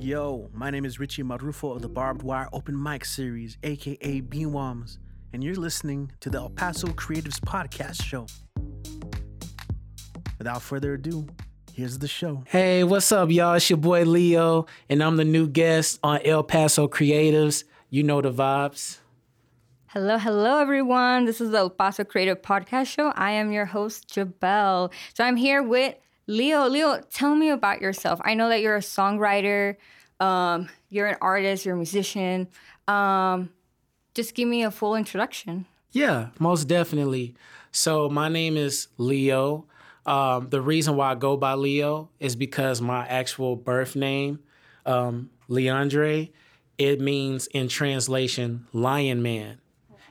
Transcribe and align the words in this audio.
Yo, 0.00 0.48
my 0.52 0.70
name 0.70 0.84
is 0.84 1.00
Richie 1.00 1.24
Marrufo 1.24 1.74
of 1.74 1.82
the 1.82 1.88
Barbed 1.88 2.22
Wire 2.22 2.48
Open 2.52 2.80
Mic 2.80 3.04
Series, 3.04 3.58
aka 3.64 4.20
BWOMS, 4.20 4.98
and 5.32 5.42
you're 5.42 5.56
listening 5.56 6.12
to 6.20 6.30
the 6.30 6.38
El 6.38 6.50
Paso 6.50 6.86
Creatives 6.86 7.40
Podcast 7.40 8.04
Show. 8.04 8.26
Without 10.38 10.62
further 10.62 10.94
ado, 10.94 11.26
here's 11.72 11.98
the 11.98 12.06
show. 12.06 12.44
Hey, 12.46 12.84
what's 12.84 13.10
up, 13.10 13.28
y'all? 13.30 13.54
It's 13.54 13.68
your 13.68 13.76
boy 13.76 14.04
Leo, 14.04 14.66
and 14.88 15.02
I'm 15.02 15.16
the 15.16 15.24
new 15.24 15.48
guest 15.48 15.98
on 16.04 16.20
El 16.24 16.44
Paso 16.44 16.86
Creatives. 16.86 17.64
You 17.90 18.04
know 18.04 18.22
the 18.22 18.32
vibes. 18.32 18.98
Hello, 19.88 20.16
hello, 20.16 20.60
everyone. 20.60 21.24
This 21.24 21.40
is 21.40 21.50
the 21.50 21.58
El 21.58 21.70
Paso 21.70 22.04
Creative 22.04 22.40
Podcast 22.40 22.86
Show. 22.86 23.08
I 23.16 23.32
am 23.32 23.50
your 23.50 23.64
host, 23.64 24.08
Jabel. 24.08 24.92
So 25.14 25.24
I'm 25.24 25.34
here 25.34 25.60
with 25.60 25.96
Leo. 26.28 26.68
Leo, 26.68 27.00
tell 27.10 27.34
me 27.34 27.48
about 27.48 27.80
yourself. 27.80 28.20
I 28.22 28.34
know 28.34 28.48
that 28.50 28.60
you're 28.60 28.76
a 28.76 28.80
songwriter, 28.80 29.76
um, 30.20 30.68
you're 30.90 31.08
an 31.08 31.16
artist, 31.20 31.64
you're 31.64 31.74
a 31.74 31.78
musician. 31.78 32.46
Um, 32.86 33.50
just 34.14 34.34
give 34.34 34.46
me 34.46 34.62
a 34.62 34.70
full 34.70 34.94
introduction. 34.94 35.66
Yeah, 35.90 36.28
most 36.38 36.64
definitely. 36.64 37.34
So 37.72 38.08
my 38.08 38.28
name 38.28 38.56
is 38.56 38.88
Leo. 38.98 39.66
Um, 40.04 40.48
the 40.50 40.60
reason 40.60 40.96
why 40.96 41.12
I 41.12 41.14
go 41.14 41.36
by 41.36 41.54
Leo 41.54 42.10
is 42.20 42.36
because 42.36 42.80
my 42.80 43.06
actual 43.06 43.56
birth 43.56 43.96
name, 43.96 44.40
um, 44.86 45.30
Leandre, 45.48 46.30
it 46.76 47.00
means 47.00 47.46
in 47.48 47.68
translation, 47.68 48.66
lion 48.72 49.22
man. 49.22 49.60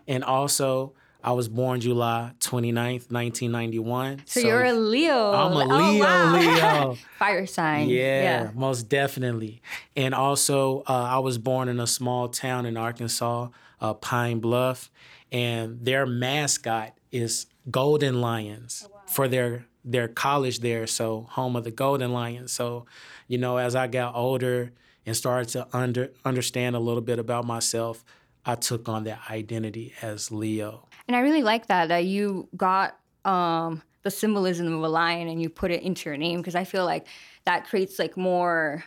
And 0.07 0.23
also, 0.23 0.93
I 1.23 1.31
was 1.33 1.49
born 1.49 1.81
July 1.81 2.31
29th, 2.39 3.11
1991. 3.11 4.21
So, 4.25 4.39
you're 4.39 4.63
a 4.63 4.73
Leo. 4.73 5.31
I'm 5.33 5.53
a 5.53 5.73
Oh, 5.73 5.91
Leo, 5.91 6.03
wow. 6.03 6.35
Leo. 6.37 6.97
Fire 7.19 7.45
sign. 7.45 7.89
Yeah, 7.89 8.51
most 8.55 8.83
definitely. 8.89 9.61
And 9.95 10.13
also, 10.13 10.81
uh, 10.87 10.93
I 10.93 11.19
was 11.19 11.37
born 11.37 11.69
in 11.69 11.79
a 11.79 11.87
small 11.87 12.29
town 12.29 12.65
in 12.65 12.77
Arkansas, 12.77 13.49
uh, 13.81 13.93
Pine 13.95 14.39
Bluff, 14.39 14.89
and 15.31 15.83
their 15.83 16.05
mascot 16.05 16.93
is 17.11 17.47
Golden 17.69 18.21
Lions 18.21 18.87
for 19.07 19.27
their 19.27 19.65
their 19.83 20.07
college 20.09 20.59
there. 20.59 20.85
So 20.85 21.27
home 21.31 21.55
of 21.55 21.63
the 21.63 21.71
Golden 21.71 22.11
Lions. 22.11 22.51
So, 22.51 22.85
you 23.27 23.37
know, 23.37 23.57
as 23.57 23.73
I 23.75 23.87
got 23.87 24.15
older 24.15 24.71
and 25.05 25.15
started 25.15 25.49
to 25.49 25.67
under 25.73 26.11
understand 26.25 26.75
a 26.75 26.79
little 26.79 27.01
bit 27.01 27.17
about 27.19 27.45
myself, 27.45 28.03
I 28.45 28.55
took 28.55 28.87
on 28.89 29.05
that 29.05 29.19
identity 29.29 29.93
as 30.01 30.29
Leo. 30.31 30.86
And 31.07 31.15
I 31.15 31.19
really 31.21 31.43
like 31.43 31.67
that 31.67 31.87
that 31.89 32.05
you 32.05 32.49
got 32.55 32.97
um, 33.25 33.81
the 34.03 34.11
symbolism 34.11 34.67
of 34.73 34.81
a 34.81 34.89
lion 34.89 35.27
and 35.27 35.41
you 35.41 35.49
put 35.49 35.71
it 35.71 35.83
into 35.83 36.09
your 36.09 36.17
name 36.17 36.39
because 36.39 36.55
I 36.55 36.63
feel 36.63 36.85
like 36.85 37.07
that 37.45 37.65
creates 37.67 37.99
like 37.99 38.17
more 38.17 38.83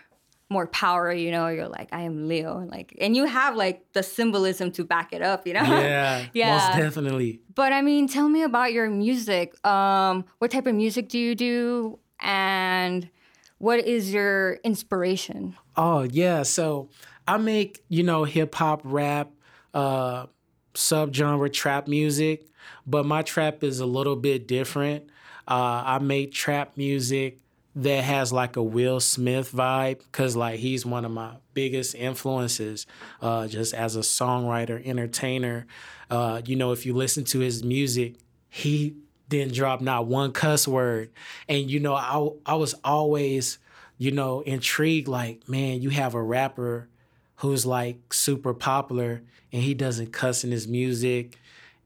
more 0.51 0.67
power. 0.67 1.13
You 1.13 1.31
know, 1.31 1.49
you're 1.49 1.69
like 1.69 1.89
I 1.93 2.03
am 2.03 2.29
Leo, 2.29 2.59
and 2.59 2.71
like 2.71 2.97
and 3.01 3.17
you 3.17 3.25
have 3.27 3.57
like 3.57 3.85
the 3.93 4.03
symbolism 4.03 4.73
to 4.73 4.85
back 4.85 5.13
it 5.13 5.23
up. 5.23 5.47
You 5.47 5.55
know. 5.55 5.63
Yeah, 5.65 6.27
Yeah. 6.33 6.57
most 6.57 6.73
definitely. 6.79 7.41
But 7.55 7.73
I 7.73 7.83
mean, 7.83 8.09
tell 8.09 8.29
me 8.29 8.43
about 8.43 8.73
your 8.73 8.89
music. 8.91 9.55
Um, 9.67 10.25
what 10.39 10.51
type 10.51 10.67
of 10.67 10.75
music 10.75 11.09
do 11.09 11.19
you 11.19 11.35
do, 11.35 11.99
and 12.21 13.09
what 13.59 13.81
is 13.81 14.13
your 14.13 14.55
inspiration? 14.65 15.57
Oh 15.77 16.03
yeah, 16.03 16.43
so 16.43 16.91
I 17.27 17.37
make 17.39 17.85
you 17.89 18.03
know 18.03 18.25
hip 18.25 18.55
hop, 18.55 18.81
rap, 18.85 19.31
uh, 19.75 20.27
subgenre 20.75 21.53
trap 21.53 21.89
music, 21.89 22.47
but 22.87 23.07
my 23.07 23.23
trap 23.23 23.63
is 23.63 23.81
a 23.81 23.87
little 23.87 24.17
bit 24.17 24.47
different. 24.47 25.05
Uh, 25.49 25.83
I 25.85 25.99
make 25.99 26.33
trap 26.33 26.77
music 26.77 27.39
that 27.77 28.05
has 28.05 28.33
like 28.33 28.57
a 28.57 28.63
Will 28.63 29.01
Smith 29.01 29.53
vibe 29.53 29.99
because 29.99 30.37
like 30.37 30.59
he's 30.59 30.85
one 30.85 31.05
of 31.05 31.11
my 31.11 31.37
biggest 31.55 31.95
influences, 31.95 32.87
uh, 33.21 33.47
just 33.47 33.75
as 33.75 33.97
a 33.97 34.01
songwriter, 34.01 34.85
entertainer. 34.85 35.67
Uh, 36.11 36.43
you 36.45 36.57
know, 36.57 36.73
if 36.73 36.85
you 36.85 36.95
listen 36.95 37.25
to 37.25 37.39
his 37.39 37.63
music, 37.63 38.17
he 38.49 38.97
didn't 39.29 39.55
drop 39.55 39.81
not 39.81 40.07
one 40.07 40.33
cuss 40.33 40.67
word, 40.67 41.11
and 41.49 41.71
you 41.71 41.81
know, 41.81 41.95
I 41.95 42.53
I 42.53 42.55
was 42.57 42.75
always 42.85 43.59
you 44.01 44.11
know, 44.11 44.41
intrigued 44.41 45.09
like, 45.09 45.47
man, 45.47 45.83
you 45.83 45.91
have 45.91 46.15
a 46.15 46.23
rapper 46.23 46.89
who's 47.41 47.65
like 47.67 48.13
super 48.13 48.55
popular 48.55 49.23
and 49.53 49.63
he 49.63 49.75
doesn't 49.75 50.13
cuss 50.13 50.45
in 50.45 50.51
his 50.51 50.69
music 50.69 51.39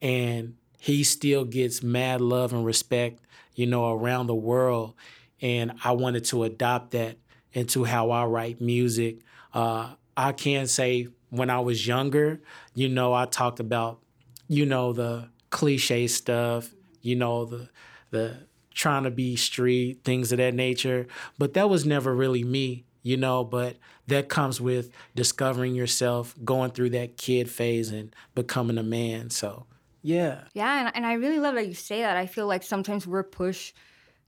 and 0.03 0.55
he 0.79 1.03
still 1.05 1.45
gets 1.45 1.83
mad 1.83 2.21
love 2.21 2.53
and 2.53 2.65
respect, 2.65 3.21
you 3.55 3.67
know, 3.67 3.93
around 3.93 4.27
the 4.27 4.35
world. 4.35 4.95
And 5.41 5.73
I 5.83 5.93
wanted 5.93 6.25
to 6.27 6.45
adopt 6.45 6.91
that 6.93 7.17
into 7.53 7.85
how 7.85 8.11
I 8.11 8.25
write 8.25 8.61
music. 8.61 9.19
Uh, 9.53 9.95
I 10.17 10.33
can 10.33 10.67
say 10.67 11.09
when 11.31 11.51
I 11.51 11.61
was 11.61 11.87
younger, 11.87 12.41
you 12.75 12.89
know, 12.89 13.15
I 13.15 13.27
talked 13.27 13.61
about, 13.61 14.01
you 14.49 14.67
know, 14.67 14.93
the 14.93 15.29
cliche 15.51 16.07
stuff, 16.07 16.75
you 17.01 17.17
know, 17.17 17.45
the 17.45 17.69
the 18.11 18.47
trying 18.73 19.05
to 19.05 19.11
be 19.11 19.37
street, 19.37 20.01
things 20.05 20.33
of 20.33 20.39
that 20.39 20.55
nature. 20.55 21.07
But 21.39 21.55
that 21.55 21.71
was 21.71 21.87
never 21.87 22.15
really 22.15 22.43
me, 22.43 22.85
you 23.05 23.17
know. 23.17 23.45
But 23.45 23.77
that 24.09 24.29
comes 24.29 24.61
with 24.61 24.91
discovering 25.15 25.77
yourself, 25.77 26.35
going 26.45 26.73
through 26.73 26.91
that 26.91 27.17
kid 27.17 27.49
phase, 27.49 27.93
and 27.93 28.13
becoming 28.35 28.79
a 28.79 28.83
man. 28.83 29.31
So, 29.31 29.67
yeah. 30.03 30.41
Yeah, 30.55 30.87
and, 30.87 30.97
and 30.97 31.07
I 31.07 31.13
really 31.13 31.39
love 31.39 31.55
that 31.55 31.69
you 31.69 31.75
say 31.75 32.01
that. 32.01 32.17
I 32.17 32.27
feel 32.27 32.49
like 32.49 32.65
sometimes 32.65 33.07
we're 33.07 33.23
pushed 33.23 33.77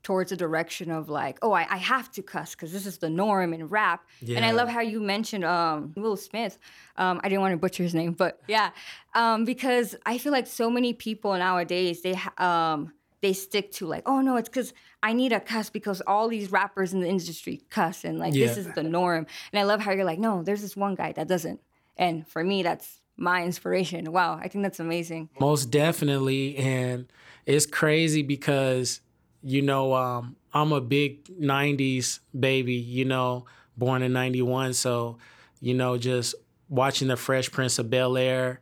towards 0.06 0.30
a 0.30 0.36
direction 0.36 0.88
of 0.92 1.08
like, 1.08 1.36
oh, 1.42 1.50
I, 1.50 1.66
I 1.68 1.78
have 1.78 2.12
to 2.12 2.22
cuss 2.22 2.54
because 2.54 2.72
this 2.72 2.86
is 2.86 2.98
the 2.98 3.10
norm 3.10 3.52
in 3.52 3.66
rap. 3.66 4.06
Yeah. 4.20 4.36
And 4.36 4.44
I 4.44 4.52
love 4.52 4.68
how 4.68 4.80
you 4.80 5.00
mentioned 5.00 5.44
um, 5.44 5.94
Will 5.96 6.16
Smith. 6.16 6.58
Um, 6.96 7.20
I 7.24 7.28
didn't 7.28 7.40
want 7.40 7.54
to 7.54 7.56
butcher 7.56 7.82
his 7.82 7.92
name, 7.92 8.12
but 8.12 8.40
yeah, 8.46 8.70
um, 9.16 9.44
because 9.44 9.96
I 10.06 10.18
feel 10.18 10.30
like 10.30 10.46
so 10.46 10.70
many 10.70 10.92
people 10.92 11.36
nowadays 11.36 12.02
they 12.02 12.14
ha- 12.14 12.34
um, 12.38 12.92
they 13.22 13.32
stick 13.32 13.72
to 13.72 13.86
like, 13.86 14.02
oh 14.06 14.20
no, 14.20 14.36
it's 14.36 14.48
because 14.48 14.72
I 15.02 15.12
need 15.12 15.32
a 15.32 15.40
cuss 15.40 15.70
because 15.70 16.02
all 16.06 16.28
these 16.28 16.50
rappers 16.50 16.92
in 16.92 17.00
the 17.00 17.08
industry 17.08 17.62
cuss 17.70 18.04
and 18.04 18.18
like 18.18 18.34
this 18.34 18.56
is 18.56 18.66
the 18.74 18.82
norm. 18.82 19.26
And 19.52 19.60
I 19.60 19.62
love 19.64 19.80
how 19.80 19.92
you're 19.92 20.04
like, 20.04 20.18
no, 20.18 20.42
there's 20.42 20.62
this 20.62 20.76
one 20.76 20.94
guy 20.94 21.12
that 21.12 21.28
doesn't. 21.28 21.60
And 21.96 22.26
for 22.28 22.44
me, 22.44 22.62
that's 22.62 23.00
my 23.16 23.44
inspiration. 23.44 24.12
Wow, 24.12 24.38
I 24.40 24.48
think 24.48 24.62
that's 24.62 24.80
amazing. 24.80 25.30
Most 25.40 25.70
definitely. 25.70 26.56
And 26.56 27.06
it's 27.46 27.66
crazy 27.66 28.22
because, 28.22 29.00
you 29.42 29.62
know, 29.62 29.94
um, 29.94 30.36
I'm 30.52 30.72
a 30.72 30.80
big 30.80 31.24
90s 31.24 32.20
baby, 32.38 32.74
you 32.74 33.06
know, 33.06 33.46
born 33.76 34.02
in 34.02 34.12
91. 34.12 34.74
So, 34.74 35.18
you 35.60 35.74
know, 35.74 35.96
just 35.96 36.34
watching 36.68 37.08
The 37.08 37.16
Fresh 37.16 37.50
Prince 37.52 37.78
of 37.78 37.88
Bel 37.88 38.16
Air 38.16 38.60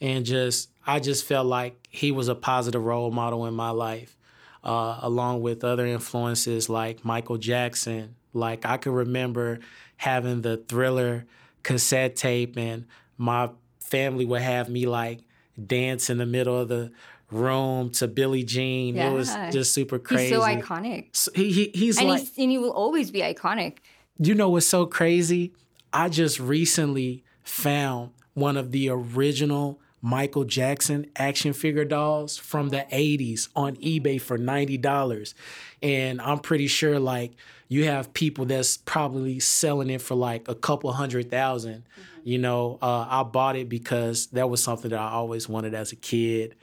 and 0.00 0.24
just, 0.24 0.70
I 0.86 1.00
just 1.00 1.24
felt 1.24 1.46
like 1.46 1.88
he 1.90 2.12
was 2.12 2.28
a 2.28 2.34
positive 2.34 2.82
role 2.84 3.10
model 3.10 3.46
in 3.46 3.54
my 3.54 3.70
life, 3.70 4.16
uh, 4.62 5.00
along 5.02 5.42
with 5.42 5.64
other 5.64 5.86
influences 5.86 6.68
like 6.68 7.04
Michael 7.04 7.38
Jackson. 7.38 8.14
Like, 8.32 8.64
I 8.64 8.76
could 8.76 8.92
remember 8.92 9.58
having 9.96 10.42
the 10.42 10.58
thriller 10.58 11.26
cassette 11.62 12.14
tape 12.16 12.56
and 12.56 12.86
my 13.18 13.50
family 13.80 14.24
would 14.24 14.42
have 14.42 14.68
me 14.68 14.86
like 14.86 15.20
dance 15.64 16.10
in 16.10 16.18
the 16.18 16.26
middle 16.26 16.58
of 16.60 16.68
the 16.68 16.92
room 17.30 17.90
to 17.90 18.06
Billie 18.06 18.44
Jean. 18.44 18.96
It 18.96 19.12
was 19.12 19.34
just 19.50 19.74
super 19.74 19.98
crazy. 19.98 20.26
He's 20.26 20.32
so 20.34 20.40
iconic. 20.42 21.08
So 21.12 21.32
he, 21.34 21.50
he 21.50 21.70
he's 21.74 21.98
And, 21.98 22.08
like 22.08 22.20
he's, 22.20 22.38
and 22.38 22.50
he 22.50 22.58
will 22.58 22.72
always 22.72 23.10
be 23.10 23.20
iconic. 23.20 23.78
you 24.18 24.34
know 24.34 24.48
what's 24.50 24.66
so 24.66 24.86
crazy? 24.86 25.52
I 25.92 26.08
just 26.08 26.38
recently 26.38 27.24
found 27.42 28.10
one 28.34 28.56
of 28.56 28.70
the 28.70 28.90
original 28.90 29.80
Michael 30.02 30.44
Jackson 30.44 31.06
action 31.16 31.52
figure 31.52 31.84
dolls 31.84 32.36
from 32.36 32.68
the 32.68 32.86
80s 32.92 33.48
on 33.56 33.76
eBay 33.76 34.20
for 34.20 34.38
$90. 34.38 35.34
And 35.82 36.20
I'm 36.20 36.38
pretty 36.38 36.66
sure 36.66 36.98
like 36.98 37.32
you 37.68 37.84
have 37.84 38.12
people 38.12 38.44
that's 38.44 38.76
probably 38.76 39.40
selling 39.40 39.90
it 39.90 40.00
for 40.00 40.14
like 40.14 40.48
a 40.48 40.54
couple 40.54 40.92
hundred 40.92 41.26
1000 41.26 41.84
You 42.24 42.38
know, 42.38 42.78
uh, 42.80 43.06
I 43.08 43.22
bought 43.24 43.56
it 43.56 43.68
because 43.68 44.26
that 44.28 44.48
was 44.48 44.62
something 44.62 44.90
that 44.90 45.00
I 45.00 45.10
always 45.10 45.48
wanted 45.48 45.74
as 45.74 45.92
a 45.92 45.96
kid. 45.96 46.54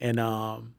And 0.00 0.18
um, 0.18 0.74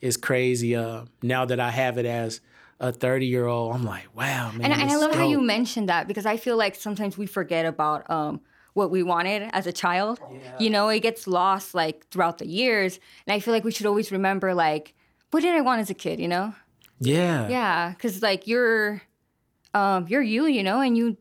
it's 0.00 0.16
crazy. 0.16 0.76
Uh, 0.76 1.04
now 1.22 1.44
that 1.44 1.58
I 1.60 1.70
have 1.70 1.98
it 1.98 2.06
as 2.06 2.40
a 2.80 2.92
30 2.92 3.26
year 3.26 3.46
old, 3.46 3.74
I'm 3.74 3.84
like, 3.84 4.14
wow, 4.14 4.50
man. 4.52 4.70
And, 4.70 4.80
and 4.80 4.90
I 4.90 4.96
love 4.96 5.14
how 5.14 5.26
you 5.26 5.40
mentioned 5.40 5.88
that 5.88 6.08
because 6.08 6.26
I 6.26 6.36
feel 6.36 6.56
like 6.56 6.74
sometimes 6.74 7.16
we 7.16 7.26
forget 7.26 7.64
about 7.64 8.10
um, 8.10 8.40
what 8.74 8.90
we 8.90 9.02
wanted 9.02 9.50
as 9.52 9.66
a 9.66 9.72
child. 9.72 10.20
You 10.58 10.70
know, 10.70 10.88
it 10.88 11.00
gets 11.00 11.26
lost 11.26 11.74
like 11.74 12.06
throughout 12.08 12.38
the 12.38 12.46
years. 12.46 12.98
And 13.26 13.34
I 13.34 13.40
feel 13.40 13.52
like 13.52 13.64
we 13.64 13.72
should 13.72 13.86
always 13.86 14.10
remember 14.10 14.54
like, 14.54 14.94
what 15.30 15.40
did 15.40 15.54
I 15.54 15.60
want 15.60 15.80
as 15.80 15.90
a 15.90 15.94
kid, 15.94 16.20
you 16.20 16.28
know? 16.28 16.54
Yeah. 17.00 17.48
Yeah, 17.48 17.90
because 17.90 18.22
like 18.22 18.46
you're, 18.46 19.02
um, 19.74 20.06
you're 20.08 20.22
you, 20.22 20.46
you 20.46 20.62
know, 20.62 20.80
and 20.80 20.96
you. 20.96 21.16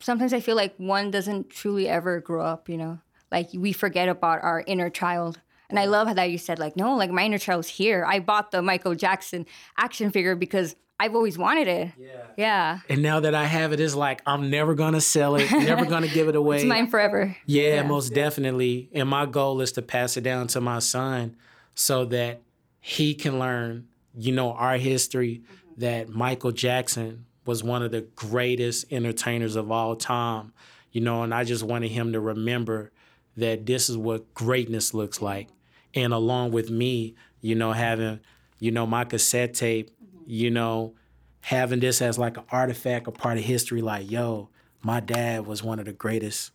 Sometimes 0.00 0.32
I 0.32 0.40
feel 0.40 0.56
like 0.56 0.74
one 0.78 1.12
doesn't 1.12 1.50
truly 1.50 1.88
ever 1.88 2.20
grow 2.20 2.44
up, 2.44 2.68
you 2.68 2.76
know. 2.76 2.98
Like 3.30 3.50
we 3.54 3.72
forget 3.72 4.08
about 4.08 4.42
our 4.42 4.64
inner 4.66 4.90
child, 4.90 5.40
and 5.70 5.78
I 5.78 5.86
love 5.86 6.08
how 6.08 6.14
that 6.14 6.30
you 6.30 6.38
said 6.38 6.58
like, 6.58 6.76
no, 6.76 6.96
like 6.96 7.10
my 7.10 7.24
inner 7.24 7.38
child's 7.38 7.68
here. 7.68 8.04
I 8.04 8.18
bought 8.18 8.50
the 8.50 8.62
Michael 8.62 8.94
Jackson 8.96 9.46
action 9.78 10.10
figure 10.10 10.34
because 10.34 10.74
I've 11.02 11.16
always 11.16 11.36
wanted 11.36 11.66
it. 11.66 11.90
Yeah. 11.98 12.08
Yeah. 12.36 12.78
And 12.88 13.02
now 13.02 13.18
that 13.20 13.34
I 13.34 13.44
have 13.44 13.72
it, 13.72 13.80
it's 13.80 13.96
like 13.96 14.22
I'm 14.24 14.50
never 14.50 14.74
gonna 14.74 15.00
sell 15.00 15.34
it, 15.34 15.50
never 15.50 15.84
gonna 15.84 16.06
give 16.06 16.28
it 16.28 16.36
away. 16.42 16.58
It's 16.58 16.64
mine 16.64 16.86
forever. 16.86 17.36
Yeah, 17.44 17.74
Yeah. 17.74 17.82
most 17.82 18.14
definitely. 18.14 18.88
And 18.92 19.08
my 19.08 19.26
goal 19.26 19.60
is 19.60 19.72
to 19.72 19.82
pass 19.82 20.16
it 20.16 20.20
down 20.20 20.46
to 20.48 20.60
my 20.60 20.78
son 20.78 21.36
so 21.74 22.04
that 22.06 22.40
he 22.80 23.14
can 23.14 23.40
learn, 23.40 23.88
you 24.16 24.30
know, 24.32 24.52
our 24.52 24.76
history 24.76 25.42
mm-hmm. 25.42 25.80
that 25.80 26.08
Michael 26.10 26.52
Jackson 26.52 27.26
was 27.46 27.64
one 27.64 27.82
of 27.82 27.90
the 27.90 28.02
greatest 28.14 28.92
entertainers 28.92 29.56
of 29.56 29.72
all 29.72 29.96
time, 29.96 30.52
you 30.92 31.00
know, 31.00 31.24
and 31.24 31.34
I 31.34 31.42
just 31.42 31.64
wanted 31.64 31.90
him 31.90 32.12
to 32.12 32.20
remember 32.20 32.92
that 33.36 33.66
this 33.66 33.90
is 33.90 33.96
what 33.96 34.32
greatness 34.34 34.94
looks 34.94 35.20
like. 35.20 35.48
And 35.94 36.12
along 36.12 36.52
with 36.52 36.70
me, 36.70 37.16
you 37.40 37.56
know, 37.56 37.72
having, 37.72 38.20
you 38.60 38.70
know, 38.70 38.86
my 38.86 39.04
cassette 39.04 39.54
tape, 39.54 39.90
you 40.26 40.50
know, 40.50 40.94
having 41.40 41.80
this 41.80 42.00
as 42.02 42.18
like 42.18 42.36
an 42.36 42.44
artifact, 42.50 43.06
a 43.06 43.10
part 43.10 43.38
of 43.38 43.44
history, 43.44 43.82
like, 43.82 44.10
yo, 44.10 44.48
my 44.82 45.00
dad 45.00 45.46
was 45.46 45.62
one 45.62 45.78
of 45.78 45.84
the 45.86 45.92
greatest 45.92 46.52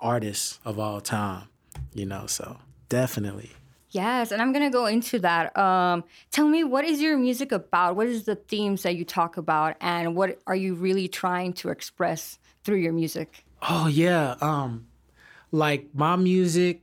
artists 0.00 0.58
of 0.64 0.78
all 0.78 1.00
time, 1.00 1.48
you 1.92 2.06
know, 2.06 2.26
so 2.26 2.58
definitely. 2.88 3.50
Yes, 3.90 4.32
and 4.32 4.42
I'm 4.42 4.52
gonna 4.52 4.70
go 4.70 4.86
into 4.86 5.20
that. 5.20 5.56
Um, 5.56 6.02
tell 6.32 6.48
me, 6.48 6.64
what 6.64 6.84
is 6.84 7.00
your 7.00 7.16
music 7.16 7.52
about? 7.52 7.94
What 7.94 8.08
is 8.08 8.24
the 8.24 8.34
themes 8.34 8.82
that 8.82 8.96
you 8.96 9.04
talk 9.04 9.36
about, 9.36 9.76
and 9.80 10.16
what 10.16 10.38
are 10.48 10.56
you 10.56 10.74
really 10.74 11.06
trying 11.06 11.52
to 11.54 11.68
express 11.68 12.38
through 12.64 12.78
your 12.78 12.92
music? 12.92 13.44
Oh 13.62 13.86
yeah, 13.86 14.34
um 14.40 14.88
like 15.52 15.90
my 15.94 16.16
music, 16.16 16.82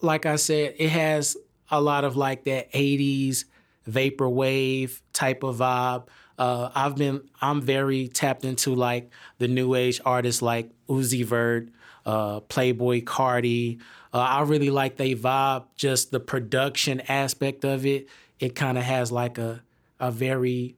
like 0.00 0.24
I 0.24 0.36
said, 0.36 0.74
it 0.78 0.88
has 0.88 1.36
a 1.70 1.82
lot 1.82 2.04
of 2.04 2.16
like 2.16 2.44
that 2.44 2.72
80s 2.72 3.44
vaporwave 3.88 5.00
type 5.12 5.42
of 5.42 5.56
vibe. 5.56 6.06
Uh, 6.38 6.70
I've 6.74 6.96
been 6.96 7.22
I'm 7.40 7.60
very 7.60 8.08
tapped 8.08 8.44
into 8.44 8.74
like 8.74 9.10
the 9.38 9.48
new 9.48 9.74
age 9.74 10.00
artists 10.04 10.40
like 10.42 10.70
Uzi 10.88 11.24
Vert, 11.24 11.68
uh, 12.06 12.40
Playboi 12.40 13.04
Carti. 13.04 13.80
Uh, 14.12 14.18
I 14.18 14.42
really 14.42 14.70
like 14.70 14.96
they 14.96 15.14
vibe, 15.14 15.64
just 15.76 16.10
the 16.10 16.20
production 16.20 17.00
aspect 17.08 17.64
of 17.64 17.84
it. 17.84 18.08
It 18.38 18.54
kind 18.54 18.78
of 18.78 18.84
has 18.84 19.10
like 19.10 19.38
a 19.38 19.62
a 20.00 20.12
very 20.12 20.76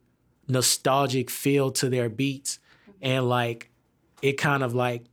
nostalgic 0.48 1.28
feel 1.30 1.70
to 1.72 1.90
their 1.90 2.08
beats, 2.08 2.58
and 3.02 3.28
like 3.28 3.70
it 4.22 4.32
kind 4.38 4.62
of 4.62 4.74
like 4.74 5.04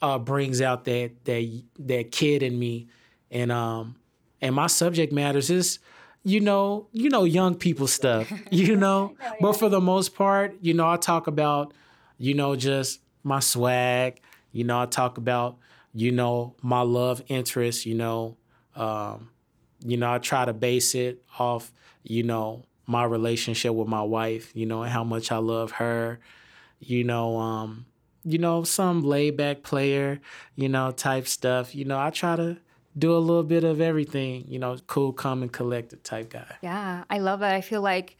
uh, 0.00 0.18
brings 0.18 0.60
out 0.62 0.84
that 0.86 1.12
that 1.24 1.62
that 1.80 2.12
kid 2.12 2.42
in 2.42 2.58
me, 2.58 2.88
and 3.30 3.52
um 3.52 3.96
and 4.40 4.54
my 4.54 4.66
subject 4.66 5.12
matters 5.12 5.50
is 5.50 5.78
you 6.22 6.40
know 6.40 6.88
you 6.92 7.08
know 7.08 7.24
young 7.24 7.54
people 7.54 7.86
stuff 7.86 8.30
you 8.50 8.76
know 8.76 9.14
but 9.40 9.54
for 9.54 9.68
the 9.68 9.80
most 9.80 10.14
part 10.14 10.54
you 10.60 10.74
know 10.74 10.88
I 10.88 10.96
talk 10.96 11.26
about 11.26 11.72
you 12.18 12.34
know 12.34 12.56
just 12.56 13.00
my 13.22 13.40
swag 13.40 14.20
you 14.52 14.64
know 14.64 14.80
I 14.80 14.86
talk 14.86 15.18
about 15.18 15.56
you 15.94 16.12
know 16.12 16.54
my 16.62 16.82
love 16.82 17.22
interest 17.28 17.86
you 17.86 17.94
know 17.94 18.36
um 18.76 19.30
you 19.84 19.96
know 19.96 20.12
I 20.12 20.18
try 20.18 20.44
to 20.44 20.52
base 20.52 20.94
it 20.94 21.22
off 21.38 21.72
you 22.02 22.22
know 22.22 22.64
my 22.86 23.04
relationship 23.04 23.72
with 23.72 23.88
my 23.88 24.02
wife 24.02 24.54
you 24.54 24.66
know 24.66 24.82
and 24.82 24.92
how 24.92 25.04
much 25.04 25.32
I 25.32 25.38
love 25.38 25.72
her 25.72 26.20
you 26.80 27.04
know 27.04 27.36
um 27.38 27.86
you 28.24 28.38
know, 28.38 28.64
some 28.64 29.02
laid 29.02 29.36
back 29.36 29.62
player, 29.62 30.20
you 30.54 30.68
know, 30.68 30.90
type 30.90 31.26
stuff. 31.26 31.74
You 31.74 31.84
know, 31.84 31.98
I 31.98 32.10
try 32.10 32.36
to 32.36 32.58
do 32.98 33.14
a 33.14 33.18
little 33.18 33.42
bit 33.42 33.64
of 33.64 33.80
everything, 33.80 34.44
you 34.48 34.58
know, 34.58 34.76
cool, 34.86 35.12
calm, 35.12 35.42
and 35.42 35.52
collected 35.52 36.02
type 36.04 36.30
guy. 36.30 36.56
Yeah, 36.62 37.04
I 37.08 37.18
love 37.18 37.40
that. 37.40 37.54
I 37.54 37.60
feel 37.60 37.82
like 37.82 38.16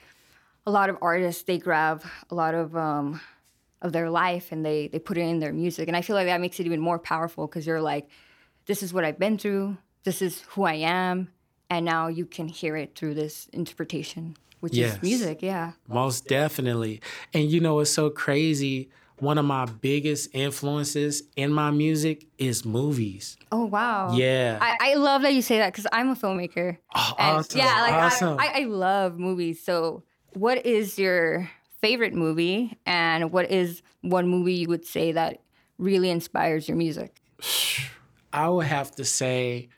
a 0.66 0.70
lot 0.70 0.90
of 0.90 0.98
artists 1.02 1.42
they 1.42 1.58
grab 1.58 2.04
a 2.30 2.34
lot 2.34 2.54
of 2.54 2.76
um, 2.76 3.20
of 3.82 3.92
their 3.92 4.10
life 4.10 4.52
and 4.52 4.64
they 4.64 4.88
they 4.88 4.98
put 4.98 5.18
it 5.18 5.22
in 5.22 5.38
their 5.40 5.52
music, 5.52 5.88
and 5.88 5.96
I 5.96 6.02
feel 6.02 6.16
like 6.16 6.26
that 6.26 6.40
makes 6.40 6.60
it 6.60 6.66
even 6.66 6.80
more 6.80 6.98
powerful 6.98 7.46
because 7.46 7.66
you're 7.66 7.80
like, 7.80 8.08
this 8.66 8.82
is 8.82 8.92
what 8.92 9.04
I've 9.04 9.18
been 9.18 9.38
through, 9.38 9.76
this 10.04 10.22
is 10.22 10.42
who 10.50 10.64
I 10.64 10.74
am, 10.74 11.30
and 11.68 11.84
now 11.84 12.08
you 12.08 12.26
can 12.26 12.48
hear 12.48 12.76
it 12.76 12.94
through 12.94 13.14
this 13.14 13.48
interpretation, 13.52 14.36
which 14.60 14.74
Yes. 14.74 14.96
is 14.96 15.02
music. 15.02 15.42
Yeah. 15.42 15.72
Most 15.88 16.28
definitely. 16.28 17.00
And 17.34 17.50
you 17.50 17.60
know, 17.60 17.80
it's 17.80 17.90
so 17.90 18.10
crazy. 18.10 18.90
One 19.20 19.38
of 19.38 19.44
my 19.44 19.66
biggest 19.66 20.30
influences 20.34 21.22
in 21.36 21.52
my 21.52 21.70
music 21.70 22.26
is 22.38 22.64
movies. 22.64 23.36
Oh 23.52 23.66
wow. 23.66 24.12
Yeah. 24.14 24.58
I, 24.60 24.92
I 24.92 24.94
love 24.94 25.22
that 25.22 25.34
you 25.34 25.42
say 25.42 25.58
that 25.58 25.72
because 25.72 25.86
I'm 25.92 26.08
a 26.10 26.14
filmmaker. 26.14 26.78
Oh, 26.94 27.14
And 27.18 27.36
awesome. 27.38 27.58
Yeah, 27.58 27.82
like 27.82 27.92
I- 27.92 28.06
awesome. 28.06 28.38
I, 28.40 28.62
I 28.62 28.64
love 28.64 29.18
movies. 29.18 29.62
So, 29.62 30.02
what 30.32 30.64
is 30.64 30.98
your 30.98 31.50
favorite 31.80 32.14
movie, 32.14 32.78
and 32.86 33.32
what 33.32 33.50
is 33.50 33.82
one 34.02 34.28
movie 34.28 34.54
you 34.54 34.68
would 34.68 34.84
say 34.86 35.12
that 35.12 35.40
really 35.78 36.10
inspires 36.10 36.68
your 36.68 36.76
music? 36.76 37.16
I 38.32 38.48
would 38.48 38.66
have 38.66 38.94
to 38.96 39.04
say 39.04 39.68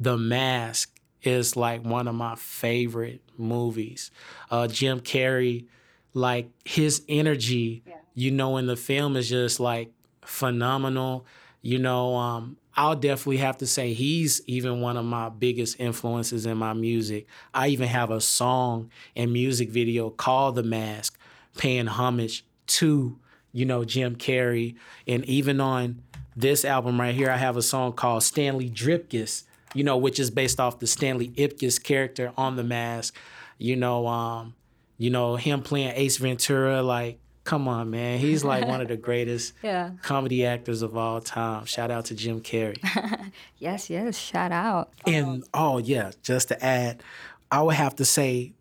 The 0.00 0.16
Mask 0.16 0.90
is 1.22 1.56
like 1.56 1.84
one 1.84 2.08
of 2.08 2.14
my 2.14 2.34
favorite 2.36 3.20
movies. 3.36 4.10
Uh, 4.50 4.66
Jim 4.68 5.00
Carrey, 5.00 5.66
like 6.14 6.48
his 6.64 7.02
energy, 7.08 7.82
you 8.14 8.30
know, 8.30 8.56
in 8.56 8.66
the 8.66 8.76
film 8.76 9.16
is 9.16 9.28
just 9.28 9.60
like 9.60 9.92
phenomenal. 10.22 11.26
You 11.62 11.78
know, 11.78 12.14
um, 12.16 12.56
I'll 12.76 12.96
definitely 12.96 13.38
have 13.38 13.58
to 13.58 13.66
say 13.66 13.92
he's 13.92 14.42
even 14.46 14.80
one 14.80 14.96
of 14.96 15.04
my 15.04 15.28
biggest 15.28 15.78
influences 15.80 16.44
in 16.46 16.58
my 16.58 16.72
music. 16.72 17.26
I 17.52 17.68
even 17.68 17.88
have 17.88 18.10
a 18.10 18.20
song 18.20 18.90
and 19.16 19.32
music 19.32 19.70
video 19.70 20.10
called 20.10 20.56
The 20.56 20.62
Mask, 20.62 21.18
paying 21.56 21.86
homage 21.86 22.44
to, 22.66 23.18
you 23.52 23.64
know, 23.64 23.84
Jim 23.84 24.16
Carrey. 24.16 24.74
And 25.06 25.24
even 25.24 25.60
on 25.60 26.02
this 26.36 26.64
album 26.64 27.00
right 27.00 27.14
here, 27.14 27.30
I 27.30 27.36
have 27.36 27.56
a 27.56 27.62
song 27.62 27.92
called 27.92 28.22
Stanley 28.24 28.68
Dripkus, 28.68 29.44
you 29.72 29.84
know, 29.84 29.96
which 29.96 30.18
is 30.18 30.30
based 30.30 30.58
off 30.60 30.80
the 30.80 30.86
Stanley 30.86 31.28
Ipkiss 31.30 31.82
character 31.82 32.32
on 32.36 32.56
The 32.56 32.64
Mask. 32.64 33.14
You 33.56 33.76
know, 33.76 34.06
um, 34.08 34.54
you 34.98 35.10
know, 35.10 35.36
him 35.36 35.62
playing 35.62 35.92
Ace 35.94 36.16
Ventura, 36.16 36.82
like, 36.82 37.18
come 37.44 37.68
on, 37.68 37.90
man. 37.90 38.18
He's 38.18 38.42
like 38.42 38.66
one 38.66 38.80
of 38.80 38.88
the 38.88 38.96
greatest 39.08 39.52
Yeah. 39.62 39.90
comedy 40.02 40.44
actors 40.46 40.82
of 40.82 40.96
all 40.96 41.20
time. 41.20 41.66
Shout 41.66 41.90
out 41.90 42.06
to 42.06 42.14
Jim 42.14 42.40
Carrey. 42.40 42.78
Yes, 43.58 43.88
yes. 43.88 44.16
Shout 44.18 44.52
out. 44.52 44.90
And 45.06 45.42
oh 45.54 45.78
yeah, 45.78 46.10
just 46.22 46.48
to 46.48 46.64
add, 46.64 47.02
I 47.50 47.62
would 47.62 47.74
have 47.76 47.96
to 47.96 48.04
say 48.04 48.52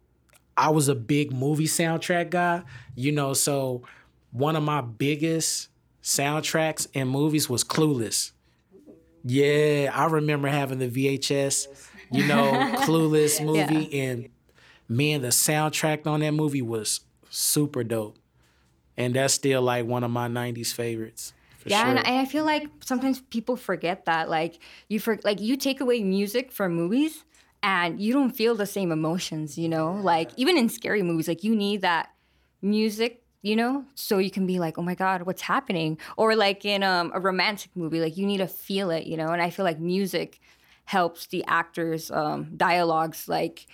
I 0.55 0.69
was 0.69 0.87
a 0.87 0.95
big 0.95 1.33
movie 1.33 1.65
soundtrack 1.65 2.29
guy, 2.29 2.63
you 2.95 3.11
know, 3.11 3.33
so 3.33 3.83
one 4.31 4.55
of 4.55 4.63
my 4.63 4.79
biggest 4.81 5.69
soundtracks 6.01 6.87
in 6.93 7.07
movies 7.09 7.49
was 7.49 7.63
Clueless. 7.63 8.31
Yeah, 9.25 9.91
I 9.93 10.05
remember 10.05 10.47
having 10.47 10.79
the 10.79 10.89
VHS, 10.89 11.67
you 12.11 12.27
know, 12.27 12.51
Clueless 12.83 13.43
movie 13.43 14.01
and 14.01 14.29
man, 14.87 15.21
the 15.21 15.29
soundtrack 15.29 16.05
on 16.07 16.19
that 16.21 16.33
movie 16.33 16.61
was 16.61 17.01
super 17.29 17.83
dope. 17.83 18.17
And 18.97 19.15
that's 19.15 19.33
still 19.33 19.61
like 19.61 19.85
one 19.85 20.03
of 20.03 20.11
my 20.11 20.27
90s 20.27 20.71
favorites. 20.73 21.33
For 21.57 21.69
yeah, 21.69 21.81
sure. 21.81 21.89
and, 21.91 21.99
I, 21.99 22.21
I 22.21 22.25
feel 22.25 22.43
like 22.45 22.67
sometimes 22.81 23.21
people 23.21 23.55
forget 23.55 24.05
that. 24.05 24.29
Like 24.29 24.59
you 24.89 24.99
for 24.99 25.17
like 25.23 25.39
you 25.39 25.55
take 25.55 25.79
away 25.81 26.03
music 26.03 26.51
from 26.51 26.73
movies, 26.73 27.23
and 27.63 28.01
you 28.01 28.11
don't 28.13 28.31
feel 28.31 28.53
the 28.53 28.65
same 28.65 28.91
emotions. 28.91 29.57
You 29.57 29.69
know, 29.69 29.93
like 29.93 30.31
even 30.35 30.57
in 30.57 30.69
scary 30.69 31.01
movies, 31.01 31.27
like 31.27 31.43
you 31.43 31.55
need 31.55 31.81
that 31.81 32.09
music. 32.61 33.21
You 33.45 33.57
know, 33.57 33.83
so 33.95 34.19
you 34.19 34.31
can 34.31 34.45
be 34.47 34.57
like, 34.59 34.77
"Oh 34.77 34.81
my 34.81 34.95
God, 34.95 35.23
what's 35.23 35.41
happening?" 35.41 35.97
Or 36.15 36.33
like 36.33 36.63
in 36.63 36.81
um, 36.81 37.11
a 37.13 37.19
romantic 37.19 37.75
movie, 37.75 37.99
like 37.99 38.15
you 38.15 38.25
need 38.25 38.37
to 38.37 38.47
feel 38.47 38.89
it. 38.89 39.05
You 39.05 39.17
know, 39.17 39.29
and 39.29 39.41
I 39.41 39.49
feel 39.49 39.65
like 39.65 39.79
music 39.79 40.39
helps 40.85 41.27
the 41.27 41.43
actors' 41.45 42.09
um, 42.11 42.55
dialogues 42.55 43.27
like 43.27 43.67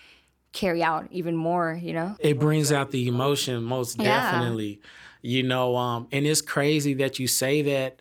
carry 0.54 0.82
out 0.82 1.08
even 1.12 1.36
more. 1.36 1.80
You 1.80 1.94
know. 1.94 2.16
it 2.20 2.40
brings 2.40 2.72
out 2.72 2.90
the 2.92 3.08
emotion 3.08 3.64
most 3.64 4.00
Yeah. 4.00 4.22
definitely 4.22 4.82
you 5.22 5.44
know 5.44 5.76
um 5.76 6.08
and 6.12 6.26
it's 6.26 6.42
crazy 6.42 6.94
that 6.94 7.20
you 7.20 7.28
say 7.28 7.62
that 7.62 8.00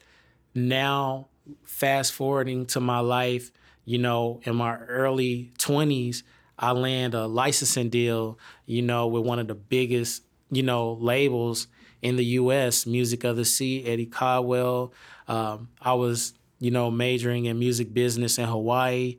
now 0.55 1.29
fast 1.65 2.13
forwarding 2.13 2.67
to 2.67 2.81
my 2.81 3.01
life 3.01 3.51
you 3.85 3.99
know 3.99 4.41
in 4.45 4.55
my 4.57 4.77
early 4.77 5.51
20s 5.59 6.23
i 6.59 6.71
land 6.71 7.15
a 7.15 7.27
licensing 7.27 7.89
deal 7.89 8.39
you 8.67 8.83
know 8.83 9.07
with 9.07 9.25
one 9.25 9.39
of 9.39 9.49
the 9.49 9.55
biggest 9.55 10.23
you 10.51 10.63
know 10.63 10.93
labels 10.95 11.67
in 12.03 12.17
the 12.17 12.25
us 12.25 12.87
music 12.87 13.25
of 13.25 13.37
the 13.37 13.45
sea 13.45 13.85
eddie 13.85 14.07
caldwell. 14.07 14.93
Um, 15.27 15.69
i 15.81 15.95
was 15.95 16.35
you 16.61 16.71
know 16.71 16.91
majoring 16.91 17.47
in 17.47 17.59
music 17.59 17.93
business 17.93 18.39
in 18.39 18.47
hawaii 18.47 19.17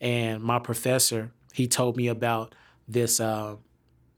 and 0.00 0.42
my 0.42 0.58
professor 0.58 1.30
he 1.52 1.66
told 1.66 1.96
me 1.96 2.08
about 2.08 2.54
this 2.86 3.20
uh, 3.20 3.56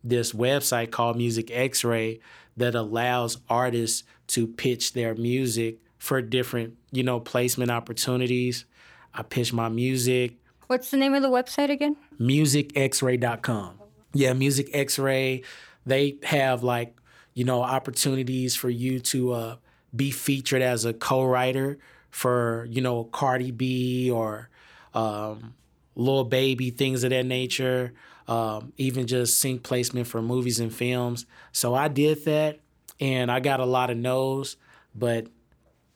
this 0.04 0.32
website 0.32 0.90
called 0.90 1.16
Music 1.16 1.50
X-Ray 1.50 2.20
that 2.60 2.74
allows 2.74 3.38
artists 3.48 4.04
to 4.28 4.46
pitch 4.46 4.92
their 4.92 5.14
music 5.14 5.78
for 5.98 6.22
different, 6.22 6.76
you 6.92 7.02
know, 7.02 7.20
placement 7.20 7.70
opportunities. 7.70 8.64
I 9.12 9.22
pitch 9.22 9.52
my 9.52 9.68
music, 9.68 10.36
What's 10.68 10.92
the 10.92 10.96
name 10.96 11.14
of 11.14 11.22
the 11.22 11.28
website 11.28 11.68
again? 11.68 11.96
musicxray.com. 12.20 13.74
Yeah, 14.12 14.32
Music 14.32 14.68
X-Ray. 14.72 15.42
they 15.86 16.16
have 16.22 16.62
like 16.62 16.96
you 17.34 17.44
know 17.44 17.62
opportunities 17.62 18.54
for 18.56 18.68
you 18.70 19.00
to 19.00 19.32
uh, 19.32 19.56
be 19.94 20.10
featured 20.10 20.62
as 20.62 20.84
a 20.84 20.92
co-writer 20.92 21.78
for 22.10 22.66
you 22.70 22.80
know 22.82 23.04
Cardi 23.04 23.50
B 23.50 24.10
or 24.10 24.48
um, 24.94 25.54
Lil 25.94 26.24
Baby, 26.24 26.70
things 26.70 27.04
of 27.04 27.10
that 27.10 27.26
nature. 27.26 27.92
Um, 28.28 28.72
even 28.76 29.06
just 29.06 29.40
sync 29.40 29.62
placement 29.62 30.06
for 30.06 30.22
movies 30.22 30.60
and 30.60 30.72
films. 30.72 31.26
So 31.52 31.74
I 31.74 31.88
did 31.88 32.24
that, 32.26 32.60
and 33.00 33.30
I 33.30 33.40
got 33.40 33.60
a 33.60 33.64
lot 33.64 33.90
of 33.90 33.96
no's. 33.96 34.56
But 34.94 35.26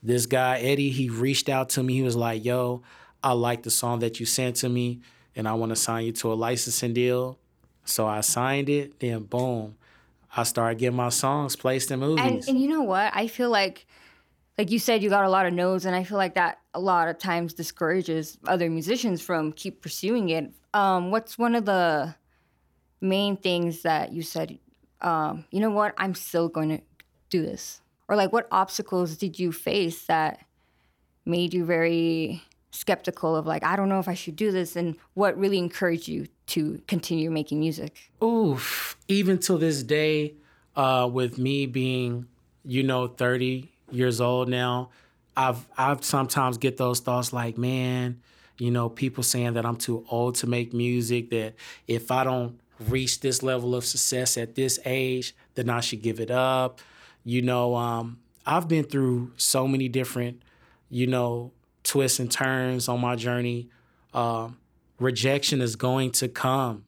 this 0.02 0.26
guy 0.26 0.58
Eddie, 0.58 0.90
he 0.90 1.08
reached 1.08 1.48
out 1.48 1.70
to 1.70 1.82
me. 1.82 1.94
He 1.94 2.02
was 2.02 2.16
like, 2.16 2.44
"Yo, 2.44 2.82
I 3.22 3.32
like 3.32 3.62
the 3.62 3.70
song 3.70 4.00
that 4.00 4.18
you 4.18 4.26
sent 4.26 4.56
to 4.56 4.68
me, 4.68 5.00
and 5.36 5.46
I 5.46 5.54
want 5.54 5.70
to 5.70 5.76
sign 5.76 6.06
you 6.06 6.12
to 6.12 6.32
a 6.32 6.34
licensing 6.34 6.92
deal." 6.92 7.38
So 7.84 8.06
I 8.06 8.20
signed 8.20 8.68
it. 8.68 8.98
Then 8.98 9.24
boom, 9.24 9.76
I 10.36 10.42
started 10.42 10.78
getting 10.78 10.96
my 10.96 11.10
songs 11.10 11.54
placed 11.54 11.90
in 11.90 12.00
movies. 12.00 12.24
And, 12.24 12.48
and 12.48 12.60
you 12.60 12.68
know 12.68 12.82
what? 12.82 13.12
I 13.14 13.28
feel 13.28 13.50
like, 13.50 13.86
like 14.58 14.70
you 14.70 14.78
said, 14.78 15.02
you 15.02 15.10
got 15.10 15.24
a 15.24 15.30
lot 15.30 15.46
of 15.46 15.52
no's, 15.52 15.84
and 15.84 15.94
I 15.94 16.04
feel 16.04 16.18
like 16.18 16.34
that 16.34 16.58
a 16.74 16.80
lot 16.80 17.08
of 17.08 17.18
times 17.18 17.54
discourages 17.54 18.38
other 18.46 18.68
musicians 18.68 19.22
from 19.22 19.52
keep 19.52 19.80
pursuing 19.80 20.28
it. 20.30 20.52
Um, 20.74 21.10
what's 21.10 21.38
one 21.38 21.54
of 21.54 21.64
the 21.64 22.14
main 23.00 23.36
things 23.36 23.82
that 23.82 24.12
you 24.12 24.22
said? 24.22 24.58
Um, 25.00 25.44
you 25.50 25.60
know 25.60 25.70
what? 25.70 25.94
I'm 25.96 26.14
still 26.14 26.48
going 26.48 26.70
to 26.70 26.80
do 27.30 27.42
this. 27.42 27.80
Or 28.08 28.16
like, 28.16 28.32
what 28.32 28.48
obstacles 28.50 29.16
did 29.16 29.38
you 29.38 29.52
face 29.52 30.04
that 30.06 30.40
made 31.24 31.54
you 31.54 31.64
very 31.64 32.42
skeptical 32.70 33.36
of 33.36 33.46
like, 33.46 33.64
I 33.64 33.76
don't 33.76 33.88
know 33.88 34.00
if 34.00 34.08
I 34.08 34.14
should 34.14 34.36
do 34.36 34.50
this, 34.50 34.76
and 34.76 34.96
what 35.14 35.38
really 35.38 35.58
encouraged 35.58 36.08
you 36.08 36.26
to 36.48 36.82
continue 36.86 37.30
making 37.30 37.60
music? 37.60 38.10
Oof. 38.22 38.96
Even 39.08 39.38
till 39.38 39.58
this 39.58 39.82
day, 39.82 40.34
uh, 40.76 41.08
with 41.10 41.38
me 41.38 41.66
being, 41.66 42.26
you 42.64 42.82
know, 42.82 43.06
30 43.06 43.70
years 43.90 44.20
old 44.20 44.48
now, 44.48 44.90
I've 45.36 45.66
I've 45.76 46.04
sometimes 46.04 46.58
get 46.58 46.76
those 46.76 47.00
thoughts 47.00 47.32
like, 47.32 47.58
man, 47.58 48.20
you 48.58 48.70
know, 48.70 48.88
people 48.88 49.22
saying 49.22 49.54
that 49.54 49.66
I'm 49.66 49.76
too 49.76 50.04
old 50.08 50.36
to 50.36 50.46
make 50.46 50.72
music, 50.72 51.30
that 51.30 51.54
if 51.86 52.10
I 52.10 52.24
don't 52.24 52.60
reach 52.88 53.20
this 53.20 53.42
level 53.42 53.74
of 53.74 53.84
success 53.84 54.36
at 54.36 54.54
this 54.54 54.78
age, 54.84 55.34
then 55.54 55.70
I 55.70 55.80
should 55.80 56.02
give 56.02 56.20
it 56.20 56.30
up. 56.30 56.80
You 57.24 57.42
know, 57.42 57.74
um, 57.74 58.18
I've 58.46 58.68
been 58.68 58.84
through 58.84 59.32
so 59.36 59.66
many 59.66 59.88
different, 59.88 60.42
you 60.90 61.06
know, 61.06 61.52
twists 61.82 62.18
and 62.18 62.30
turns 62.30 62.88
on 62.88 63.00
my 63.00 63.16
journey. 63.16 63.68
Um, 64.12 64.58
rejection 64.98 65.60
is 65.60 65.76
going 65.76 66.12
to 66.12 66.28
come. 66.28 66.84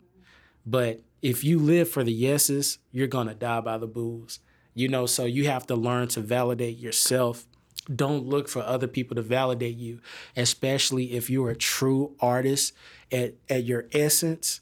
But 0.64 1.00
if 1.22 1.44
you 1.44 1.58
live 1.58 1.88
for 1.88 2.04
the 2.04 2.12
yeses, 2.12 2.78
you're 2.92 3.08
to 3.28 3.34
die 3.34 3.60
by 3.60 3.78
the 3.78 3.86
boos. 3.86 4.40
You 4.74 4.88
know, 4.88 5.06
so 5.06 5.24
you 5.24 5.46
have 5.46 5.66
to 5.68 5.74
learn 5.74 6.08
to 6.08 6.20
validate 6.20 6.78
yourself. 6.78 7.46
Don't 7.94 8.26
look 8.26 8.48
for 8.48 8.62
other 8.62 8.88
people 8.88 9.14
to 9.14 9.22
validate 9.22 9.76
you, 9.76 10.00
especially 10.36 11.12
if 11.12 11.30
you're 11.30 11.50
a 11.50 11.56
true 11.56 12.14
artist 12.20 12.72
at, 13.12 13.34
at 13.48 13.64
your 13.64 13.86
essence. 13.92 14.60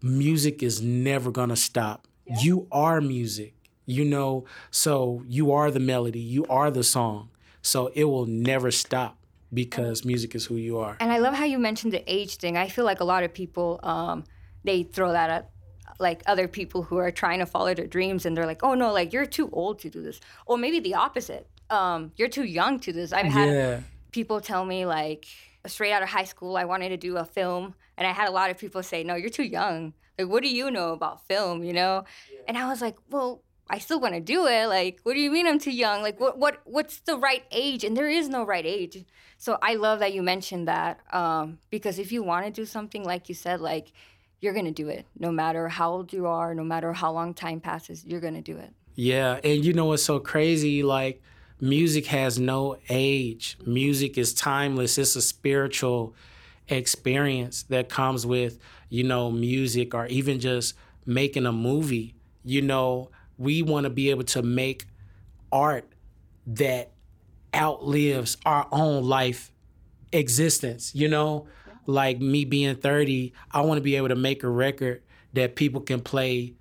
Music 0.00 0.62
is 0.62 0.80
never 0.80 1.30
going 1.30 1.50
to 1.50 1.56
stop. 1.56 2.08
Yeah. 2.26 2.36
You 2.40 2.66
are 2.72 3.00
music, 3.00 3.54
you 3.84 4.04
know, 4.04 4.44
so 4.70 5.22
you 5.28 5.52
are 5.52 5.70
the 5.70 5.80
melody, 5.80 6.20
you 6.20 6.46
are 6.46 6.70
the 6.70 6.82
song. 6.82 7.30
So 7.60 7.92
it 7.94 8.04
will 8.04 8.26
never 8.26 8.70
stop 8.70 9.18
because 9.52 10.04
music 10.04 10.34
is 10.34 10.46
who 10.46 10.56
you 10.56 10.78
are. 10.78 10.96
And 10.98 11.12
I 11.12 11.18
love 11.18 11.34
how 11.34 11.44
you 11.44 11.58
mentioned 11.58 11.92
the 11.92 12.02
age 12.12 12.36
thing. 12.36 12.56
I 12.56 12.68
feel 12.68 12.84
like 12.84 13.00
a 13.00 13.04
lot 13.04 13.22
of 13.22 13.32
people 13.32 13.78
um, 13.82 14.24
they 14.64 14.82
throw 14.82 15.12
that 15.12 15.30
at 15.30 15.50
like 15.98 16.22
other 16.26 16.48
people 16.48 16.82
who 16.82 16.96
are 16.96 17.10
trying 17.10 17.38
to 17.38 17.46
follow 17.46 17.74
their 17.74 17.86
dreams 17.86 18.26
and 18.26 18.36
they're 18.36 18.46
like, 18.46 18.62
"Oh 18.62 18.74
no, 18.74 18.92
like 18.92 19.12
you're 19.12 19.26
too 19.26 19.50
old 19.52 19.78
to 19.80 19.90
do 19.90 20.02
this." 20.02 20.20
Or 20.46 20.58
maybe 20.58 20.80
the 20.80 20.94
opposite. 20.94 21.48
Um, 21.72 22.12
you're 22.16 22.28
too 22.28 22.44
young 22.44 22.80
to 22.80 22.92
this. 22.92 23.12
I've 23.12 23.26
had 23.26 23.48
yeah. 23.50 23.80
people 24.10 24.40
tell 24.40 24.64
me 24.64 24.84
like 24.84 25.26
straight 25.66 25.92
out 25.92 26.02
of 26.02 26.08
high 26.08 26.24
school 26.24 26.56
I 26.56 26.64
wanted 26.64 26.90
to 26.90 26.96
do 26.96 27.16
a 27.16 27.24
film 27.24 27.74
and 27.96 28.06
I 28.06 28.12
had 28.12 28.28
a 28.28 28.32
lot 28.32 28.50
of 28.50 28.58
people 28.58 28.82
say, 28.82 29.02
"No, 29.04 29.14
you're 29.14 29.30
too 29.30 29.44
young. 29.44 29.94
Like 30.18 30.28
what 30.28 30.42
do 30.42 30.48
you 30.48 30.70
know 30.70 30.92
about 30.92 31.26
film, 31.26 31.64
you 31.64 31.72
know?" 31.72 32.04
Yeah. 32.32 32.40
And 32.48 32.58
I 32.58 32.68
was 32.68 32.80
like, 32.80 32.96
"Well, 33.10 33.42
I 33.68 33.78
still 33.78 34.00
want 34.00 34.14
to 34.14 34.20
do 34.20 34.46
it. 34.46 34.66
Like, 34.66 35.00
what 35.02 35.14
do 35.14 35.20
you 35.20 35.30
mean 35.30 35.46
I'm 35.46 35.58
too 35.58 35.70
young? 35.70 36.02
Like, 36.02 36.20
what 36.20 36.38
what 36.38 36.60
what's 36.64 37.00
the 37.00 37.16
right 37.16 37.44
age? 37.50 37.84
And 37.84 37.96
there 37.96 38.08
is 38.08 38.28
no 38.28 38.44
right 38.44 38.66
age. 38.66 39.04
So 39.38 39.58
I 39.62 39.74
love 39.74 40.00
that 40.00 40.12
you 40.12 40.22
mentioned 40.22 40.68
that 40.68 41.00
um, 41.12 41.58
because 41.70 41.98
if 41.98 42.12
you 42.12 42.22
want 42.22 42.44
to 42.46 42.52
do 42.52 42.66
something, 42.66 43.02
like 43.02 43.28
you 43.30 43.34
said, 43.34 43.60
like 43.60 43.92
you're 44.40 44.52
gonna 44.52 44.72
do 44.72 44.88
it, 44.88 45.06
no 45.18 45.32
matter 45.32 45.68
how 45.68 45.90
old 45.90 46.12
you 46.12 46.26
are, 46.26 46.54
no 46.54 46.64
matter 46.64 46.92
how 46.92 47.12
long 47.12 47.32
time 47.32 47.60
passes, 47.60 48.04
you're 48.04 48.20
gonna 48.20 48.42
do 48.42 48.58
it. 48.58 48.74
Yeah, 48.94 49.40
and 49.42 49.64
you 49.64 49.72
know 49.72 49.86
what's 49.86 50.04
so 50.04 50.18
crazy? 50.18 50.82
Like, 50.82 51.22
music 51.62 52.06
has 52.06 52.38
no 52.38 52.76
age. 52.90 53.56
Music 53.64 54.18
is 54.18 54.34
timeless. 54.34 54.98
It's 54.98 55.16
a 55.16 55.22
spiritual 55.22 56.14
experience 56.68 57.62
that 57.64 57.88
comes 57.88 58.26
with 58.26 58.58
you 58.88 59.04
know 59.04 59.30
music 59.30 59.94
or 59.94 60.06
even 60.06 60.40
just 60.40 60.74
making 61.06 61.46
a 61.46 61.52
movie. 61.52 62.14
You 62.44 62.60
know, 62.60 63.10
we 63.38 63.62
want 63.62 63.84
to 63.84 63.90
be 63.90 64.10
able 64.10 64.24
to 64.24 64.42
make 64.42 64.86
art 65.50 65.88
that 66.46 66.90
outlives 67.54 68.36
our 68.44 68.66
own 68.72 69.04
life 69.04 69.52
existence, 70.12 70.94
you 70.94 71.08
know? 71.08 71.46
Like 71.86 72.20
me 72.20 72.44
being 72.44 72.76
30, 72.76 73.32
I 73.50 73.60
want 73.62 73.78
to 73.78 73.82
be 73.82 73.96
able 73.96 74.08
to 74.08 74.16
make 74.16 74.42
a 74.42 74.48
record 74.48 75.02
that 75.32 75.56
people 75.56 75.80
can 75.80 76.00
play 76.00 76.54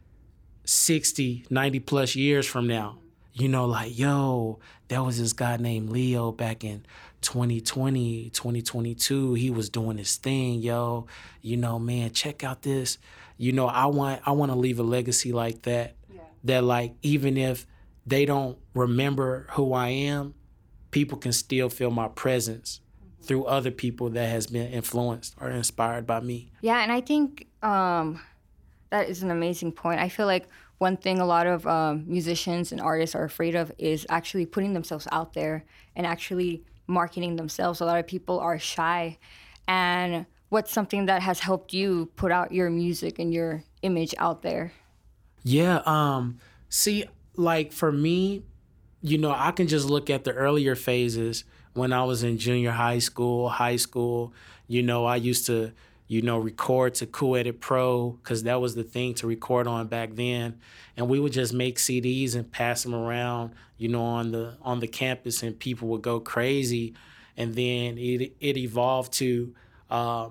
60, 0.66 1.46
90 1.50 1.80
plus 1.80 2.16
years 2.16 2.46
from 2.46 2.68
now. 2.68 2.98
You 3.34 3.48
know, 3.48 3.66
like, 3.66 3.98
yo, 3.98 4.60
there 4.88 5.04
was 5.04 5.18
this 5.18 5.34
guy 5.34 5.58
named 5.58 5.90
Leo 5.90 6.32
back 6.32 6.64
in 6.64 6.86
2020, 7.22 8.30
2022. 8.32 9.36
He 9.36 9.50
was 9.50 9.70
doing 9.70 9.98
his 9.98 10.18
thing, 10.18 10.60
yo. 10.60 11.08
You 11.42 11.58
know, 11.58 11.80
man, 11.80 12.12
check 12.12 12.44
out 12.44 12.62
this. 12.64 12.98
You 13.38 13.54
know, 13.54 13.68
I 13.68 13.86
want 13.86 14.22
I 14.26 14.32
want 14.32 14.52
to 14.52 14.58
leave 14.58 14.80
a 14.80 14.84
legacy 14.84 15.32
like 15.32 15.64
that. 15.64 15.96
Yeah. 16.14 16.22
That 16.44 16.64
like 16.64 16.94
even 17.02 17.38
if 17.38 17.66
they 18.06 18.26
don't 18.26 18.58
remember 18.74 19.48
who 19.52 19.74
I 19.74 19.90
am, 19.90 20.34
people 20.92 21.18
can 21.18 21.32
still 21.32 21.70
feel 21.70 21.92
my 21.92 22.08
presence 22.10 22.82
through 23.22 23.46
other 23.46 23.72
people 23.72 24.10
that 24.10 24.28
has 24.30 24.48
been 24.48 24.72
influenced 24.72 25.36
or 25.40 25.50
inspired 25.50 26.08
by 26.08 26.20
me. 26.20 26.52
Yeah, 26.62 26.82
and 26.82 26.92
I 26.92 27.02
think 27.02 27.48
um, 27.62 28.20
that 28.90 29.10
is 29.10 29.24
an 29.24 29.32
amazing 29.32 29.72
point. 29.72 30.00
I 30.02 30.10
feel 30.10 30.26
like 30.26 30.48
one 30.82 30.98
thing 30.98 31.20
a 31.20 31.26
lot 31.26 31.46
of 31.46 31.68
um, 31.68 32.04
musicians 32.08 32.72
and 32.72 32.82
artists 32.82 33.16
are 33.16 33.24
afraid 33.24 33.54
of 33.54 33.72
is 33.78 34.04
actually 34.10 34.48
putting 34.48 34.74
themselves 34.74 35.08
out 35.12 35.34
there 35.34 35.64
and 35.96 36.08
actually 36.08 36.64
marketing 36.88 37.36
themselves. 37.36 37.82
A 37.82 37.86
lot 37.86 38.00
of 38.00 38.08
people 38.08 38.40
are 38.40 38.58
shy. 38.58 39.20
And 39.68 40.26
what's 40.50 40.72
something 40.72 41.06
that 41.06 41.22
has 41.22 41.40
helped 41.40 41.72
you 41.72 42.10
put 42.16 42.32
out 42.32 42.52
your 42.52 42.72
music 42.72 43.20
and 43.20 43.32
your 43.32 43.64
image 43.84 44.16
out 44.18 44.42
there? 44.42 44.74
Yeah, 45.44 45.84
um, 45.86 46.40
see, 46.68 47.06
like 47.36 47.72
for 47.72 47.92
me, 47.92 48.42
you 49.04 49.20
know, 49.20 49.36
I 49.38 49.52
can 49.52 49.68
just 49.68 49.88
look 49.88 50.10
at 50.10 50.24
the 50.24 50.34
earlier 50.34 50.74
phases 50.74 51.44
when 51.74 51.94
I 51.94 52.04
was 52.06 52.24
in 52.24 52.40
junior 52.40 52.72
high 52.72 53.00
school, 53.00 53.50
high 53.50 53.76
school. 53.76 54.34
You 54.68 54.82
know, 54.82 55.06
I 55.06 55.18
used 55.18 55.46
to, 55.46 55.74
you 56.12 56.22
know, 56.22 56.38
record 56.38 56.94
to 56.94 57.06
Cool 57.06 57.38
Edit 57.38 57.62
Pro 57.62 58.10
because 58.10 58.44
that 58.44 58.60
was 58.60 58.76
the 58.76 58.84
thing 58.84 59.14
to 59.14 59.28
record 59.28 59.66
on 59.66 59.88
back 59.88 60.14
then. 60.16 60.60
And 60.98 61.08
we 61.08 61.22
would 61.22 61.32
just 61.32 61.54
make 61.54 61.78
CDs 61.78 62.36
and 62.36 62.52
pass 62.52 62.84
them 62.84 62.94
around, 62.94 63.54
you 63.78 63.88
know, 63.88 64.04
on 64.04 64.34
the 64.34 64.58
on 64.62 64.82
the 64.82 64.90
campus, 64.90 65.42
and 65.42 65.58
people 65.58 65.88
would 65.88 66.02
go 66.02 66.20
crazy. 66.20 66.96
And 67.38 67.56
then 67.56 67.98
it 67.98 68.34
it 68.42 68.58
evolved 68.58 69.14
to 69.14 69.56
uh, 69.90 70.28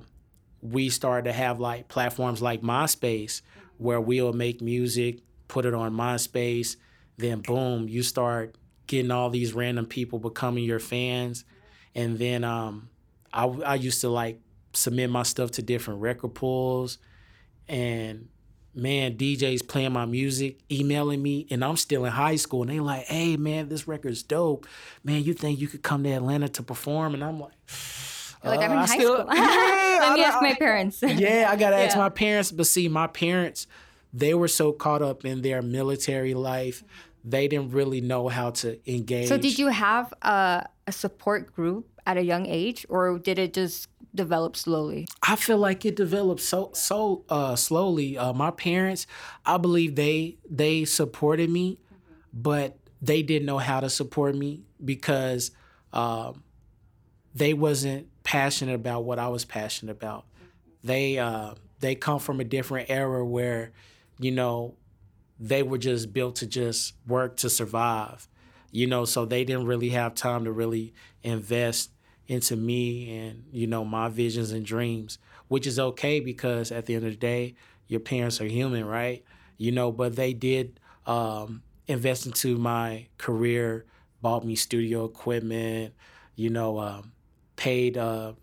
we 0.61 0.91
started 0.91 1.31
to 1.31 1.33
have 1.33 1.61
like 1.61 1.89
platforms 1.89 2.43
like 2.43 2.61
MySpace 2.61 3.41
where 3.79 4.03
we'll 4.03 4.35
make 4.35 4.61
music, 4.61 5.21
put 5.49 5.65
it 5.65 5.73
on 5.73 5.95
MySpace, 5.95 6.77
then 7.17 7.41
boom, 7.41 7.89
you 7.89 8.03
start 8.03 8.55
getting 8.87 9.11
all 9.11 9.31
these 9.31 9.55
random 9.55 9.87
people 9.87 10.19
becoming 10.19 10.65
your 10.65 10.79
fans. 10.79 11.47
And 11.95 12.19
then 12.19 12.45
um, 12.45 12.91
I, 13.33 13.47
I 13.47 13.75
used 13.77 14.03
to 14.03 14.11
like 14.11 14.41
submit 14.73 15.11
my 15.11 15.23
stuff 15.23 15.53
to 15.53 15.63
different 15.63 16.01
record 16.01 16.35
pools. 16.35 16.99
And 17.69 18.29
man, 18.75 19.17
DJs 19.17 19.67
playing 19.69 19.93
my 19.93 20.07
music, 20.07 20.59
emailing 20.71 21.23
me, 21.23 21.47
and 21.51 21.65
I'm 21.65 21.77
still 21.77 22.05
in 22.05 22.13
high 22.13 22.37
school. 22.37 22.63
And 22.63 22.71
they 22.71 22.81
like, 22.81 23.07
hey, 23.07 23.37
man, 23.37 23.69
this 23.69 23.87
record's 23.87 24.23
dope. 24.23 24.67
Man, 25.05 25.23
you 25.23 25.35
think 25.35 25.61
you 25.61 25.69
could 25.69 25.83
come 25.83 26.03
to 26.05 26.11
Atlanta 26.11 26.49
to 26.51 26.63
perform? 26.63 27.15
And 27.15 27.25
I'm 27.25 27.41
like, 27.41 27.53
like, 28.43 28.61
I'm 28.61 28.73
in 28.73 28.79
uh, 28.79 28.87
high 28.87 28.97
still, 28.97 29.19
school. 29.21 29.29
yeah, 29.35 29.99
Let 30.01 30.15
me 30.15 30.25
ask 30.25 30.41
my 30.41 30.55
parents. 30.55 31.03
yeah, 31.07 31.49
I 31.51 31.57
got 31.57 31.71
to 31.71 31.77
ask 31.77 31.97
my 31.97 32.09
parents. 32.09 32.53
But 32.53 32.67
see, 32.67 32.89
my 32.89 33.07
parents, 33.07 33.67
they 34.13 34.35
were 34.35 34.49
so 34.49 34.73
caught 34.73 35.03
up 35.03 35.25
in 35.25 35.43
their 35.43 35.63
military 35.63 36.35
life 36.35 36.83
they 37.25 37.49
didn't 37.49 37.73
really 37.73 38.01
know 38.01 38.29
how 38.29 38.51
to 38.51 38.79
engage. 38.91 39.29
So, 39.29 39.37
did 39.37 39.59
you 39.59 39.69
have 39.69 40.13
a, 40.23 40.67
a 40.87 40.93
support 40.93 41.55
group 41.55 41.87
at 42.07 42.17
a 42.17 42.23
young 42.23 42.47
age, 42.47 42.87
or 42.89 43.19
did 43.19 43.39
it 43.39 43.55
just 43.55 43.89
develop 44.15 44.57
slowly? 44.57 45.07
I 45.23 45.37
feel 45.37 45.59
like 45.59 45.85
it 45.85 45.97
developed 45.97 46.41
so 46.41 46.71
so 46.75 47.25
uh, 47.29 47.57
slowly. 47.57 48.17
Uh, 48.19 48.33
my 48.33 48.51
parents, 48.51 49.07
I 49.45 49.59
believe 49.59 49.95
they 49.95 50.37
they 50.49 50.85
supported 50.85 51.51
me, 51.51 51.79
but 52.33 52.77
they 53.03 53.23
didn't 53.23 53.47
know 53.47 53.59
how 53.59 53.81
to 53.81 53.89
support 53.91 54.35
me 54.35 54.63
because 54.85 55.51
um, 55.93 56.43
they 57.35 57.55
wasn't 57.55 58.09
passionate 58.23 58.75
about 58.75 59.05
what 59.05 59.19
I 59.19 59.29
was 59.29 59.45
passionate 59.45 59.93
about. 59.93 60.25
They 60.83 61.19
uh, 61.19 61.55
they 61.81 61.95
come 61.95 62.19
from 62.19 62.41
a 62.41 62.45
different 62.45 62.91
era 62.91 63.25
where, 63.25 63.73
you 64.19 64.31
know, 64.31 64.75
they 65.39 65.63
were 65.63 65.79
just 65.79 66.13
built 66.13 66.37
to 66.37 66.47
just 66.47 66.95
work 67.07 67.37
to 67.39 67.51
survive, 67.51 68.29
you 68.71 68.87
know. 68.87 69.05
So 69.05 69.25
they 69.25 69.45
didn't 69.45 69.67
really 69.67 69.91
have 69.91 70.15
time 70.15 70.45
to 70.45 70.53
really 70.53 70.93
invest 71.23 71.91
into 72.31 72.55
me 72.57 73.19
and 73.19 73.45
you 73.53 73.67
know 73.67 73.85
my 73.85 74.09
visions 74.09 74.53
and 74.53 74.65
dreams, 74.65 75.19
which 75.49 75.67
is 75.67 75.79
okay 75.79 76.21
because 76.21 76.71
at 76.71 76.87
the 76.87 76.95
end 76.95 77.05
of 77.05 77.11
the 77.11 77.17
day, 77.17 77.55
your 77.89 78.01
parents 78.01 78.41
are 78.41 78.47
human, 78.47 78.85
right? 78.85 79.25
You 79.59 79.73
know, 79.73 79.91
but 79.91 80.15
they 80.17 80.33
did 80.33 80.79
um, 81.07 81.63
invest 81.89 82.27
into 82.27 82.57
my 82.57 83.09
career, 83.19 83.85
bought 84.23 84.45
me 84.45 84.55
studio 84.55 85.05
equipment, 85.05 85.93
you 86.37 86.51
know, 86.51 86.79
um, 86.79 87.13
paid, 87.57 87.99
uh, 87.99 88.35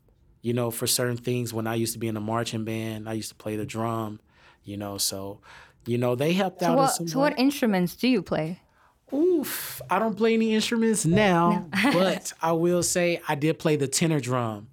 you 0.41 0.53
know, 0.53 0.69
for 0.69 0.85
certain 0.85 1.17
things. 1.17 1.53
When 1.53 1.65
I 1.65 1.75
used 1.75 1.93
to 1.93 1.99
be 1.99 2.07
in 2.09 2.17
a 2.17 2.21
marching 2.21 2.65
band, 2.65 3.07
I 3.07 3.13
used 3.13 3.29
to 3.29 3.35
play 3.35 3.55
the 3.55 3.65
drum, 3.65 4.19
you 4.65 4.75
know, 4.77 4.97
so 4.97 5.39
you 5.85 5.97
know 5.97 6.15
they 6.15 6.33
helped 6.33 6.59
So 6.59 6.67
out. 6.71 6.77
what, 6.77 6.91
some 6.91 7.07
so 7.07 7.19
way. 7.19 7.29
what 7.29 7.39
instruments 7.39 7.95
do 7.95 8.09
you 8.09 8.21
play? 8.21 8.59
Oof, 9.13 9.81
I 9.89 9.99
don't 9.99 10.15
play 10.15 10.33
any 10.33 10.53
instruments 10.53 11.05
now, 11.05 11.65
but 11.93 12.33
I 12.41 12.51
will 12.51 12.83
say 12.83 13.21
I 13.27 13.35
did 13.35 13.57
play 13.59 13.75
the 13.77 13.87
tenor 13.87 14.19
drum. 14.19 14.67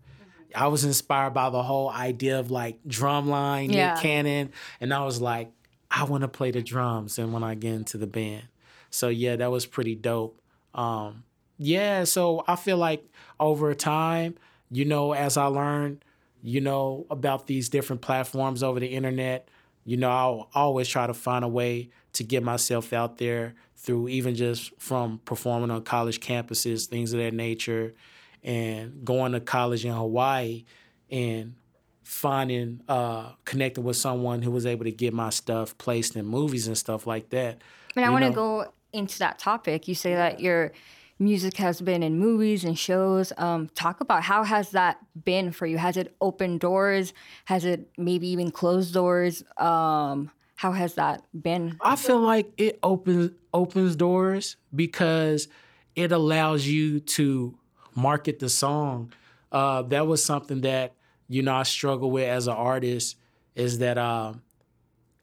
I 0.54 0.68
was 0.68 0.84
inspired 0.84 1.34
by 1.34 1.50
the 1.50 1.62
whole 1.62 1.88
idea 1.90 2.38
of 2.38 2.50
like 2.50 2.82
drumline, 2.84 3.72
Yeah. 3.72 3.94
Nick 3.94 4.02
Cannon, 4.02 4.52
and 4.80 4.92
I 4.94 5.04
was 5.04 5.20
like, 5.20 5.50
I 5.90 6.04
want 6.04 6.22
to 6.22 6.28
play 6.28 6.50
the 6.50 6.62
drums. 6.62 7.18
And 7.18 7.32
when 7.32 7.42
I 7.44 7.54
get 7.54 7.74
into 7.74 7.98
the 7.98 8.06
band, 8.06 8.44
so 8.90 9.08
yeah, 9.08 9.36
that 9.36 9.50
was 9.50 9.66
pretty 9.66 9.94
dope. 9.94 10.40
Um, 10.74 11.24
yeah, 11.58 12.04
so 12.04 12.44
I 12.48 12.56
feel 12.56 12.76
like 12.76 13.04
over 13.38 13.74
time, 13.74 14.36
you 14.70 14.84
know, 14.84 15.12
as 15.12 15.36
I 15.36 15.46
learned, 15.46 16.04
you 16.42 16.60
know, 16.60 17.06
about 17.10 17.46
these 17.46 17.68
different 17.68 18.02
platforms 18.02 18.62
over 18.62 18.80
the 18.80 18.88
internet, 18.88 19.48
you 19.84 19.96
know, 19.96 20.10
I'll 20.10 20.50
always 20.54 20.88
try 20.88 21.06
to 21.06 21.14
find 21.14 21.44
a 21.44 21.48
way 21.48 21.90
to 22.14 22.24
get 22.24 22.42
myself 22.42 22.92
out 22.92 23.18
there 23.18 23.54
through 23.76 24.08
even 24.08 24.34
just 24.34 24.72
from 24.78 25.20
performing 25.24 25.70
on 25.70 25.82
college 25.82 26.20
campuses, 26.20 26.86
things 26.86 27.12
of 27.12 27.18
that 27.20 27.34
nature, 27.34 27.94
and 28.42 29.04
going 29.04 29.32
to 29.32 29.40
college 29.40 29.84
in 29.84 29.92
Hawaii 29.92 30.64
and 31.10 31.54
finding 32.02 32.82
uh 32.86 33.30
connecting 33.46 33.82
with 33.82 33.96
someone 33.96 34.42
who 34.42 34.50
was 34.50 34.66
able 34.66 34.84
to 34.84 34.92
get 34.92 35.14
my 35.14 35.30
stuff 35.30 35.76
placed 35.78 36.16
in 36.16 36.26
movies 36.26 36.66
and 36.66 36.76
stuff 36.76 37.06
like 37.06 37.30
that. 37.30 37.62
Mean, 37.96 38.04
I 38.04 38.10
want 38.10 38.24
to 38.24 38.30
go 38.30 38.72
into 38.92 39.18
that 39.20 39.38
topic. 39.38 39.88
You 39.88 39.94
say 39.94 40.14
that 40.14 40.40
your 40.40 40.72
music 41.18 41.56
has 41.56 41.80
been 41.80 42.02
in 42.02 42.18
movies 42.18 42.64
and 42.64 42.78
shows. 42.78 43.32
Um, 43.36 43.68
talk 43.74 44.00
about 44.00 44.22
how 44.22 44.44
has 44.44 44.70
that 44.70 44.98
been 45.24 45.52
for 45.52 45.66
you? 45.66 45.78
Has 45.78 45.96
it 45.96 46.14
opened 46.20 46.60
doors? 46.60 47.12
Has 47.46 47.64
it 47.64 47.88
maybe 47.96 48.28
even 48.28 48.50
closed 48.50 48.94
doors? 48.94 49.42
Um, 49.56 50.30
how 50.56 50.72
has 50.72 50.94
that 50.94 51.22
been? 51.40 51.76
I 51.80 51.96
feel 51.96 52.20
like 52.20 52.52
it 52.56 52.78
opens 52.82 53.32
opens 53.52 53.96
doors 53.96 54.56
because 54.74 55.48
it 55.94 56.12
allows 56.12 56.66
you 56.66 57.00
to 57.00 57.58
market 57.94 58.38
the 58.38 58.48
song. 58.48 59.12
Uh, 59.52 59.82
that 59.82 60.06
was 60.06 60.24
something 60.24 60.62
that 60.62 60.94
you 61.28 61.42
know 61.42 61.54
I 61.54 61.62
struggle 61.62 62.10
with 62.10 62.28
as 62.28 62.46
an 62.46 62.54
artist 62.54 63.16
is 63.54 63.78
that 63.78 63.98
um, 63.98 64.42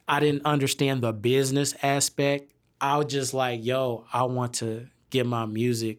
I 0.08 0.20
didn't 0.20 0.44
understand 0.44 1.02
the 1.02 1.12
business 1.12 1.74
aspect. 1.82 2.52
I 2.80 2.96
was 2.96 3.06
just 3.06 3.34
like, 3.34 3.64
yo, 3.64 4.06
I 4.12 4.24
want 4.24 4.54
to 4.54 4.88
get 5.12 5.26
my 5.26 5.44
music 5.44 5.98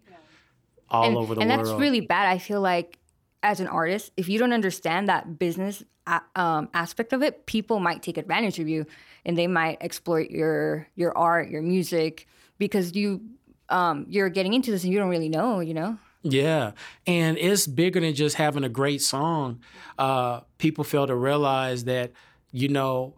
all 0.90 1.06
and, 1.06 1.18
over 1.18 1.36
the 1.36 1.42
and 1.42 1.50
world. 1.50 1.60
And 1.62 1.70
that's 1.70 1.80
really 1.80 2.02
bad. 2.02 2.28
I 2.28 2.40
feel 2.40 2.60
like 2.60 3.00
as 3.42 3.62
an 3.62 3.68
artist, 3.68 4.12
if 4.18 4.28
you 4.28 4.38
don't 4.38 4.52
understand 4.52 5.08
that 5.08 5.40
business 5.40 5.84
a- 6.06 6.22
um, 6.36 6.68
aspect 6.74 7.14
of 7.14 7.22
it, 7.22 7.46
people 7.46 7.80
might 7.80 8.04
take 8.04 8.18
advantage 8.18 8.60
of 8.60 8.68
you, 8.68 8.86
and 9.24 9.38
they 9.38 9.48
might 9.48 9.78
exploit 9.82 10.30
your 10.30 10.88
your 10.96 11.18
art, 11.18 11.50
your 11.50 11.62
music, 11.62 12.28
because 12.58 12.94
you 12.96 13.22
um, 13.70 14.06
you're 14.10 14.30
getting 14.30 14.54
into 14.54 14.72
this 14.72 14.84
and 14.84 14.92
you 14.92 15.00
don't 15.00 15.10
really 15.10 15.30
know. 15.30 15.62
You 15.62 15.74
know. 15.74 15.98
Yeah, 16.24 16.72
and 17.06 17.38
it's 17.38 17.68
bigger 17.68 18.00
than 18.00 18.16
just 18.16 18.38
having 18.38 18.64
a 18.64 18.70
great 18.70 19.02
song. 19.02 19.60
Uh, 19.98 20.42
people 20.58 20.86
fail 20.86 21.06
to 21.06 21.16
realize 21.16 21.84
that 21.84 22.12
you 22.52 22.70
know 22.70 23.16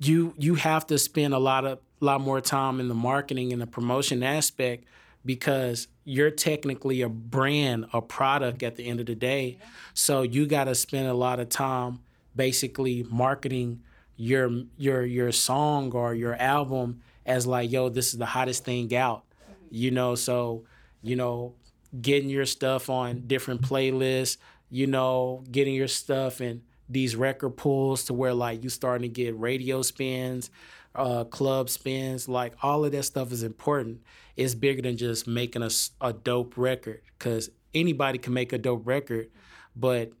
you 0.00 0.34
you 0.38 0.54
have 0.54 0.86
to 0.88 0.98
spend 0.98 1.34
a 1.34 1.38
lot 1.38 1.64
of 1.64 1.78
lot 2.00 2.20
more 2.20 2.40
time 2.40 2.80
in 2.80 2.88
the 2.88 2.94
marketing 2.94 3.52
and 3.52 3.60
the 3.62 3.66
promotion 3.66 4.22
aspect 4.22 4.84
because 5.24 5.88
you're 6.04 6.30
technically 6.30 7.00
a 7.02 7.08
brand, 7.08 7.86
a 7.92 8.02
product 8.02 8.62
at 8.62 8.76
the 8.76 8.86
end 8.86 9.00
of 9.00 9.06
the 9.06 9.14
day. 9.14 9.58
So 9.94 10.22
you 10.22 10.46
got 10.46 10.64
to 10.64 10.74
spend 10.74 11.06
a 11.06 11.14
lot 11.14 11.40
of 11.40 11.48
time 11.48 12.00
basically 12.36 13.06
marketing 13.10 13.82
your 14.16 14.50
your 14.76 15.04
your 15.04 15.32
song 15.32 15.92
or 15.92 16.14
your 16.14 16.34
album 16.36 17.00
as 17.26 17.46
like, 17.46 17.70
yo, 17.72 17.88
this 17.88 18.12
is 18.12 18.18
the 18.18 18.26
hottest 18.26 18.64
thing 18.64 18.94
out. 18.94 19.24
You 19.70 19.90
know, 19.90 20.14
so 20.14 20.64
you 21.02 21.16
know, 21.16 21.54
getting 22.00 22.28
your 22.28 22.46
stuff 22.46 22.88
on 22.88 23.24
different 23.26 23.62
playlists, 23.62 24.36
you 24.70 24.86
know, 24.86 25.44
getting 25.50 25.74
your 25.74 25.88
stuff 25.88 26.40
in 26.40 26.62
these 26.88 27.16
record 27.16 27.56
pools 27.56 28.04
to 28.04 28.14
where 28.14 28.34
like 28.34 28.62
you 28.62 28.68
starting 28.68 29.02
to 29.02 29.08
get 29.08 29.38
radio 29.38 29.82
spins, 29.82 30.50
uh, 30.94 31.24
club 31.24 31.68
spins, 31.68 32.28
like 32.28 32.54
all 32.62 32.84
of 32.84 32.92
that 32.92 33.02
stuff 33.02 33.32
is 33.32 33.42
important. 33.42 34.02
It's 34.36 34.54
bigger 34.54 34.82
than 34.82 34.96
just 34.96 35.26
making 35.26 35.62
a, 35.62 35.70
a 36.00 36.12
dope 36.12 36.56
record 36.56 37.02
because 37.18 37.50
anybody 37.74 38.18
can 38.18 38.32
make 38.32 38.52
a 38.52 38.58
dope 38.58 38.86
record, 38.86 39.30
but 39.74 40.12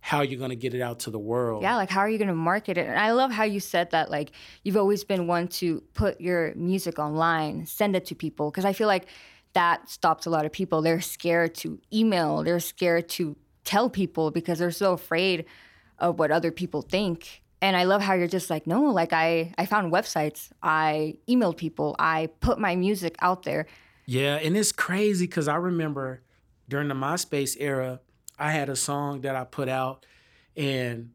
how 0.00 0.22
you 0.22 0.36
gonna 0.36 0.56
get 0.56 0.74
it 0.74 0.82
out 0.82 0.98
to 1.00 1.10
the 1.10 1.18
world? 1.18 1.62
Yeah, 1.62 1.76
like 1.76 1.88
how 1.88 2.00
are 2.00 2.08
you 2.08 2.18
going 2.18 2.28
to 2.28 2.34
market 2.34 2.76
it? 2.76 2.88
And 2.88 2.98
I 2.98 3.12
love 3.12 3.30
how 3.30 3.44
you 3.44 3.60
said 3.60 3.92
that 3.92 4.10
like 4.10 4.32
you've 4.64 4.76
always 4.76 5.04
been 5.04 5.28
one 5.28 5.46
to 5.48 5.80
put 5.94 6.20
your 6.20 6.52
music 6.56 6.98
online, 6.98 7.66
send 7.66 7.94
it 7.94 8.04
to 8.06 8.16
people 8.16 8.50
because 8.50 8.64
I 8.64 8.72
feel 8.72 8.88
like 8.88 9.06
that 9.52 9.88
stops 9.88 10.26
a 10.26 10.30
lot 10.30 10.44
of 10.44 10.50
people. 10.50 10.82
They're 10.82 11.00
scared 11.00 11.54
to 11.56 11.80
email, 11.92 12.42
they're 12.42 12.58
scared 12.58 13.08
to 13.10 13.36
tell 13.62 13.88
people 13.88 14.32
because 14.32 14.58
they're 14.58 14.72
so 14.72 14.92
afraid 14.92 15.44
of 16.00 16.18
what 16.18 16.32
other 16.32 16.50
people 16.50 16.82
think. 16.82 17.42
And 17.62 17.76
I 17.76 17.84
love 17.84 18.02
how 18.02 18.14
you're 18.14 18.26
just 18.26 18.50
like, 18.50 18.66
no, 18.66 18.82
like 18.86 19.12
I 19.12 19.54
I 19.56 19.66
found 19.66 19.92
websites, 19.92 20.50
I 20.62 21.16
emailed 21.28 21.56
people, 21.56 21.94
I 21.96 22.28
put 22.40 22.58
my 22.58 22.74
music 22.74 23.14
out 23.20 23.44
there. 23.44 23.66
Yeah, 24.04 24.34
and 24.34 24.56
it's 24.56 24.72
crazy 24.72 25.26
because 25.26 25.46
I 25.46 25.54
remember 25.54 26.22
during 26.68 26.88
the 26.88 26.94
MySpace 26.94 27.56
era, 27.60 28.00
I 28.36 28.50
had 28.50 28.68
a 28.68 28.74
song 28.74 29.20
that 29.20 29.36
I 29.36 29.44
put 29.44 29.68
out, 29.68 30.04
and 30.56 31.10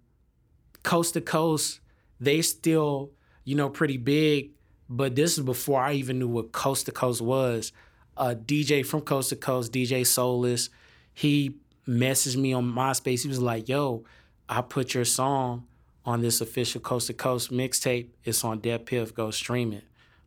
Coast 0.83 1.15
to 1.15 1.21
Coast, 1.21 1.81
they 2.21 2.41
still, 2.41 3.11
you 3.43 3.55
know, 3.55 3.69
pretty 3.69 3.97
big. 3.97 4.51
But 4.89 5.17
this 5.17 5.37
is 5.37 5.43
before 5.43 5.81
I 5.81 5.93
even 5.93 6.17
knew 6.17 6.29
what 6.29 6.53
Coast 6.53 6.85
to 6.85 6.93
Coast 6.93 7.21
was. 7.21 7.73
A 8.15 8.33
DJ 8.33 8.85
from 8.85 9.01
Coast 9.01 9.29
to 9.29 9.35
Coast, 9.35 9.73
DJ 9.73 10.07
Soulless, 10.07 10.69
he 11.13 11.57
messaged 11.85 12.37
me 12.37 12.53
on 12.53 12.71
MySpace. 12.71 13.23
He 13.23 13.27
was 13.27 13.41
like, 13.41 13.67
"Yo, 13.67 14.05
I 14.47 14.61
put 14.61 14.93
your 14.93 15.03
song 15.03 15.67
on 16.07 16.21
this 16.21 16.41
official 16.41 16.81
Coast 16.81 17.05
to 17.07 17.13
Coast 17.13 17.51
mixtape. 17.51 18.07
It's 18.23 18.43
on 18.43 18.61
DatPiff. 18.61 19.13
Go 19.13 19.29
stream 19.29 19.73
it." 19.73 19.83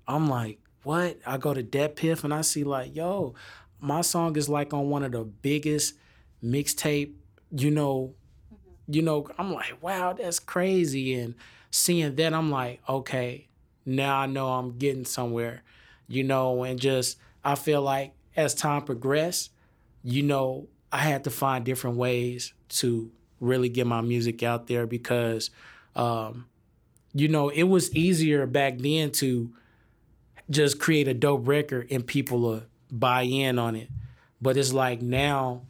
I'm 0.07 0.29
like, 0.29 0.59
what? 0.83 1.19
I 1.27 1.39
go 1.39 1.55
to 1.55 1.63
DatPiff 1.63 2.25
and 2.25 2.35
I 2.35 2.41
see 2.41 2.65
like, 2.65 2.95
yo, 2.97 3.35
my 3.81 4.01
song 4.01 4.37
is 4.37 4.49
like 4.49 4.73
on 4.73 4.91
one 4.91 5.03
of 5.03 5.13
the 5.13 5.25
biggest 5.25 5.95
mixtape, 6.43 7.13
you 7.57 7.71
know, 7.71 8.15
mm-hmm. 8.53 8.95
you 8.95 9.03
know, 9.03 9.27
I'm 9.39 9.53
like, 9.53 9.83
wow, 9.83 10.13
that's 10.13 10.39
crazy. 10.39 11.15
And 11.15 11.35
seeing 11.71 12.15
that, 12.17 12.35
I'm 12.35 12.51
like, 12.51 12.81
okay, 12.89 13.49
now 13.87 14.19
I 14.19 14.27
know 14.27 14.49
I'm 14.49 14.79
getting 14.79 15.05
somewhere, 15.05 15.63
you 16.09 16.25
know, 16.25 16.65
and 16.65 16.79
just 16.79 17.19
I 17.45 17.55
feel 17.55 17.83
like 17.83 18.13
as 18.37 18.55
time 18.55 18.83
progressed, 18.83 19.53
you 20.03 20.23
know, 20.23 20.69
I 20.93 20.99
had 20.99 21.25
to 21.25 21.31
find 21.31 21.65
different 21.65 21.97
ways 21.97 22.53
to 22.71 23.11
really 23.41 23.69
get 23.69 23.87
my 23.87 24.01
music 24.01 24.43
out 24.43 24.67
there 24.67 24.87
because 24.87 25.51
um, 25.97 26.47
you 27.13 27.29
know, 27.29 27.49
it 27.49 27.65
was 27.65 27.95
easier 27.95 28.47
back 28.47 28.79
then 28.79 29.11
to 29.11 29.53
just 30.49 30.79
create 30.79 31.09
a 31.09 31.15
dope 31.15 31.47
record 31.47 31.89
and 31.91 32.07
people 32.07 32.41
will 32.41 32.63
buy 32.91 33.23
in 33.23 33.59
on 33.59 33.77
it. 33.77 33.89
But 34.41 34.57
it's 34.57 34.73
like 34.73 35.03
now 35.03 35.63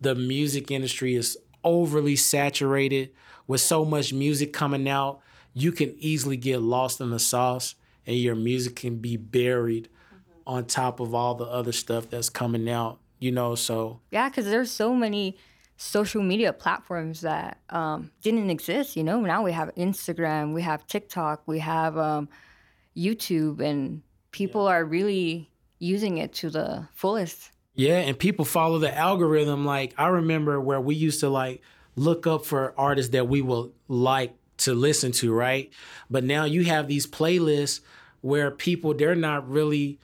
the 0.00 0.14
music 0.14 0.70
industry 0.70 1.14
is 1.14 1.36
overly 1.64 2.16
saturated 2.16 3.10
with 3.46 3.60
so 3.60 3.84
much 3.84 4.12
music 4.12 4.52
coming 4.52 4.88
out. 4.88 5.20
You 5.54 5.72
can 5.72 5.94
easily 5.98 6.36
get 6.36 6.60
lost 6.60 7.00
in 7.00 7.10
the 7.10 7.18
sauce 7.18 7.74
and 8.06 8.16
your 8.16 8.34
music 8.34 8.76
can 8.76 8.96
be 8.96 9.16
buried 9.16 9.88
on 10.46 10.64
top 10.64 11.00
of 11.00 11.14
all 11.14 11.34
the 11.34 11.44
other 11.44 11.72
stuff 11.72 12.08
that's 12.08 12.30
coming 12.30 12.68
out, 12.68 13.00
you 13.18 13.32
know, 13.32 13.54
so 13.56 14.00
Yeah, 14.12 14.28
because 14.28 14.44
there's 14.44 14.70
so 14.70 14.94
many 14.94 15.36
social 15.76 16.22
media 16.22 16.52
platforms 16.52 17.20
that 17.20 17.58
um, 17.70 18.10
didn't 18.22 18.50
exist. 18.50 18.96
You 18.96 19.04
know, 19.04 19.20
now 19.20 19.42
we 19.42 19.52
have 19.52 19.74
Instagram, 19.74 20.54
we 20.54 20.62
have 20.62 20.86
TikTok, 20.86 21.42
we 21.46 21.58
have 21.58 21.98
um, 21.98 22.28
YouTube, 22.96 23.60
and 23.60 24.02
people 24.30 24.64
yeah. 24.64 24.72
are 24.72 24.84
really 24.84 25.50
using 25.78 26.18
it 26.18 26.32
to 26.34 26.50
the 26.50 26.88
fullest. 26.94 27.50
Yeah, 27.74 27.98
and 27.98 28.18
people 28.18 28.44
follow 28.44 28.78
the 28.78 28.96
algorithm. 28.96 29.66
Like 29.66 29.92
I 29.98 30.08
remember 30.08 30.60
where 30.60 30.80
we 30.80 30.94
used 30.94 31.20
to 31.20 31.28
like 31.28 31.62
look 31.94 32.26
up 32.26 32.46
for 32.46 32.74
artists 32.78 33.12
that 33.12 33.28
we 33.28 33.42
will 33.42 33.72
like 33.88 34.34
to 34.58 34.74
listen 34.74 35.12
to, 35.12 35.32
right? 35.32 35.70
But 36.08 36.24
now 36.24 36.44
you 36.44 36.64
have 36.64 36.88
these 36.88 37.06
playlists 37.06 37.80
where 38.22 38.50
people 38.50 38.94
they're 38.94 39.14
not 39.14 39.48
really 39.48 39.98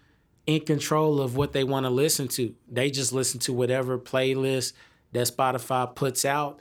in 0.47 0.61
control 0.61 1.21
of 1.21 1.37
what 1.37 1.53
they 1.53 1.65
want 1.65 1.87
to 1.87 1.91
listen 1.91 2.29
to. 2.29 2.55
They 2.71 2.91
just 2.91 3.13
listen 3.13 3.41
to 3.41 3.53
whatever 3.55 3.99
playlist 3.99 4.75
that 5.13 5.27
Spotify 5.27 5.95
puts 5.95 6.25
out 6.25 6.61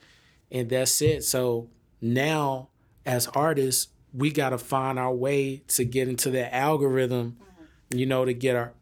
and 0.52 0.70
that's 0.70 1.02
it. 1.02 1.24
So 1.24 1.70
now 2.02 2.70
as 3.06 3.28
artists, 3.28 3.88
we 4.14 4.32
got 4.32 4.50
to 4.50 4.58
find 4.58 5.00
our 5.00 5.14
way 5.14 5.64
to 5.70 5.86
get 5.86 6.08
into 6.08 6.30
the 6.30 6.54
algorithm, 6.54 7.38
you 7.90 8.06
know, 8.06 8.26
to 8.26 8.34
get 8.34 8.56
our 8.56 8.74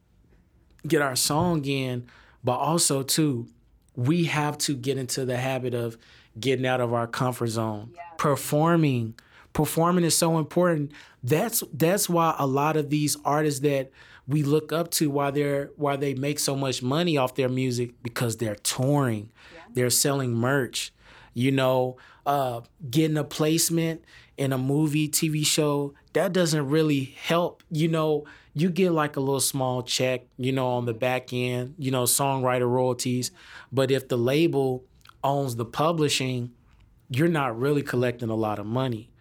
get 0.87 1.01
our 1.01 1.15
song 1.15 1.63
in, 1.65 2.07
but 2.43 2.57
also 2.57 3.03
too, 3.03 3.47
we 3.95 4.25
have 4.25 4.57
to 4.57 4.75
get 4.75 4.97
into 4.97 5.25
the 5.25 5.37
habit 5.37 5.73
of 5.73 5.97
getting 6.39 6.65
out 6.65 6.79
of 6.79 6.93
our 6.93 7.05
comfort 7.05 7.47
zone, 7.47 7.91
yeah. 7.95 8.01
performing. 8.17 9.13
Performing 9.51 10.03
is 10.03 10.17
so 10.17 10.37
important. 10.37 10.91
That's 11.23 11.63
that's 11.73 12.07
why 12.07 12.35
a 12.39 12.47
lot 12.47 12.77
of 12.77 12.89
these 12.89 13.17
artists 13.25 13.59
that 13.61 13.91
we 14.29 14.43
look 14.43 14.71
up 14.71 14.91
to 14.91 15.09
why 15.09 15.31
they're 15.31 15.71
why 15.75 15.95
they 15.95 16.13
make 16.13 16.39
so 16.39 16.55
much 16.55 16.81
money 16.81 17.17
off 17.17 17.35
their 17.35 17.49
music 17.49 17.95
because 18.03 18.37
they're 18.37 18.55
touring, 18.55 19.31
yeah. 19.53 19.61
they're 19.73 19.89
selling 19.89 20.33
merch, 20.33 20.93
you 21.33 21.51
know, 21.51 21.97
uh, 22.25 22.61
getting 22.89 23.17
a 23.17 23.23
placement 23.23 24.03
in 24.37 24.53
a 24.53 24.57
movie, 24.57 25.09
TV 25.09 25.45
show. 25.45 25.93
That 26.13 26.31
doesn't 26.31 26.69
really 26.69 27.15
help, 27.17 27.63
you 27.69 27.87
know 27.87 28.25
you 28.53 28.69
get 28.69 28.91
like 28.91 29.15
a 29.15 29.19
little 29.19 29.39
small 29.39 29.83
check, 29.83 30.23
you 30.37 30.51
know, 30.51 30.67
on 30.67 30.85
the 30.85 30.93
back 30.93 31.31
end, 31.31 31.75
you 31.77 31.91
know, 31.91 32.03
songwriter 32.03 32.69
royalties. 32.69 33.31
But 33.71 33.91
if 33.91 34.07
the 34.07 34.17
label 34.17 34.83
owns 35.23 35.55
the 35.55 35.65
publishing, 35.65 36.51
you're 37.09 37.27
not 37.27 37.57
really 37.57 37.81
collecting 37.81 38.29
a 38.29 38.35
lot 38.35 38.59
of 38.59 38.65
money. 38.65 39.11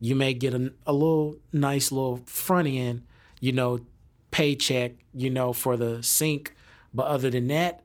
You 0.00 0.16
may 0.16 0.34
get 0.34 0.54
a, 0.54 0.72
a 0.86 0.92
little 0.92 1.36
nice 1.52 1.92
little 1.92 2.20
front 2.26 2.68
end, 2.68 3.02
you 3.38 3.52
know, 3.52 3.80
paycheck, 4.30 4.92
you 5.14 5.30
know, 5.30 5.52
for 5.52 5.76
the 5.76 6.02
sync. 6.02 6.54
But 6.92 7.06
other 7.06 7.30
than 7.30 7.48
that, 7.48 7.82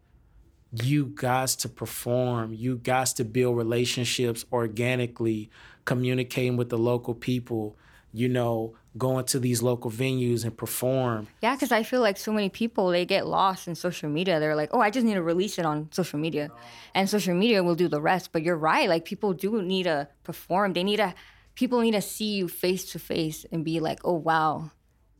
you 0.72 1.06
got 1.06 1.50
to 1.50 1.70
perform. 1.70 2.54
You 2.54 2.78
got 2.78 3.08
to 3.08 3.24
build 3.24 3.58
relationships 3.58 4.46
organically, 4.52 5.50
communicating 5.86 6.58
with 6.58 6.70
the 6.70 6.78
local 6.78 7.14
people, 7.14 7.78
you 8.12 8.28
know, 8.28 8.76
going 8.98 9.26
to 9.26 9.40
these 9.40 9.62
local 9.62 9.92
venues 9.92 10.44
and 10.44 10.56
perform. 10.56 11.28
Yeah, 11.42 11.56
because 11.56 11.72
I 11.72 11.84
feel 11.84 12.02
like 12.02 12.18
so 12.18 12.32
many 12.32 12.50
people 12.50 12.90
they 12.90 13.06
get 13.06 13.28
lost 13.28 13.68
in 13.68 13.76
social 13.76 14.10
media. 14.10 14.40
They're 14.40 14.56
like, 14.56 14.70
oh, 14.74 14.80
I 14.80 14.90
just 14.90 15.06
need 15.06 15.16
to 15.16 15.22
release 15.22 15.60
it 15.60 15.66
on 15.66 15.90
social 15.92 16.20
media, 16.20 16.50
and 16.94 17.10
social 17.10 17.36
media 17.36 17.64
will 17.64 17.76
do 17.76 17.88
the 17.88 18.02
rest. 18.02 18.32
But 18.32 18.44
you're 18.44 18.58
right. 18.58 18.90
Like 18.90 19.06
people 19.06 19.34
do 19.34 19.62
need 19.62 19.84
to 19.84 20.08
perform. 20.24 20.74
They 20.74 20.84
need 20.84 20.98
to. 20.98 21.14
People 21.56 21.80
need 21.80 21.92
to 21.92 22.02
see 22.02 22.34
you 22.36 22.50
face 22.50 22.92
to 22.92 23.00
face 23.00 23.46
and 23.50 23.64
be 23.64 23.80
like, 23.80 24.00
oh 24.04 24.16
wow, 24.16 24.72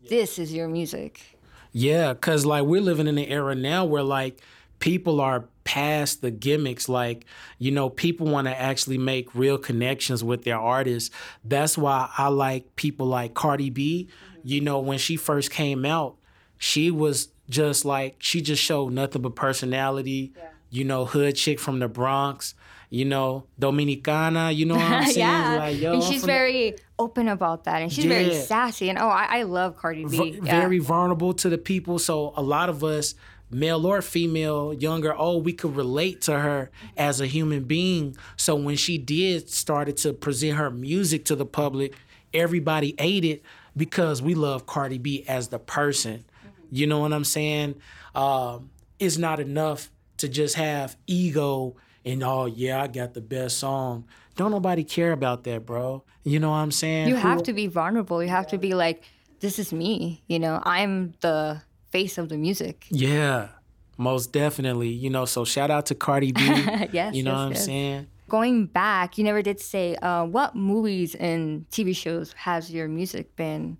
this 0.10 0.40
is 0.40 0.54
your 0.54 0.68
music. 0.68 1.38
Yeah, 1.72 2.14
cause 2.14 2.46
like 2.46 2.64
we're 2.64 2.82
living 2.82 3.08
in 3.08 3.18
an 3.18 3.26
era 3.26 3.56
now 3.56 3.86
where 3.86 4.04
like 4.04 4.42
people 4.80 5.20
are 5.20 5.46
past 5.64 6.22
the 6.22 6.32
gimmicks. 6.32 6.88
Like, 6.88 7.26
you 7.58 7.72
know, 7.72 7.90
people 7.90 8.28
want 8.28 8.48
to 8.48 8.58
actually 8.58 8.98
make 8.98 9.36
real 9.36 9.58
connections 9.58 10.24
with 10.24 10.44
their 10.44 10.60
artists. 10.60 11.14
That's 11.44 11.78
why 11.78 12.10
I 12.18 12.30
like 12.30 12.76
people 12.76 13.08
like 13.08 13.34
Cardi 13.34 13.70
B. 13.70 14.08
Mm-hmm. 14.10 14.40
You 14.48 14.62
know, 14.62 14.80
when 14.80 14.98
she 14.98 15.18
first 15.18 15.52
came 15.52 15.86
out, 15.86 16.16
she 16.58 16.92
was 16.92 17.30
just 17.50 17.84
like, 17.84 18.16
she 18.20 18.42
just 18.42 18.62
showed 18.62 18.94
nothing 18.94 19.22
but 19.22 19.36
personality. 19.36 20.34
Yeah. 20.36 20.44
You 20.76 20.84
know, 20.84 21.06
hood 21.06 21.36
chick 21.36 21.60
from 21.60 21.80
the 21.80 21.88
Bronx. 21.88 22.54
You 22.90 23.06
know, 23.06 23.46
Dominicana. 23.60 24.56
You 24.56 24.66
know 24.66 24.76
what 24.76 24.84
I'm 24.84 25.04
saying? 25.06 25.18
yeah, 25.18 25.56
like, 25.58 25.82
and 25.82 26.04
she's 26.04 26.24
very 26.24 26.72
the... 26.72 26.80
open 27.00 27.28
about 27.28 27.64
that, 27.64 27.82
and 27.82 27.92
she's 27.92 28.06
yeah. 28.06 28.20
very 28.22 28.34
sassy. 28.34 28.90
And 28.90 29.00
oh, 29.00 29.08
I, 29.08 29.40
I 29.40 29.44
love 29.44 29.76
Cardi 29.78 30.06
B. 30.06 30.18
V- 30.18 30.40
yeah. 30.44 30.60
Very 30.60 30.80
vulnerable 30.80 31.34
to 31.34 31.50
the 31.50 31.58
people. 31.58 32.00
So 32.00 32.34
a 32.38 32.42
lot 32.42 32.70
of 32.70 32.84
us 32.84 33.16
male 33.52 33.86
or 33.86 34.02
female, 34.02 34.74
younger, 34.74 35.14
oh, 35.18 35.38
we 35.38 35.54
could 35.54 35.76
relate 35.76 36.22
to 36.22 36.40
her 36.40 36.70
as 36.98 37.22
a 37.22 37.28
human 37.28 37.64
being. 37.64 38.18
So 38.38 38.56
when 38.56 38.76
she 38.76 38.98
did 38.98 39.50
started 39.50 39.98
to 39.98 40.14
present 40.14 40.58
her 40.58 40.70
music 40.70 41.26
to 41.26 41.36
the 41.36 41.46
public, 41.46 41.94
everybody 42.34 42.96
ate 43.00 43.26
it 43.26 43.44
because 43.76 44.22
we 44.22 44.36
love 44.36 44.66
Cardi 44.66 44.98
B 44.98 45.24
as 45.28 45.50
the 45.50 45.60
person. 45.60 46.26
You 46.72 46.88
know 46.88 47.00
what 47.00 47.14
I'm 47.14 47.24
saying? 47.24 47.76
Um, 48.14 48.70
it's 49.00 49.18
not 49.18 49.40
enough 49.40 49.92
to 50.18 50.30
just 50.30 50.56
have 50.56 50.96
ego 51.08 51.76
and 52.06 52.24
oh 52.24 52.46
yeah, 52.46 52.82
I 52.82 52.88
got 52.88 53.14
the 53.14 53.22
best 53.22 53.58
song. 53.58 54.06
Don't 54.36 54.52
nobody 54.52 54.84
care 54.84 55.12
about 55.12 55.44
that, 55.46 55.66
bro. 55.66 56.04
You 56.24 56.40
know 56.40 56.50
what 56.50 56.58
I'm 56.58 56.72
saying? 56.72 57.08
You 57.08 57.16
have 57.16 57.44
to 57.44 57.54
be 57.54 57.68
vulnerable. 57.68 58.22
You 58.22 58.30
have 58.30 58.48
to 58.48 58.58
be 58.58 58.74
like, 58.74 59.04
this 59.40 59.60
is 59.60 59.74
me. 59.74 60.24
You 60.28 60.40
know, 60.40 60.62
I'm 60.64 61.14
the 61.22 61.62
face 61.92 62.18
of 62.18 62.30
the 62.30 62.38
music. 62.38 62.86
Yeah, 62.90 63.50
most 63.98 64.34
definitely. 64.34 64.90
You 64.90 65.10
know, 65.10 65.26
so 65.26 65.46
shout 65.46 65.72
out 65.72 65.88
to 65.88 65.96
Cardi 65.96 66.32
B. 66.32 66.42
yes, 66.92 67.16
you 67.16 67.24
know 67.24 67.32
yes, 67.32 67.38
what 67.38 67.46
I'm 67.46 67.52
yes. 67.52 67.66
saying. 67.66 68.08
Going 68.28 68.66
back, 68.66 69.18
you 69.18 69.24
never 69.24 69.42
did 69.42 69.60
say 69.60 69.96
uh, 69.98 70.26
what 70.26 70.56
movies 70.56 71.16
and 71.16 71.70
TV 71.70 71.96
shows 71.96 72.34
has 72.34 72.72
your 72.72 72.88
music 72.88 73.36
been 73.36 73.78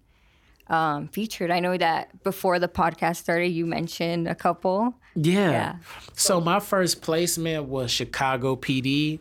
um, 0.68 1.08
featured. 1.08 1.52
I 1.52 1.60
know 1.60 1.78
that 1.78 2.24
before 2.24 2.60
the 2.60 2.68
podcast 2.68 3.18
started, 3.18 3.48
you 3.48 3.66
mentioned 3.66 4.28
a 4.28 4.36
couple. 4.36 4.96
Yeah. 5.16 5.52
yeah. 5.52 5.76
So 6.14 6.42
my 6.42 6.60
first 6.60 7.02
placement 7.02 7.66
was 7.66 7.92
Chicago 7.92 8.56
PD. 8.56 9.20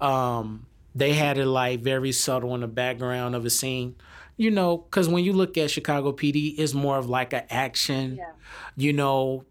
Um, 0.00 0.66
they 0.94 1.12
had 1.12 1.38
it 1.38 1.46
like 1.46 1.80
very 1.80 2.12
subtle 2.12 2.54
in 2.54 2.60
the 2.62 2.68
background 2.68 3.34
of 3.34 3.44
a 3.44 3.50
scene 3.50 3.96
you 4.36 4.50
know, 4.50 4.78
because 4.78 5.08
when 5.08 5.24
you 5.24 5.32
look 5.32 5.56
at 5.58 5.70
Chicago 5.70 6.12
PD, 6.12 6.58
it's 6.58 6.74
more 6.74 6.98
of 6.98 7.08
like 7.08 7.32
an 7.32 7.44
action. 7.50 8.16
Yeah. 8.16 8.32
You 8.76 8.92
know, 8.92 9.44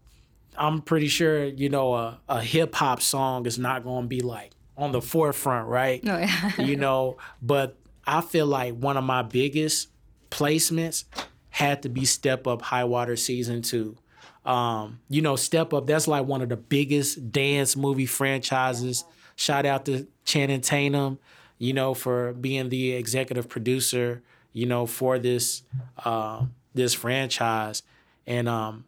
I'm 0.56 0.82
pretty 0.82 1.08
sure 1.08 1.44
you 1.44 1.68
know 1.68 1.94
a, 1.94 2.20
a 2.28 2.40
hip 2.40 2.74
hop 2.74 3.00
song 3.00 3.46
is 3.46 3.58
not 3.58 3.84
going 3.84 4.04
to 4.04 4.08
be 4.08 4.20
like 4.20 4.52
on 4.76 4.92
the 4.92 5.00
forefront, 5.00 5.68
right? 5.68 6.00
Oh, 6.06 6.18
yeah. 6.18 6.52
you 6.60 6.76
know, 6.76 7.16
but 7.40 7.76
I 8.06 8.20
feel 8.20 8.46
like 8.46 8.74
one 8.74 8.96
of 8.96 9.04
my 9.04 9.22
biggest 9.22 9.88
placements 10.30 11.04
had 11.48 11.82
to 11.82 11.88
be 11.88 12.04
Step 12.04 12.46
Up 12.46 12.60
High 12.60 12.84
Water 12.84 13.16
season 13.16 13.62
two. 13.62 13.96
Um, 14.44 15.00
you 15.08 15.22
know, 15.22 15.36
Step 15.36 15.72
Up, 15.72 15.86
that's 15.86 16.06
like 16.06 16.26
one 16.26 16.42
of 16.42 16.48
the 16.48 16.56
biggest 16.56 17.32
dance 17.32 17.76
movie 17.76 18.06
franchises. 18.06 19.04
Shout 19.36 19.66
out 19.66 19.86
to 19.86 20.06
Channing 20.24 20.60
Tatum, 20.60 21.18
you 21.58 21.72
know, 21.72 21.94
for 21.94 22.32
being 22.34 22.68
the 22.68 22.92
executive 22.92 23.48
producer 23.48 24.22
you 24.54 24.66
know, 24.66 24.86
for 24.86 25.18
this 25.18 25.62
uh, 26.02 26.46
this 26.72 26.94
franchise, 26.94 27.82
and 28.26 28.48
um, 28.48 28.86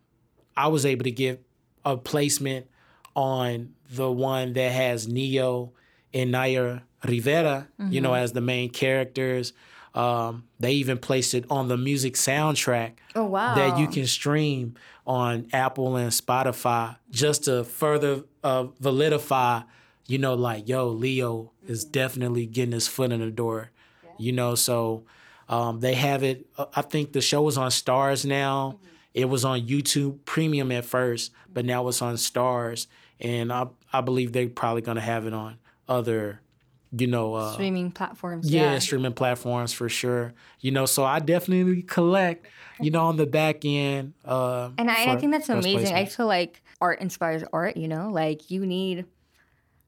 I 0.57 0.69
was 0.69 0.87
able 0.87 1.05
to 1.05 1.11
get 1.11 1.45
a 1.85 1.99
placement 1.99 2.67
on 3.15 3.75
the 3.91 4.11
one 4.11 4.55
that 4.55 4.73
has 4.73 5.07
Ne-Yo 5.07 5.73
and 6.15 6.31
Naya 6.31 6.81
Rivera, 7.05 7.69
mm-hmm. 7.79 7.93
you 7.93 8.01
know, 8.01 8.11
mm-hmm. 8.11 8.23
as 8.23 8.33
the 8.33 8.41
main 8.41 8.71
characters. 8.71 9.53
Um, 9.97 10.45
they 10.61 10.73
even 10.73 10.99
placed 10.99 11.33
it 11.35 11.47
on 11.51 11.69
the 11.69 11.77
music 11.77 12.15
soundtrack. 12.15 12.93
Oh 13.15 13.25
wow! 13.25 13.55
That 13.55 13.79
you 13.79 13.89
can 13.89 14.07
stream 14.07 14.75
on 15.07 15.49
Apple 15.53 15.97
and 15.97 16.11
Spotify 16.11 16.97
just 17.11 17.45
to 17.45 17.65
further 17.65 18.25
uh, 18.45 18.65
validify. 18.81 19.65
You 20.07 20.19
know, 20.19 20.35
like 20.35 20.69
yo, 20.69 20.89
Leo 20.89 21.53
is 21.67 21.85
definitely 21.85 22.47
getting 22.47 22.73
his 22.73 22.87
foot 22.87 23.11
in 23.11 23.21
the 23.21 23.31
door. 23.31 23.71
Yeah. 24.05 24.11
You 24.19 24.33
know, 24.33 24.55
so 24.55 25.05
um, 25.49 25.81
they 25.81 25.95
have 25.95 26.23
it. 26.23 26.47
Uh, 26.59 26.67
I 26.75 26.83
think 26.83 27.13
the 27.13 27.23
show 27.23 27.49
is 27.49 27.57
on 27.57 27.71
Starz 27.71 28.27
now. 28.27 28.75
Mm-hmm. 28.77 28.87
It 29.15 29.25
was 29.31 29.47
on 29.47 29.67
YouTube 29.67 30.19
Premium 30.27 30.71
at 30.73 30.85
first, 30.85 31.33
but 31.53 31.65
now 31.65 31.89
it's 31.89 32.03
on 32.03 32.17
Starz, 32.17 32.87
and 33.19 33.51
I 33.51 33.69
I 33.91 34.03
believe 34.03 34.33
they're 34.33 34.49
probably 34.49 34.83
gonna 34.83 35.01
have 35.01 35.27
it 35.27 35.33
on 35.33 35.57
other, 35.89 36.43
you 36.93 37.07
know, 37.07 37.35
uh, 37.35 37.53
streaming 37.53 37.91
platforms. 37.91 38.51
Yeah, 38.51 38.73
yeah, 38.73 38.79
streaming 38.79 39.13
platforms 39.13 39.73
for 39.73 39.89
sure. 39.89 40.35
You 40.61 40.71
know, 40.71 40.87
so 40.87 41.05
I 41.05 41.19
definitely 41.21 41.83
collect. 41.83 42.47
You 42.79 42.91
know, 42.91 43.07
on 43.07 43.17
the 43.17 43.25
back 43.27 43.65
end. 43.65 44.13
Uh, 44.23 44.69
and 44.77 44.91
I, 44.91 45.13
I 45.13 45.17
think 45.17 45.33
that's 45.33 45.49
amazing. 45.49 45.95
I 45.95 46.05
feel 46.05 46.27
like 46.27 46.63
art 46.79 47.01
inspires 47.01 47.43
art. 47.53 47.77
You 47.79 47.89
know, 47.89 48.11
like 48.11 48.51
you 48.51 48.67
need, 48.67 49.07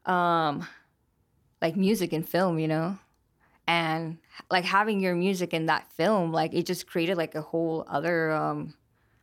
um, 0.06 0.66
like 1.60 1.76
music 1.76 2.14
and 2.14 2.26
film. 2.26 2.58
You 2.58 2.68
know, 2.68 2.98
and 3.68 4.16
like 4.50 4.64
having 4.64 4.98
your 4.98 5.14
music 5.14 5.52
in 5.52 5.66
that 5.66 5.92
film 5.92 6.32
like 6.32 6.54
it 6.54 6.66
just 6.66 6.86
created 6.88 7.16
like 7.16 7.34
a 7.34 7.42
whole 7.42 7.84
other 7.86 8.32
um 8.32 8.74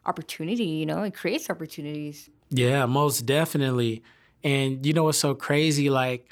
opportunity 0.05 0.65
you 0.65 0.85
know 0.85 1.01
it 1.01 1.13
creates 1.13 1.49
opportunities 1.49 2.29
yeah 2.51 2.85
most 2.85 3.25
definitely 3.25 4.03
and 4.43 4.85
you 4.85 4.93
know 4.93 5.03
what's 5.03 5.17
so 5.17 5.33
crazy 5.33 5.89
like 5.89 6.29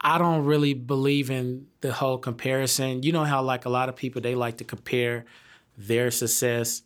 I 0.00 0.18
don't 0.18 0.44
really 0.44 0.74
believe 0.74 1.30
in 1.30 1.66
the 1.80 1.92
whole 1.92 2.18
comparison. 2.18 3.02
You 3.02 3.12
know 3.12 3.24
how 3.24 3.42
like 3.42 3.64
a 3.64 3.68
lot 3.68 3.88
of 3.88 3.96
people 3.96 4.20
they 4.20 4.34
like 4.34 4.58
to 4.58 4.64
compare 4.64 5.24
their 5.76 6.10
success 6.10 6.82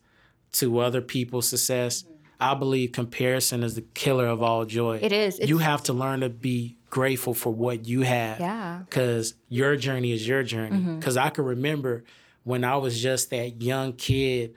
to 0.53 0.79
other 0.79 1.01
people's 1.01 1.47
success. 1.47 2.05
I 2.39 2.55
believe 2.55 2.91
comparison 2.91 3.63
is 3.63 3.75
the 3.75 3.81
killer 3.81 4.27
of 4.27 4.41
all 4.41 4.65
joy. 4.65 4.99
It 5.01 5.11
is. 5.11 5.39
you 5.39 5.59
have 5.59 5.83
to 5.83 5.93
learn 5.93 6.21
to 6.21 6.29
be 6.29 6.77
grateful 6.89 7.33
for 7.33 7.53
what 7.53 7.87
you 7.87 8.01
have. 8.01 8.39
Yeah. 8.39 8.81
Cuz 8.89 9.35
your 9.47 9.75
journey 9.75 10.11
is 10.11 10.27
your 10.27 10.43
journey. 10.43 10.77
Mm-hmm. 10.77 10.99
Cuz 10.99 11.15
I 11.15 11.29
can 11.29 11.45
remember 11.45 12.03
when 12.43 12.63
I 12.63 12.75
was 12.77 13.01
just 13.01 13.29
that 13.29 13.61
young 13.61 13.93
kid 13.93 14.55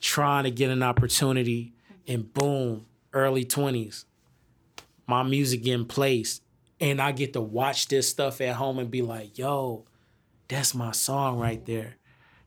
trying 0.00 0.44
to 0.44 0.50
get 0.50 0.70
an 0.70 0.82
opportunity 0.82 1.72
and 2.06 2.32
boom, 2.34 2.86
early 3.12 3.44
20s. 3.44 4.04
My 5.06 5.22
music 5.22 5.62
getting 5.62 5.86
placed 5.86 6.42
and 6.82 7.00
I 7.00 7.12
get 7.12 7.32
to 7.32 7.40
watch 7.40 7.86
this 7.88 8.08
stuff 8.08 8.40
at 8.42 8.56
home 8.56 8.78
and 8.78 8.90
be 8.90 9.00
like, 9.00 9.38
"Yo, 9.38 9.84
that's 10.48 10.74
my 10.74 10.90
song 10.92 11.38
right 11.38 11.64
there." 11.64 11.94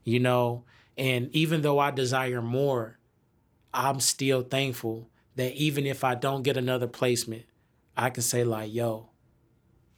You 0.03 0.19
know, 0.19 0.63
and 0.97 1.29
even 1.33 1.61
though 1.61 1.79
I 1.79 1.89
desire 1.89 2.41
more, 2.41 2.99
I'm 3.73 3.99
still 3.99 4.43
thankful 4.43 5.09
that 5.35 5.53
even 5.53 5.85
if 5.87 6.03
I 6.03 6.13
don't 6.15 6.43
get 6.43 6.57
another 6.57 6.87
placement, 6.87 7.45
I 7.97 8.09
can 8.11 8.21
say 8.23 8.43
like, 8.43 8.71
"Yo, 8.73 9.09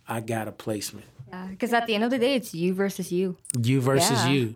I 0.08 0.22
got 0.22 0.48
a 0.48 0.52
placement." 0.54 1.08
Because 1.50 1.74
at 1.74 1.88
the 1.88 1.96
end 1.96 2.06
of 2.06 2.10
the 2.12 2.20
day, 2.20 2.36
it's 2.36 2.54
you 2.54 2.74
versus 2.74 3.12
you. 3.12 3.36
You 3.62 3.82
versus 3.82 4.24
Yeah. 4.26 4.32
you, 4.32 4.56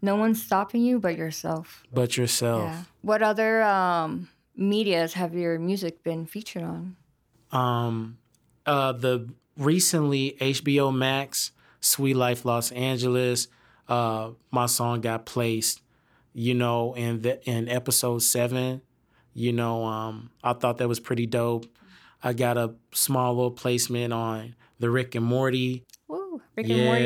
No 0.00 0.14
one's 0.16 0.40
stopping 0.42 0.82
you 0.82 1.00
but 1.00 1.16
yourself. 1.18 1.82
but 1.92 2.16
yourself. 2.16 2.70
Yeah. 2.70 2.82
What 3.02 3.20
other 3.22 3.62
um, 3.62 4.28
medias 4.54 5.14
have 5.14 5.34
your 5.34 5.58
music 5.58 6.04
been 6.04 6.26
featured 6.26 6.62
on? 6.62 6.96
um 7.52 8.18
uh 8.66 8.92
the 8.92 9.28
recently 9.56 10.36
HBO 10.40 10.94
Max 10.94 11.52
Sweet 11.80 12.14
Life 12.14 12.44
Los 12.44 12.72
Angeles 12.72 13.48
uh 13.88 14.30
my 14.50 14.66
song 14.66 15.00
got 15.00 15.26
placed 15.26 15.80
you 16.32 16.54
know 16.54 16.94
in 16.94 17.20
the 17.22 17.42
in 17.48 17.68
episode 17.68 18.20
7 18.22 18.80
you 19.34 19.52
know 19.52 19.84
um 19.84 20.30
I 20.42 20.54
thought 20.54 20.78
that 20.78 20.88
was 20.88 21.00
pretty 21.00 21.26
dope 21.26 21.66
I 22.22 22.32
got 22.32 22.56
a 22.56 22.74
small 22.92 23.34
little 23.34 23.50
placement 23.50 24.12
on 24.12 24.54
the 24.78 24.90
Rick 24.90 25.14
and 25.14 25.24
Morty 25.24 25.84
Woo, 26.08 26.40
Rick 26.56 26.68
and 26.70 26.84
Morty. 26.84 27.02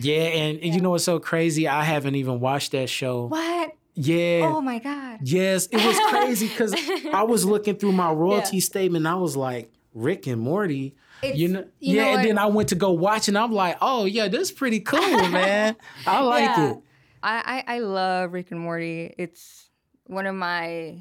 yeah 0.00 0.12
and, 0.22 0.60
and 0.60 0.74
you 0.74 0.80
know 0.80 0.90
what's 0.90 1.04
so 1.04 1.18
crazy 1.18 1.66
I 1.66 1.82
haven't 1.84 2.14
even 2.14 2.38
watched 2.40 2.72
that 2.72 2.88
show 2.88 3.26
what? 3.26 3.72
yeah 3.94 4.42
Oh 4.54 4.60
my 4.60 4.78
God. 4.78 5.18
Yes, 5.22 5.66
it 5.70 5.84
was 5.84 5.98
crazy 6.10 6.48
because 6.48 6.74
I 7.12 7.24
was 7.24 7.44
looking 7.44 7.76
through 7.76 7.92
my 7.92 8.10
royalty 8.10 8.58
statement. 8.60 9.06
I 9.06 9.14
was 9.14 9.36
like, 9.36 9.70
Rick 9.94 10.26
and 10.26 10.40
Morty. 10.40 10.94
It's- 11.22 11.38
you 11.38 11.48
know, 11.48 11.60
you 11.78 11.96
yeah, 11.96 12.04
know 12.04 12.16
and 12.18 12.24
then 12.28 12.38
I 12.38 12.46
went 12.46 12.70
to 12.70 12.74
go 12.74 12.90
watch, 12.92 13.28
and 13.28 13.38
I'm 13.38 13.52
like, 13.52 13.76
oh 13.80 14.04
yeah, 14.06 14.28
this 14.28 14.42
is 14.42 14.52
pretty 14.52 14.80
cool, 14.80 15.00
man. 15.28 15.76
I 16.06 16.20
like 16.22 16.44
Yeah. 16.44 16.70
it. 16.72 16.78
I, 17.22 17.62
I 17.66 17.76
I 17.76 17.78
love 17.78 18.32
Rick 18.32 18.50
and 18.50 18.58
Morty. 18.60 19.14
It's 19.18 19.70
one 20.06 20.26
of 20.26 20.34
my 20.34 20.96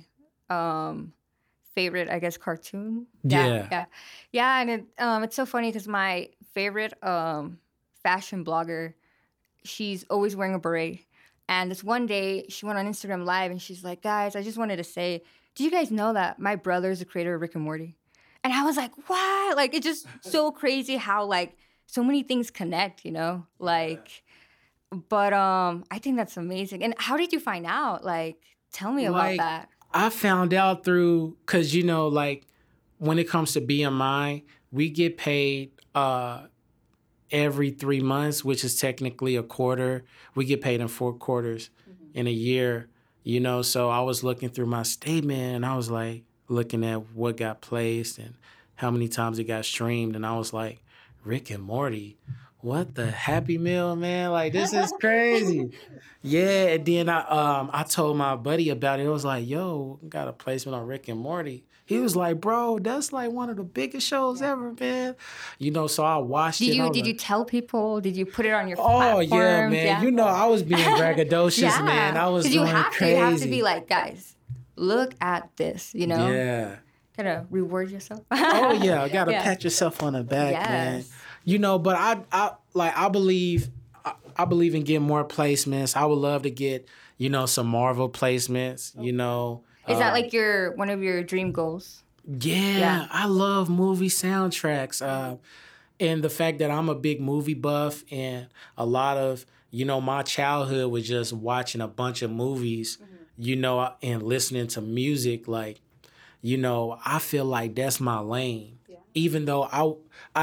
um 0.50 1.14
favorite, 1.74 2.10
I 2.10 2.20
guess, 2.20 2.38
cartoon. 2.38 3.08
Yeah. 3.24 3.68
yeah, 3.72 3.86
yeah. 4.32 4.62
And 4.62 4.70
it 4.70 4.86
um 5.00 5.24
it's 5.24 5.36
so 5.36 5.46
funny 5.48 5.70
because 5.70 5.88
my 5.88 6.30
favorite 6.54 6.94
um 7.04 7.58
fashion 8.04 8.46
blogger, 8.46 8.94
she's 9.64 10.06
always 10.10 10.36
wearing 10.36 10.54
a 10.54 10.60
beret. 10.60 11.00
And 11.50 11.70
this 11.72 11.84
one 11.84 12.06
day, 12.06 12.46
she 12.50 12.66
went 12.66 12.78
on 12.78 12.86
Instagram 12.88 13.26
Live 13.26 13.50
and 13.52 13.62
she's 13.62 13.84
like, 13.84 14.02
"Guys, 14.04 14.36
I 14.36 14.44
just 14.44 14.58
wanted 14.58 14.78
to 14.78 14.84
say, 14.84 15.24
do 15.56 15.64
you 15.64 15.72
guys 15.72 15.90
know 15.92 16.14
that 16.14 16.40
my 16.40 16.56
brother 16.56 16.92
is 16.92 17.00
the 17.00 17.06
creator 17.06 17.34
of 17.36 17.42
Rick 17.42 17.56
and 17.56 17.64
Morty?" 17.64 17.96
And 18.44 18.54
I 18.54 18.64
was 18.64 18.78
like, 18.78 18.92
"What?" 19.08 19.58
Like 19.58 19.74
it's 19.74 19.86
just 19.86 20.08
so 20.22 20.52
crazy 20.52 20.98
how 20.98 21.26
like 21.26 21.58
so 21.88 22.04
many 22.04 22.24
things 22.24 22.50
connect, 22.52 23.06
you 23.06 23.12
know, 23.12 23.46
like 23.60 24.24
but 25.10 25.32
um 25.32 25.86
i 25.90 25.98
think 25.98 26.18
that's 26.18 26.36
amazing 26.36 26.84
and 26.84 26.94
how 26.98 27.16
did 27.16 27.32
you 27.32 27.40
find 27.40 27.66
out 27.66 28.04
like 28.04 28.36
tell 28.74 28.92
me 28.92 29.06
about 29.06 29.38
that 29.38 29.70
I 29.94 30.10
found 30.10 30.54
out 30.54 30.84
through 30.84 31.38
because 31.46 31.76
you 31.76 31.84
know, 31.84 32.08
like 32.08 32.46
when 32.98 33.20
it 33.20 33.28
comes 33.28 33.54
to 33.54 33.62
BMI, 33.62 34.44
we 34.72 34.90
get 34.90 35.18
paid 35.18 35.72
uh 35.94 36.44
every 37.32 37.72
three 37.72 38.02
months, 38.02 38.44
which 38.44 38.64
is 38.64 38.80
technically 38.80 39.36
a 39.36 39.44
quarter. 39.44 40.04
We 40.36 40.46
get 40.46 40.62
paid 40.62 40.82
in 40.82 40.88
four 40.88 41.14
quarters 41.14 41.70
in 42.14 42.28
a 42.28 42.32
year, 42.32 42.90
you 43.24 43.40
know. 43.40 43.62
So 43.62 43.90
I 43.90 44.02
was 44.02 44.24
looking 44.24 44.50
through 44.50 44.68
my 44.68 44.84
statement 44.84 45.56
and 45.56 45.66
I 45.66 45.76
was 45.76 45.90
like 45.90 46.24
looking 46.52 46.86
at 46.86 47.14
what 47.14 47.38
got 47.38 47.62
placed 47.62 48.18
and 48.20 48.36
how 48.76 48.92
many 48.92 49.08
times 49.08 49.40
it 49.40 49.46
got 49.46 49.66
streamed, 49.66 50.16
and 50.16 50.26
I 50.26 50.36
was 50.38 50.54
like, 50.54 50.84
Rick 51.24 51.50
and 51.50 51.64
Morty. 51.64 52.18
What 52.62 52.94
the 52.94 53.10
Happy 53.10 53.58
Meal, 53.58 53.96
man? 53.96 54.32
Like 54.32 54.54
this 54.54 54.74
is 54.74 54.94
crazy. 55.00 55.72
Yeah, 56.24 56.68
and 56.68 56.86
then 56.86 57.10
I 57.10 57.22
um 57.22 57.72
I 57.74 57.82
told 57.82 58.16
my 58.16 58.36
buddy 58.36 58.70
about 58.70 59.00
it. 59.00 59.08
It 59.08 59.10
was 59.10 59.26
like, 59.26 59.48
yo, 59.48 60.00
got 60.08 60.28
a 60.28 60.34
placement 60.34 60.76
on 60.76 60.86
Rick 60.86 61.08
and 61.08 61.20
Morty. 61.20 61.64
He 61.84 61.98
was 61.98 62.16
like, 62.16 62.40
bro, 62.40 62.78
that's 62.78 63.12
like 63.12 63.32
one 63.32 63.50
of 63.50 63.58
the 63.58 63.64
biggest 63.64 64.06
shows 64.08 64.40
ever, 64.40 64.72
man. 64.80 65.16
You 65.58 65.72
know, 65.72 65.88
so 65.88 66.04
I 66.04 66.18
watched 66.18 66.60
did 66.60 66.70
it. 66.70 66.76
you 66.76 66.86
I 66.86 66.90
did 66.90 67.08
you 67.08 67.16
tell 67.16 67.44
people 67.44 68.02
did 68.02 68.16
you 68.16 68.28
put 68.28 68.46
it 68.46 68.52
on 68.52 68.68
your 68.68 68.78
phone? 68.78 69.02
Oh 69.02 69.20
yeah, 69.20 69.30
platforms? 69.30 69.72
man. 69.74 70.04
You 70.04 70.12
know, 70.12 70.28
I 70.28 70.46
was 70.46 70.62
being 70.62 70.80
braggadocious, 71.00 71.84
man. 71.84 72.16
I 72.18 72.30
was 72.30 72.44
going 72.44 72.54
you 72.54 72.66
have 72.66 72.94
crazy. 72.94 73.14
to 73.16 73.18
you 73.18 73.26
have 73.26 73.42
to 73.42 73.48
be 73.48 73.64
like 73.64 73.90
guys 73.90 74.36
look 74.82 75.14
at 75.22 75.50
this 75.58 75.94
you 75.94 76.08
know 76.08 76.28
yeah. 76.32 76.76
gotta 77.16 77.46
reward 77.50 77.90
yourself 77.92 78.22
Oh 78.32 78.72
yeah, 78.74 79.08
gotta 79.14 79.32
Yeah. 79.32 79.44
pat 79.44 79.64
yourself 79.64 80.02
on 80.04 80.14
the 80.14 80.24
back, 80.24 80.54
man. 80.70 81.06
You 81.44 81.58
know, 81.60 81.80
but 81.80 81.96
I, 81.96 82.22
I 82.32 82.52
like 82.74 82.96
I 82.98 83.10
believe, 83.10 83.70
I, 84.06 84.14
I 84.38 84.46
believe 84.46 84.76
in 84.76 84.84
getting 84.84 85.08
more 85.08 85.24
placements. 85.26 85.96
I 85.96 86.06
would 86.06 86.20
love 86.20 86.44
to 86.44 86.52
get, 86.52 86.88
you 87.18 87.30
know, 87.30 87.46
some 87.48 87.68
Marvel 87.68 88.10
placements. 88.10 88.92
You 89.00 89.12
know, 89.12 89.64
is 89.88 89.98
that 90.00 90.12
Uh, 90.12 90.16
like 90.20 90.34
your 90.34 90.76
one 90.76 90.90
of 90.90 91.02
your 91.04 91.24
dream 91.24 91.52
goals 91.52 92.04
Yeah, 92.28 92.78
Yeah. 92.78 93.08
I 93.12 93.26
love 93.28 93.70
movie 93.70 94.10
soundtracks. 94.10 95.02
Uh, 95.06 95.38
and 96.00 96.24
the 96.24 96.30
fact 96.30 96.60
that 96.60 96.72
I'm 96.72 96.90
a 96.90 96.96
big 96.96 97.22
movie 97.22 97.54
buff 97.56 98.04
and 98.12 98.48
a 98.78 98.86
lot 98.86 99.18
of, 99.18 99.46
you 99.72 99.86
know, 99.86 100.02
my 100.02 100.24
childhood 100.24 100.92
was 100.92 101.08
just 101.08 101.34
watching 101.34 101.82
a 101.82 101.88
bunch 101.88 102.22
of 102.22 102.32
movies, 102.32 102.98
you 103.42 103.56
know, 103.56 103.92
and 104.04 104.22
listening 104.22 104.68
to 104.68 104.82
music. 104.82 105.48
Like, 105.48 105.82
you 106.42 106.58
know, 106.58 107.00
I 107.04 107.20
feel 107.20 107.46
like 107.46 107.76
that's 107.76 108.00
my 108.00 108.20
lane. 108.20 108.78
Even 109.14 109.46
though 109.46 109.64
I, 109.64 109.94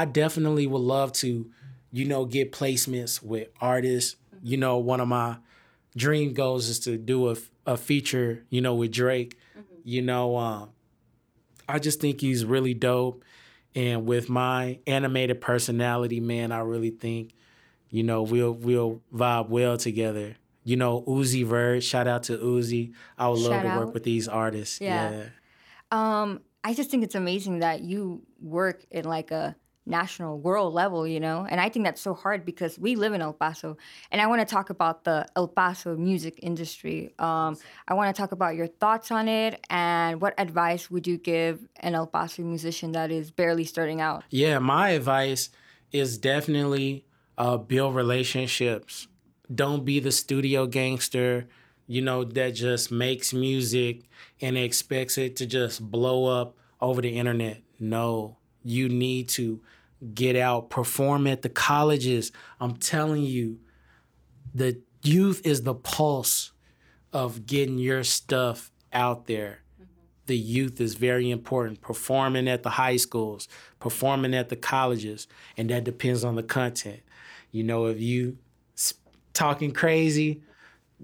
I 0.01 0.05
definitely 0.05 0.67
would 0.67 0.81
love 0.81 1.13
to, 1.13 1.49
you 1.91 2.05
know, 2.05 2.25
get 2.25 2.51
placements 2.51 3.23
with 3.23 3.47
artists. 3.61 4.15
You 4.43 4.57
know, 4.57 4.77
one 4.77 4.99
of 4.99 5.07
my 5.07 5.37
dream 5.95 6.33
goals 6.33 6.67
is 6.67 6.79
to 6.81 6.97
do 6.97 7.29
a, 7.29 7.35
a 7.65 7.77
feature, 7.77 8.43
you 8.49 8.61
know, 8.61 8.75
with 8.75 8.91
Drake. 8.91 9.37
You 9.83 10.01
know, 10.01 10.37
um, 10.37 10.69
I 11.67 11.79
just 11.79 11.99
think 12.01 12.21
he's 12.21 12.45
really 12.45 12.73
dope. 12.73 13.23
And 13.75 14.05
with 14.05 14.29
my 14.29 14.79
animated 14.85 15.41
personality, 15.41 16.19
man, 16.19 16.51
I 16.51 16.59
really 16.59 16.89
think, 16.89 17.33
you 17.89 18.03
know, 18.03 18.23
we'll 18.23 18.51
we'll 18.51 19.01
vibe 19.13 19.49
well 19.49 19.77
together. 19.77 20.35
You 20.63 20.75
know, 20.77 21.01
Uzi 21.07 21.45
Vert, 21.45 21.83
shout 21.83 22.07
out 22.07 22.23
to 22.23 22.37
Uzi. 22.37 22.93
I 23.17 23.27
would 23.29 23.39
love 23.39 23.51
Shout 23.53 23.63
to 23.63 23.69
out. 23.69 23.79
work 23.85 23.93
with 23.93 24.03
these 24.03 24.27
artists. 24.27 24.79
Yeah. 24.81 25.11
Yeah. 25.11 25.23
um 25.91 26.41
i 26.63 26.73
just 26.73 26.91
think 26.91 27.03
it's 27.03 27.15
amazing 27.15 27.59
that 27.59 27.81
you 27.81 28.21
work 28.41 28.85
in 28.91 29.05
like 29.05 29.31
a 29.31 29.55
national 29.85 30.37
world 30.37 30.71
level 30.73 31.07
you 31.07 31.19
know 31.19 31.47
and 31.49 31.59
i 31.59 31.67
think 31.69 31.83
that's 31.85 32.01
so 32.01 32.13
hard 32.13 32.45
because 32.45 32.77
we 32.77 32.95
live 32.95 33.13
in 33.13 33.21
el 33.23 33.33
paso 33.33 33.75
and 34.11 34.21
i 34.21 34.27
want 34.27 34.39
to 34.39 34.45
talk 34.45 34.69
about 34.69 35.03
the 35.03 35.25
el 35.35 35.47
paso 35.47 35.95
music 35.97 36.37
industry 36.43 37.11
um, 37.17 37.57
i 37.87 37.93
want 37.95 38.13
to 38.13 38.21
talk 38.21 38.31
about 38.31 38.53
your 38.55 38.67
thoughts 38.67 39.09
on 39.09 39.27
it 39.27 39.65
and 39.71 40.21
what 40.21 40.33
advice 40.37 40.91
would 40.91 41.07
you 41.07 41.17
give 41.17 41.65
an 41.79 41.95
el 41.95 42.05
paso 42.05 42.43
musician 42.43 42.91
that 42.91 43.09
is 43.09 43.31
barely 43.31 43.63
starting 43.63 43.99
out 43.99 44.23
Yeah, 44.29 44.59
my 44.59 44.89
advice 44.89 45.49
is 45.91 46.19
definitely 46.19 47.05
uh, 47.37 47.57
build 47.57 47.95
relationships. 47.95 49.07
Don't 49.53 49.85
be 49.85 49.99
the 49.99 50.11
studio 50.11 50.65
gangster, 50.67 51.47
you 51.87 52.01
know, 52.01 52.23
that 52.23 52.51
just 52.51 52.91
makes 52.91 53.33
music 53.33 54.03
and 54.41 54.57
expects 54.57 55.17
it 55.17 55.35
to 55.37 55.45
just 55.45 55.89
blow 55.89 56.25
up 56.25 56.55
over 56.79 57.01
the 57.01 57.17
internet. 57.17 57.61
No, 57.79 58.37
you 58.63 58.89
need 58.89 59.29
to 59.29 59.61
get 60.13 60.35
out, 60.35 60.69
perform 60.69 61.25
at 61.27 61.41
the 61.41 61.49
colleges. 61.49 62.31
I'm 62.59 62.75
telling 62.75 63.23
you, 63.23 63.59
the 64.53 64.81
youth 65.01 65.41
is 65.45 65.63
the 65.63 65.73
pulse 65.75 66.51
of 67.11 67.45
getting 67.45 67.79
your 67.79 68.03
stuff 68.03 68.71
out 68.93 69.25
there 69.25 69.63
the 70.29 70.37
youth 70.37 70.79
is 70.79 70.93
very 70.93 71.31
important. 71.31 71.81
Performing 71.81 72.47
at 72.47 72.61
the 72.61 72.69
high 72.69 72.97
schools, 72.97 73.49
performing 73.79 74.35
at 74.35 74.49
the 74.49 74.55
colleges, 74.55 75.27
and 75.57 75.69
that 75.71 75.83
depends 75.83 76.23
on 76.23 76.35
the 76.35 76.43
content. 76.43 77.01
You 77.51 77.63
know, 77.63 77.87
if 77.87 77.99
you 77.99 78.37
talking 79.39 79.71
crazy, 79.71 80.41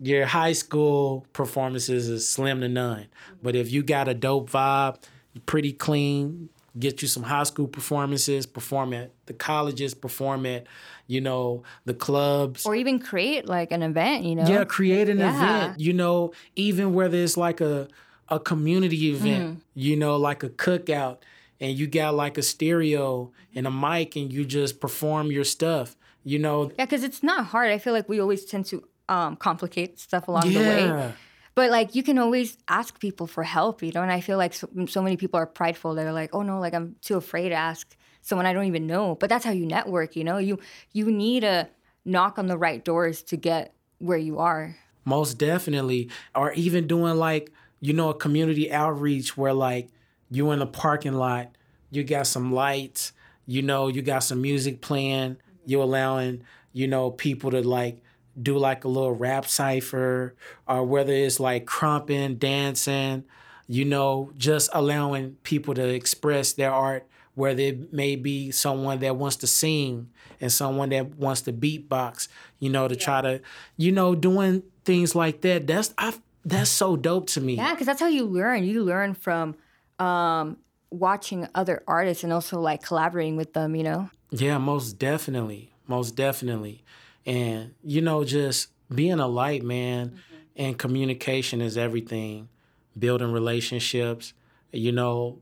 your 0.01 0.25
high 0.25 0.51
school 0.51 1.25
performances 1.31 2.09
is 2.09 2.27
slim 2.27 2.59
to 2.59 2.67
none. 2.67 3.07
But 3.41 3.55
if 3.55 3.71
you 3.71 3.81
got 3.81 4.09
a 4.09 4.13
dope 4.13 4.49
vibe, 4.49 5.01
pretty 5.45 5.71
clean, 5.71 6.49
get 6.77 7.01
you 7.01 7.07
some 7.07 7.23
high 7.23 7.43
school 7.43 7.67
performances, 7.67 8.45
perform 8.45 8.93
at 8.93 9.11
the 9.25 9.33
colleges, 9.33 9.93
perform 9.93 10.45
at, 10.45 10.67
you 11.07 11.21
know, 11.21 11.63
the 11.85 11.93
clubs. 11.93 12.65
Or 12.65 12.75
even 12.75 12.99
create 12.99 13.47
like 13.47 13.71
an 13.71 13.81
event, 13.81 14.25
you 14.25 14.35
know? 14.35 14.45
Yeah, 14.45 14.65
create 14.65 15.07
an 15.07 15.19
Yeah. 15.19 15.35
event, 15.35 15.79
you 15.79 15.93
know, 15.93 16.33
even 16.57 16.93
whether 16.93 17.17
it's 17.17 17.37
like 17.37 17.61
a 17.61 17.87
a 18.27 18.39
community 18.39 19.11
event, 19.11 19.43
mm-hmm. 19.43 19.59
you 19.75 19.95
know, 19.95 20.17
like 20.17 20.41
a 20.41 20.49
cookout 20.49 21.19
and 21.59 21.77
you 21.77 21.85
got 21.85 22.15
like 22.15 22.39
a 22.39 22.41
stereo 22.41 23.31
and 23.53 23.67
a 23.67 23.71
mic 23.71 24.15
and 24.15 24.33
you 24.33 24.43
just 24.43 24.79
perform 24.79 25.31
your 25.31 25.43
stuff. 25.43 25.95
You 26.25 26.39
know, 26.39 26.71
Yeah, 26.77 26.85
because 26.85 27.03
it's 27.03 27.23
not 27.23 27.45
hard. 27.45 27.71
I 27.71 27.77
feel 27.77 27.93
like 27.93 28.09
we 28.09 28.19
always 28.19 28.43
tend 28.45 28.65
to 28.67 28.83
um, 29.07 29.37
complicate 29.37 29.99
stuff 29.99 30.27
along 30.27 30.51
the 30.51 30.59
way. 30.59 30.85
yeah. 30.85 31.11
But 31.53 31.71
like 31.71 31.95
you 31.95 32.03
can 32.03 32.17
always 32.17 32.57
ask 32.67 32.99
people 32.99 33.27
for 33.27 33.43
help, 33.43 33.81
you 33.81 33.91
know. 33.93 34.01
And 34.01 34.11
I 34.11 34.19
feel 34.19 34.37
like 34.37 34.53
so, 34.53 34.67
so 34.87 35.01
many 35.01 35.15
people 35.15 35.39
are 35.39 35.45
prideful. 35.45 35.95
They're 35.95 36.11
like, 36.11 36.31
"Oh 36.35 36.41
no, 36.41 36.59
like 36.59 36.73
I'm 36.73 36.97
too 37.01 37.15
afraid 37.15 37.49
to 37.49 37.55
ask 37.55 37.95
someone 38.21 38.45
I 38.45 38.51
don't 38.51 38.65
even 38.65 38.87
know." 38.87 39.15
But 39.15 39.29
that's 39.29 39.45
how 39.45 39.51
you 39.51 39.65
network, 39.65 40.17
you 40.17 40.25
know. 40.25 40.37
You 40.37 40.59
you 40.91 41.09
need 41.09 41.41
to 41.41 41.69
knock 42.03 42.37
on 42.37 42.47
the 42.47 42.57
right 42.57 42.83
doors 42.83 43.23
to 43.23 43.37
get 43.37 43.73
where 43.99 44.17
you 44.17 44.39
are. 44.39 44.75
Most 45.05 45.37
definitely. 45.37 46.09
Or 46.33 46.51
even 46.53 46.87
doing 46.87 47.15
like, 47.15 47.53
you 47.79 47.93
know, 47.93 48.09
a 48.09 48.13
community 48.15 48.69
outreach 48.71 49.37
where 49.37 49.53
like 49.53 49.87
you 50.29 50.51
in 50.51 50.59
the 50.59 50.67
parking 50.67 51.13
lot, 51.13 51.55
you 51.89 52.03
got 52.03 52.27
some 52.27 52.51
lights, 52.51 53.13
you 53.45 53.61
know, 53.61 53.87
you 53.87 54.01
got 54.01 54.23
some 54.23 54.41
music 54.41 54.81
playing, 54.81 55.37
you 55.65 55.81
allowing, 55.81 56.43
you 56.73 56.87
know, 56.87 57.11
people 57.11 57.51
to 57.51 57.61
like 57.61 58.01
do 58.41 58.57
like 58.57 58.83
a 58.83 58.87
little 58.87 59.13
rap 59.13 59.45
cipher 59.45 60.35
or 60.67 60.83
whether 60.83 61.13
it's 61.13 61.39
like 61.39 61.65
crumping, 61.65 62.35
dancing, 62.35 63.23
you 63.67 63.85
know, 63.85 64.31
just 64.37 64.69
allowing 64.73 65.37
people 65.43 65.73
to 65.73 65.87
express 65.87 66.53
their 66.53 66.71
art 66.71 67.07
where 67.35 67.53
there 67.53 67.73
may 67.91 68.15
be 68.15 68.51
someone 68.51 68.99
that 68.99 69.15
wants 69.15 69.35
to 69.37 69.47
sing 69.47 70.09
and 70.41 70.51
someone 70.51 70.89
that 70.89 71.15
wants 71.15 71.41
to 71.41 71.53
beatbox, 71.53 72.27
you 72.59 72.69
know, 72.69 72.87
to 72.87 72.95
try 72.95 73.21
to, 73.21 73.41
you 73.77 73.91
know, 73.91 74.15
doing 74.15 74.63
things 74.83 75.15
like 75.15 75.41
that. 75.41 75.67
That's 75.67 75.93
I 75.97 76.13
that's 76.43 76.69
so 76.69 76.95
dope 76.95 77.27
to 77.27 77.41
me. 77.41 77.55
Yeah, 77.55 77.71
because 77.71 77.87
that's 77.87 77.99
how 77.99 78.07
you 78.07 78.25
learn. 78.25 78.63
You 78.63 78.83
learn 78.83 79.15
from 79.15 79.55
um, 79.99 80.57
watching 80.91 81.47
other 81.55 81.83
artists 81.87 82.23
and 82.23 82.31
also 82.31 82.59
like 82.59 82.83
collaborating 82.83 83.35
with 83.35 83.53
them. 83.53 83.75
You 83.75 83.83
know. 83.83 84.09
Yeah, 84.31 84.57
most 84.57 84.93
definitely. 84.99 85.71
Most 85.87 86.15
definitely. 86.15 86.83
And, 87.25 87.73
you 87.83 88.01
know, 88.01 88.23
just 88.23 88.69
being 88.93 89.19
a 89.19 89.27
light, 89.27 89.63
man, 89.63 90.19
and 90.55 90.77
communication 90.77 91.61
is 91.61 91.77
everything. 91.77 92.49
Building 92.97 93.31
relationships, 93.31 94.33
you 94.71 94.91
know, 94.91 95.39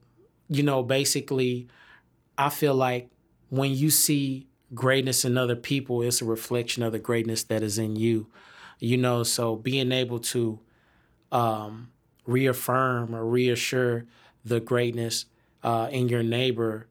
you 0.49 0.63
know, 0.63 0.81
basically, 0.83 1.67
I 2.37 2.49
feel 2.49 2.75
like 2.75 3.09
when 3.49 3.71
you 3.73 3.89
see 3.91 4.47
greatness 4.73 5.25
in 5.25 5.37
other 5.37 5.55
people, 5.55 6.01
it's 6.01 6.21
a 6.21 6.25
reflection 6.25 6.83
of 6.83 6.91
the 6.93 6.99
greatness 6.99 7.43
that 7.45 7.63
is 7.63 7.77
in 7.77 7.95
you. 7.95 8.27
You 8.79 8.97
know, 8.97 9.23
so 9.23 9.55
being 9.55 9.91
able 9.91 10.19
to 10.19 10.59
um, 11.31 11.89
reaffirm 12.25 13.15
or 13.15 13.25
reassure 13.25 14.05
the 14.45 14.59
greatness 14.59 15.25
uh, 15.63 15.89
in 15.91 16.09
your 16.09 16.23
neighbor, 16.23 16.87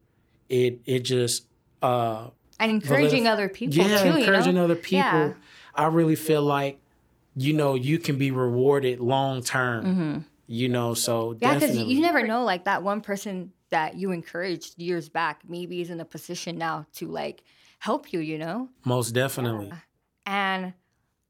it 0.49 0.81
it 0.87 1.01
just 1.01 1.47
uh, 1.83 2.31
And 2.61 2.71
encouraging 2.71 3.25
Validif- 3.25 3.33
other 3.33 3.49
people 3.49 3.77
yeah, 3.77 4.03
too. 4.03 4.17
encouraging 4.19 4.53
you 4.55 4.59
know? 4.59 4.65
other 4.65 4.75
people. 4.77 4.97
Yeah. 4.99 5.33
I 5.75 5.87
really 5.87 6.17
feel 6.17 6.43
like, 6.43 6.79
you 7.37 7.53
know, 7.55 7.75
you 7.75 7.99
can 7.99 8.19
be 8.19 8.31
rewarded 8.31 9.01
long 9.01 9.43
term. 9.43 10.25
You 10.47 10.69
know, 10.69 10.93
so 10.95 11.31
Mm-hmm. 11.35 11.45
Yeah, 11.45 11.55
because 11.55 11.77
you 11.77 12.01
never 12.01 12.27
know, 12.27 12.45
like 12.45 12.65
that 12.65 12.83
one 12.83 13.01
person 13.01 13.53
that 13.71 13.95
you 13.97 14.11
encouraged 14.13 14.79
years 14.79 15.09
back, 15.09 15.41
maybe 15.49 15.81
is 15.81 15.89
in 15.89 15.99
a 16.01 16.05
position 16.05 16.59
now 16.59 16.85
to 16.97 17.07
like 17.09 17.43
help 17.79 18.13
you, 18.13 18.21
you 18.21 18.39
know? 18.39 18.69
most 18.85 19.13
definitely. 19.13 19.73
And 20.27 20.75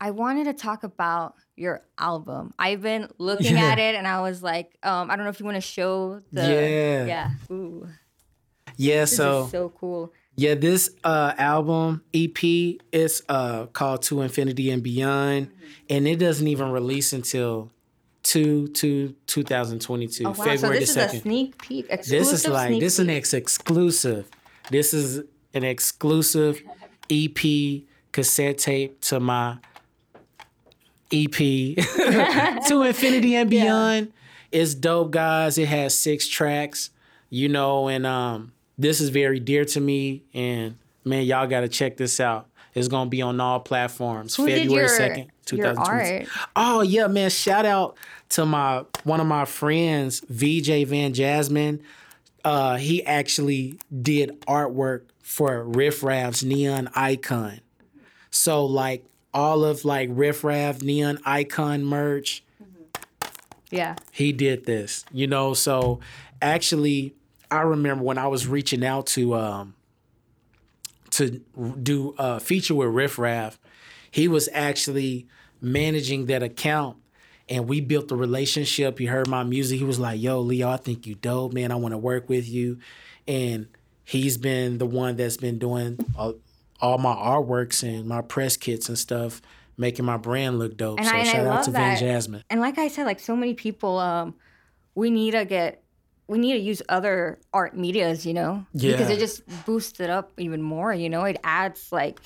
I 0.00 0.10
wanted 0.10 0.44
to 0.46 0.52
talk 0.54 0.82
about 0.82 1.36
your 1.54 1.82
album. 1.98 2.52
I've 2.58 2.82
been 2.82 3.08
looking 3.18 3.54
Yeah. 3.56 3.66
at 3.70 3.78
it 3.78 3.94
and 3.94 4.08
I 4.08 4.22
was 4.22 4.42
like, 4.42 4.76
um, 4.82 5.08
I 5.08 5.14
don't 5.14 5.24
know 5.24 5.30
if 5.30 5.38
you 5.38 5.46
want 5.46 5.56
to 5.56 5.60
show 5.60 6.20
the 6.32 6.42
Yeah. 6.42 7.04
Yeah. 7.06 7.30
Ooh. 7.52 7.88
Yeah, 8.76 9.02
This 9.02 9.16
so 9.16 9.44
is 9.44 9.50
so 9.52 9.68
cool. 9.68 10.12
Yeah, 10.36 10.54
this 10.54 10.90
uh 11.04 11.32
album 11.38 12.02
EP 12.14 12.42
is 12.92 13.22
uh 13.28 13.66
called 13.66 14.02
To 14.02 14.22
Infinity 14.22 14.70
and 14.70 14.82
Beyond, 14.82 15.48
Mm-hmm. 15.48 15.96
and 15.96 16.08
it 16.08 16.16
doesn't 16.16 16.46
even 16.48 16.70
release 16.70 17.12
until 17.12 17.70
two 18.22 18.68
to 18.68 19.14
2022, 19.26 20.24
Oh, 20.24 20.28
wow. 20.30 20.34
February 20.34 20.56
so 20.56 20.68
the 20.68 20.78
this 20.80 20.90
is 20.90 20.96
a 20.96 21.00
second. 21.00 21.20
sneak 21.22 21.60
peek. 21.60 21.86
Exclusive 21.90 22.18
This 22.18 22.32
is 22.32 22.48
like 22.48 22.80
this 22.80 22.92
is 22.94 22.98
an 23.00 23.10
ex- 23.10 23.34
exclusive. 23.34 24.28
This 24.70 24.94
is 24.94 25.22
an 25.54 25.64
exclusive 25.64 26.62
EP 27.10 27.82
cassette 28.12 28.58
tape 28.58 29.00
to 29.02 29.18
my 29.20 29.58
EP 31.12 31.32
to 31.36 32.82
Infinity 32.86 33.34
and 33.34 33.50
Beyond. 33.56 34.12
It's 34.50 34.74
dope, 34.74 35.10
guys. 35.10 35.58
It 35.58 35.68
has 35.68 35.94
six 35.98 36.26
tracks, 36.28 36.90
you 37.28 37.48
know, 37.48 37.88
and 37.88 38.06
um, 38.06 38.52
this 38.78 39.00
is 39.00 39.08
very 39.10 39.40
dear 39.40 39.64
to 39.66 39.80
me. 39.80 40.22
And 40.34 40.76
man, 41.04 41.24
y'all 41.24 41.46
got 41.46 41.60
to 41.60 41.68
check 41.68 41.96
this 41.96 42.20
out. 42.20 42.48
It's 42.74 42.88
gonna 42.88 43.10
be 43.10 43.20
on 43.20 43.38
all 43.38 43.60
platforms. 43.60 44.34
Who 44.36 44.46
February 44.46 44.88
second, 44.88 45.30
two 45.44 45.58
thousand 45.58 45.84
twenty. 45.84 46.26
Oh 46.56 46.80
yeah, 46.80 47.06
man! 47.06 47.28
Shout 47.28 47.66
out 47.66 47.98
to 48.30 48.46
my 48.46 48.84
one 49.04 49.20
of 49.20 49.26
my 49.26 49.44
friends, 49.44 50.20
VJ 50.28 50.86
Van 50.88 51.12
Jasmine. 51.12 51.82
Uh, 52.44 52.76
he 52.76 53.04
actually 53.04 53.78
did 54.00 54.40
artwork 54.48 55.02
for 55.22 55.62
Riff 55.64 56.02
Raff's 56.02 56.42
Neon 56.42 56.88
Icon. 56.94 57.60
So 58.30 58.64
like 58.64 59.04
all 59.34 59.64
of 59.64 59.84
like 59.84 60.08
Riff 60.10 60.42
Raff 60.42 60.80
Neon 60.82 61.18
Icon 61.26 61.84
merch, 61.84 62.42
Yeah. 63.70 63.96
he 64.12 64.32
did 64.32 64.64
this. 64.64 65.04
You 65.12 65.26
know, 65.26 65.52
so 65.54 66.00
actually, 66.40 67.14
I 67.52 67.62
remember 67.62 68.04
when 68.04 68.18
I 68.18 68.28
was 68.28 68.46
reaching 68.46 68.84
out 68.84 69.06
to 69.08 69.34
um 69.34 69.74
to 71.10 71.40
do 71.82 72.14
a 72.18 72.40
feature 72.40 72.74
with 72.74 72.88
Riff 72.88 73.18
Raff, 73.18 73.58
he 74.10 74.28
was 74.28 74.48
actually 74.52 75.26
managing 75.60 76.26
that 76.26 76.42
account. 76.42 76.96
And 77.48 77.68
we 77.68 77.80
built 77.80 78.10
a 78.10 78.16
relationship. 78.16 78.98
He 78.98 79.06
heard 79.06 79.28
my 79.28 79.42
music. 79.42 79.78
He 79.78 79.84
was 79.84 79.98
like, 79.98 80.20
"Yo, 80.20 80.40
Leo, 80.40 80.70
I 80.70 80.76
think 80.78 81.06
you 81.06 81.14
dope, 81.14 81.52
man. 81.52 81.70
I 81.70 81.74
want 81.74 81.92
to 81.92 81.98
work 81.98 82.28
with 82.28 82.48
you." 82.48 82.78
And 83.28 83.66
he's 84.04 84.38
been 84.38 84.78
the 84.78 84.86
one 84.86 85.16
that's 85.16 85.36
been 85.36 85.58
doing 85.58 85.98
all, 86.16 86.34
all 86.80 86.98
my 86.98 87.14
artworks 87.14 87.82
and 87.82 88.06
my 88.06 88.22
press 88.22 88.56
kits 88.56 88.88
and 88.88 88.98
stuff, 88.98 89.42
making 89.76 90.04
my 90.04 90.16
brand 90.16 90.58
look 90.58 90.76
dope. 90.76 90.98
And 90.98 91.08
so 91.08 91.14
I, 91.14 91.18
and 91.18 91.28
I 91.28 91.32
shout 91.32 91.46
out 91.46 91.54
love 91.56 91.64
to 91.66 91.70
that. 91.72 91.78
Van 91.78 91.98
Jasmine. 91.98 92.44
And 92.48 92.60
like 92.60 92.78
I 92.78 92.88
said, 92.88 93.04
like 93.04 93.20
so 93.20 93.36
many 93.36 93.54
people, 93.54 93.98
um, 93.98 94.34
we 94.94 95.10
need 95.10 95.32
to 95.32 95.44
get, 95.44 95.81
we 96.32 96.38
need 96.38 96.54
to 96.54 96.58
use 96.58 96.80
other 96.88 97.38
art 97.52 97.76
medias, 97.76 98.24
you 98.24 98.32
know, 98.32 98.64
because 98.72 99.10
it 99.10 99.18
just 99.18 99.42
boosts 99.66 100.00
it 100.00 100.08
up 100.08 100.32
even 100.38 100.62
more. 100.62 100.94
You 100.94 101.10
know, 101.10 101.24
it 101.24 101.36
adds 101.44 101.92
like 101.92 102.20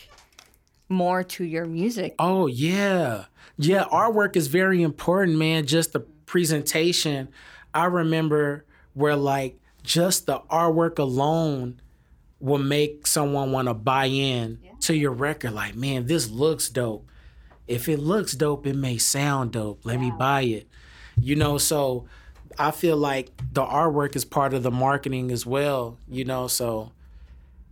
more 0.89 1.25
to 1.25 1.45
your 1.45 1.65
music. 1.65 2.15
Oh 2.21 2.47
yeah. 2.47 3.25
Yeah, 3.59 3.85
artwork 3.85 4.37
is 4.37 4.47
very 4.47 4.83
important, 4.83 5.39
man. 5.39 5.67
Just 5.67 5.93
the 5.93 6.01
presentation. 6.01 7.29
I 7.75 7.87
remember 7.87 8.65
where 8.95 9.17
like 9.17 9.59
just 9.83 10.27
the 10.27 10.39
artwork 10.51 11.01
alone 11.01 11.81
will 12.39 12.59
make 12.59 13.09
someone 13.09 13.51
want 13.51 13.67
to 13.67 13.75
buy 13.75 14.07
in 14.07 14.61
to 14.83 14.95
your 14.95 15.11
record. 15.11 15.53
Like, 15.53 15.75
man, 15.75 16.07
this 16.07 16.31
looks 16.31 16.69
dope. 16.69 17.11
If 17.67 17.89
it 17.89 17.99
looks 17.99 18.35
dope, 18.35 18.69
it 18.69 18.77
may 18.77 18.99
sound 18.99 19.51
dope. 19.51 19.81
Let 19.85 19.99
me 19.99 20.13
buy 20.17 20.43
it. 20.43 20.69
You 21.21 21.35
know, 21.35 21.59
so 21.59 22.07
I 22.59 22.71
feel 22.71 22.97
like 22.97 23.31
the 23.53 23.65
artwork 23.65 24.17
is 24.17 24.25
part 24.25 24.55
of 24.55 24.63
the 24.63 24.71
marketing 24.71 25.31
as 25.31 25.45
well, 25.45 25.99
you 26.09 26.25
know, 26.25 26.49
so 26.49 26.93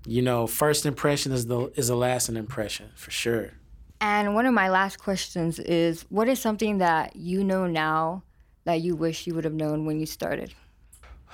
you 0.07 0.20
know, 0.20 0.47
first 0.47 0.85
impression 0.85 1.33
is 1.33 1.47
the 1.47 1.73
is 1.77 1.88
a 1.88 1.97
lasting 1.97 2.37
impression 2.37 2.90
for 2.94 3.11
sure. 3.11 3.53
And 4.01 4.35
one 4.35 4.44
of 4.44 4.53
my 4.53 4.68
last 4.68 4.99
questions 4.99 5.59
is, 5.59 6.03
what 6.11 6.29
is 6.29 6.38
something 6.38 6.79
that 6.79 7.17
you 7.17 7.42
know 7.42 7.67
now 7.67 8.23
that 8.65 8.83
you 8.83 8.94
wish 8.96 9.27
you 9.27 9.35
would 9.35 9.44
have 9.44 9.54
known 9.54 9.87
when 9.87 9.98
you 9.98 10.06
started? 10.06 10.52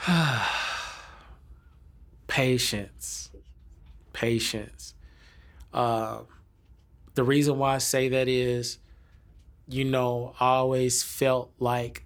patience 2.28 3.30
patience 4.12 4.94
uh, 5.74 6.20
the 7.14 7.24
reason 7.24 7.58
why 7.58 7.74
i 7.74 7.78
say 7.78 8.08
that 8.08 8.28
is 8.28 8.78
you 9.68 9.84
know 9.84 10.32
i 10.38 10.46
always 10.46 11.02
felt 11.02 11.52
like 11.58 12.04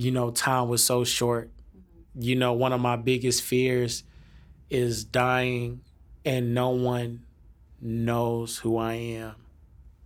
you 0.00 0.10
know 0.10 0.30
time 0.30 0.68
was 0.68 0.82
so 0.82 1.04
short. 1.04 1.50
You 2.14 2.34
know 2.34 2.54
one 2.54 2.72
of 2.72 2.80
my 2.80 2.96
biggest 2.96 3.42
fears 3.42 4.02
is 4.70 5.04
dying 5.04 5.82
and 6.24 6.54
no 6.54 6.70
one 6.70 7.24
knows 7.82 8.58
who 8.58 8.76
i 8.76 8.92
am 8.92 9.34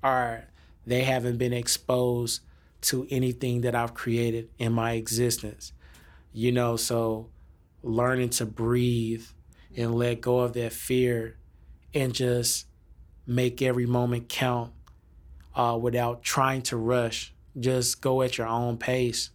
or 0.02 0.44
they 0.86 1.02
haven't 1.02 1.38
been 1.38 1.52
exposed 1.52 2.40
to 2.80 3.06
anything 3.10 3.62
that 3.62 3.74
i've 3.74 3.94
created 3.94 4.48
in 4.58 4.72
my 4.72 4.92
existence. 4.92 5.72
You 6.32 6.50
know 6.50 6.76
so 6.76 7.28
learning 7.82 8.30
to 8.30 8.46
breathe 8.46 9.26
and 9.76 9.94
let 9.94 10.20
go 10.20 10.40
of 10.40 10.54
that 10.54 10.72
fear 10.72 11.36
and 11.94 12.12
just 12.12 12.66
make 13.28 13.62
every 13.62 13.86
moment 13.86 14.28
count 14.28 14.72
uh, 15.54 15.78
without 15.80 16.24
trying 16.24 16.62
to 16.62 16.76
rush. 16.76 17.32
Just 17.58 18.00
go 18.00 18.22
at 18.22 18.38
your 18.38 18.48
own 18.48 18.76
pace 18.76 19.30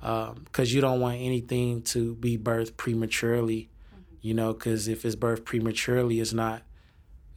because 0.00 0.30
um, 0.30 0.66
you 0.66 0.80
don't 0.80 1.00
want 1.00 1.16
anything 1.20 1.82
to 1.82 2.14
be 2.16 2.38
birthed 2.38 2.76
prematurely. 2.76 3.68
You 4.20 4.34
know, 4.34 4.52
because 4.52 4.88
if 4.88 5.04
it's 5.04 5.16
birthed 5.16 5.44
prematurely, 5.44 6.20
it's 6.20 6.32
not 6.32 6.62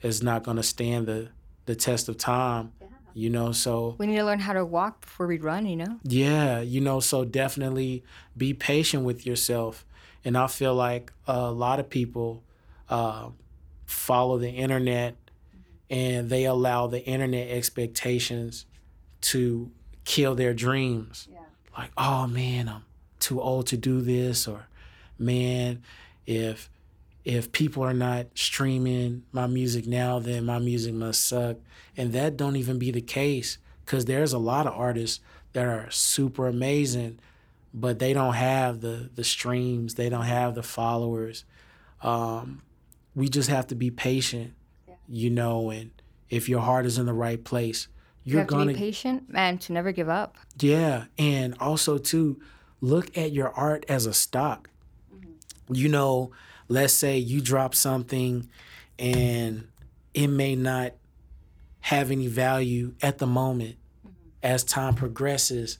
it's 0.01 0.21
not 0.21 0.43
going 0.43 0.57
to 0.57 0.63
stand 0.63 1.07
the 1.07 1.29
the 1.65 1.75
test 1.75 2.09
of 2.09 2.17
time. 2.17 2.73
Yeah. 2.81 2.87
You 3.13 3.29
know, 3.29 3.51
so 3.51 3.95
we 3.97 4.07
need 4.07 4.17
to 4.17 4.23
learn 4.23 4.39
how 4.39 4.53
to 4.53 4.65
walk 4.65 5.01
before 5.01 5.27
we 5.27 5.37
run. 5.37 5.65
You 5.65 5.77
know. 5.77 5.99
Yeah, 6.03 6.61
you 6.61 6.81
know, 6.81 6.99
so 6.99 7.25
definitely 7.25 8.03
be 8.35 8.53
patient 8.53 9.03
with 9.03 9.25
yourself, 9.25 9.85
and 10.25 10.37
I 10.37 10.47
feel 10.47 10.73
like 10.73 11.11
a 11.27 11.51
lot 11.51 11.79
of 11.79 11.89
people 11.89 12.43
uh, 12.89 13.29
follow 13.85 14.37
the 14.37 14.49
internet 14.49 15.15
and 15.89 16.29
they 16.29 16.45
allow 16.45 16.87
the 16.87 17.03
internet 17.05 17.49
expectations 17.49 18.65
to 19.19 19.69
kill 20.05 20.35
their 20.35 20.53
dreams. 20.53 21.27
Yeah. 21.29 21.39
Like, 21.77 21.91
oh 21.97 22.27
man, 22.27 22.67
I'm 22.67 22.83
too 23.19 23.41
old 23.41 23.67
to 23.67 23.77
do 23.77 24.01
this, 24.01 24.47
or 24.47 24.67
man, 25.17 25.81
if 26.25 26.69
if 27.23 27.51
people 27.51 27.83
are 27.83 27.93
not 27.93 28.27
streaming 28.33 29.23
my 29.31 29.47
music 29.47 29.85
now, 29.85 30.19
then 30.19 30.45
my 30.45 30.59
music 30.59 30.93
must 30.93 31.25
suck. 31.25 31.57
And 31.95 32.13
that 32.13 32.35
don't 32.35 32.55
even 32.55 32.79
be 32.79 32.89
the 32.91 33.01
case 33.01 33.57
because 33.85 34.05
there's 34.05 34.33
a 34.33 34.39
lot 34.39 34.65
of 34.65 34.73
artists 34.73 35.19
that 35.53 35.67
are 35.67 35.89
super 35.91 36.47
amazing, 36.47 37.19
but 37.73 37.99
they 37.99 38.13
don't 38.13 38.33
have 38.33 38.81
the 38.81 39.09
the 39.13 39.23
streams, 39.23 39.95
they 39.95 40.09
don't 40.09 40.25
have 40.25 40.55
the 40.55 40.63
followers. 40.63 41.45
Um, 42.01 42.63
we 43.15 43.29
just 43.29 43.49
have 43.49 43.67
to 43.67 43.75
be 43.75 43.91
patient, 43.91 44.53
yeah. 44.87 44.95
you 45.07 45.29
know, 45.29 45.69
and 45.69 45.91
if 46.29 46.47
your 46.49 46.61
heart 46.61 46.85
is 46.85 46.97
in 46.97 47.05
the 47.05 47.13
right 47.13 47.43
place, 47.43 47.87
you're 48.23 48.33
you 48.33 48.39
have 48.39 48.47
gonna 48.47 48.65
to 48.65 48.73
be 48.73 48.79
patient 48.79 49.23
and 49.33 49.59
to 49.61 49.73
never 49.73 49.91
give 49.91 50.09
up. 50.09 50.37
Yeah, 50.59 51.05
and 51.17 51.55
also 51.59 51.97
to 51.97 52.39
look 52.81 53.17
at 53.17 53.31
your 53.31 53.49
art 53.49 53.85
as 53.87 54.05
a 54.05 54.13
stock. 54.13 54.69
Mm-hmm. 55.13 55.75
You 55.75 55.89
know, 55.89 56.31
let's 56.67 56.93
say 56.93 57.17
you 57.17 57.41
drop 57.41 57.75
something 57.75 58.49
and 58.99 59.67
it 60.13 60.27
may 60.27 60.55
not 60.55 60.93
have 61.81 62.11
any 62.11 62.27
value 62.27 62.93
at 63.01 63.17
the 63.17 63.27
moment. 63.27 63.77
Mm-hmm. 64.05 64.15
As 64.43 64.63
time 64.63 64.95
progresses, 64.95 65.79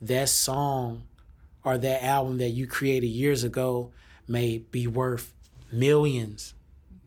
that 0.00 0.28
song 0.28 1.04
or 1.64 1.78
that 1.78 2.04
album 2.04 2.38
that 2.38 2.50
you 2.50 2.66
created 2.66 3.06
years 3.06 3.44
ago 3.44 3.92
may 4.26 4.58
be 4.58 4.86
worth 4.86 5.32
millions 5.70 6.54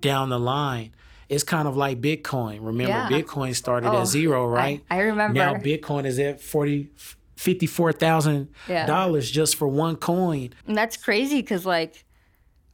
down 0.01 0.29
the 0.29 0.39
line. 0.39 0.93
It's 1.29 1.43
kind 1.43 1.67
of 1.67 1.75
like 1.75 2.01
Bitcoin. 2.01 2.59
Remember, 2.61 2.83
yeah. 2.89 3.09
Bitcoin 3.09 3.55
started 3.55 3.89
oh, 3.89 4.01
at 4.01 4.07
zero, 4.07 4.47
right? 4.47 4.81
I, 4.89 4.97
I, 4.97 5.01
remember. 5.01 5.37
Now 5.37 5.55
Bitcoin 5.55 6.05
is 6.05 6.19
at 6.19 6.41
forty. 6.41 6.89
Fifty-four 7.37 7.91
thousand 7.91 8.47
yeah. 8.69 8.85
dollars 8.85 9.29
just 9.29 9.57
for 9.57 9.67
one 9.67 9.97
coin. 9.97 10.51
And 10.67 10.77
that's 10.77 10.95
crazy 10.95 11.41
because, 11.41 11.65
like, 11.65 12.05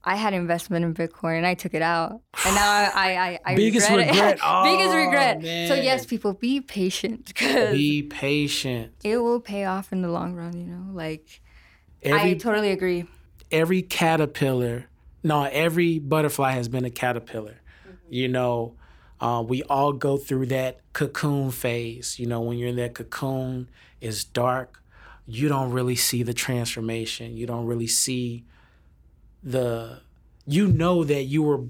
I 0.03 0.15
had 0.15 0.35
investment 0.35 0.85
in 0.85 0.93
Bitcoin 0.93 1.37
and 1.37 1.47
I 1.47 1.55
took 1.55 1.73
it 1.73 1.81
out, 1.81 2.21
and 2.45 2.55
now 2.55 2.69
I 2.69 2.91
I, 2.93 3.39
I 3.43 3.55
biggest 3.55 3.89
regret, 3.89 4.09
regret. 4.11 4.39
Oh, 4.43 4.63
biggest 4.63 4.95
regret. 4.95 5.41
Man. 5.41 5.67
So 5.67 5.73
yes, 5.73 6.05
people 6.05 6.33
be 6.33 6.61
patient. 6.61 7.33
Be 7.39 8.03
patient. 8.03 8.93
It 9.03 9.17
will 9.17 9.39
pay 9.39 9.65
off 9.65 9.91
in 9.91 10.03
the 10.03 10.09
long 10.09 10.35
run. 10.35 10.55
You 10.55 10.67
know, 10.67 10.93
like 10.93 11.41
every, 12.03 12.31
I 12.31 12.33
totally 12.35 12.69
agree. 12.69 13.05
Every 13.51 13.81
caterpillar 13.81 14.89
no, 15.23 15.43
every 15.43 15.99
butterfly 15.99 16.51
has 16.53 16.67
been 16.67 16.85
a 16.85 16.89
caterpillar. 16.89 17.60
Mm-hmm. 18.11 18.15
You 18.15 18.27
know, 18.27 18.75
uh, 19.19 19.43
we 19.47 19.63
all 19.63 19.93
go 19.93 20.17
through 20.17 20.47
that 20.47 20.79
cocoon 20.93 21.51
phase. 21.51 22.19
You 22.19 22.27
know, 22.27 22.41
when 22.41 22.57
you're 22.57 22.69
in 22.69 22.75
that 22.77 22.93
cocoon, 22.93 23.69
it's 23.99 24.23
dark. 24.23 24.81
You 25.25 25.47
don't 25.47 25.71
really 25.71 25.95
see 25.95 26.23
the 26.23 26.33
transformation. 26.33 27.35
You 27.35 27.47
don't 27.47 27.65
really 27.65 27.87
see 27.87 28.43
the. 29.43 30.01
You 30.47 30.67
know 30.67 31.03
that 31.03 31.23
you 31.23 31.43
were 31.43 31.61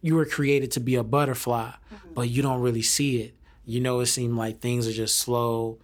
you 0.00 0.14
were 0.14 0.24
created 0.24 0.70
to 0.72 0.80
be 0.80 0.94
a 0.94 1.02
butterfly, 1.02 1.70
mm-hmm. 1.70 2.14
but 2.14 2.30
you 2.30 2.42
don't 2.42 2.60
really 2.60 2.82
see 2.82 3.20
it. 3.20 3.34
You 3.66 3.80
know, 3.80 4.00
it 4.00 4.06
seems 4.06 4.34
like 4.34 4.60
things 4.60 4.88
are 4.88 4.92
just 4.92 5.16
slow 5.16 5.78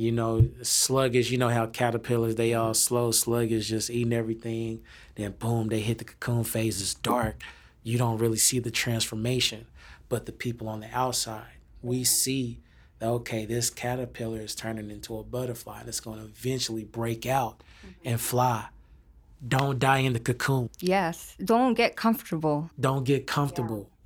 you 0.00 0.12
know, 0.12 0.48
sluggish. 0.62 1.30
You 1.30 1.36
know 1.36 1.50
how 1.50 1.66
caterpillars, 1.66 2.36
they 2.36 2.54
all 2.54 2.72
slow, 2.72 3.10
sluggish, 3.10 3.68
just 3.68 3.90
eating 3.90 4.14
everything. 4.14 4.80
Then 5.14 5.32
boom, 5.32 5.68
they 5.68 5.80
hit 5.80 5.98
the 5.98 6.04
cocoon 6.04 6.42
phase. 6.42 6.80
It's 6.80 6.94
dark. 6.94 7.42
You 7.82 7.98
don't 7.98 8.18
really 8.18 8.38
see 8.38 8.58
the 8.58 8.70
transformation. 8.70 9.66
But 10.08 10.26
the 10.26 10.32
people 10.32 10.68
on 10.68 10.80
the 10.80 10.88
outside, 10.92 11.58
we 11.82 12.04
see 12.04 12.60
that, 12.98 13.06
okay, 13.06 13.44
this 13.44 13.70
caterpillar 13.70 14.40
is 14.40 14.54
turning 14.54 14.90
into 14.90 15.16
a 15.18 15.22
butterfly 15.22 15.82
that's 15.84 16.00
going 16.00 16.18
to 16.18 16.24
eventually 16.26 16.84
break 16.84 17.26
out 17.26 17.62
mm-hmm. 17.84 18.08
and 18.08 18.20
fly. 18.20 18.66
Don't 19.46 19.78
die 19.78 19.98
in 19.98 20.12
the 20.12 20.20
cocoon. 20.20 20.68
Yes. 20.80 21.36
Don't 21.42 21.74
get 21.74 21.96
comfortable. 21.96 22.70
Don't 22.78 23.04
get 23.04 23.26
comfortable. 23.26 23.88
Yeah. 23.88 23.96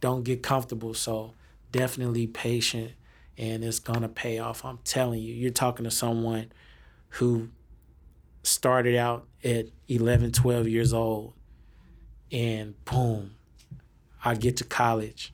Don't 0.00 0.24
get 0.24 0.42
comfortable. 0.42 0.94
So 0.94 1.34
definitely 1.70 2.26
patient 2.26 2.92
and 3.36 3.62
it's 3.62 3.78
gonna 3.78 4.08
pay 4.08 4.38
off. 4.38 4.64
I'm 4.64 4.78
telling 4.84 5.22
you, 5.22 5.32
you're 5.32 5.52
talking 5.52 5.84
to 5.84 5.90
someone 5.90 6.50
who 7.10 7.50
started 8.42 8.96
out 8.96 9.26
at 9.44 9.66
11, 9.86 10.32
12 10.32 10.68
years 10.68 10.92
old, 10.92 11.34
and 12.30 12.82
boom, 12.84 13.34
I 14.24 14.34
get 14.34 14.56
to 14.58 14.64
college, 14.64 15.32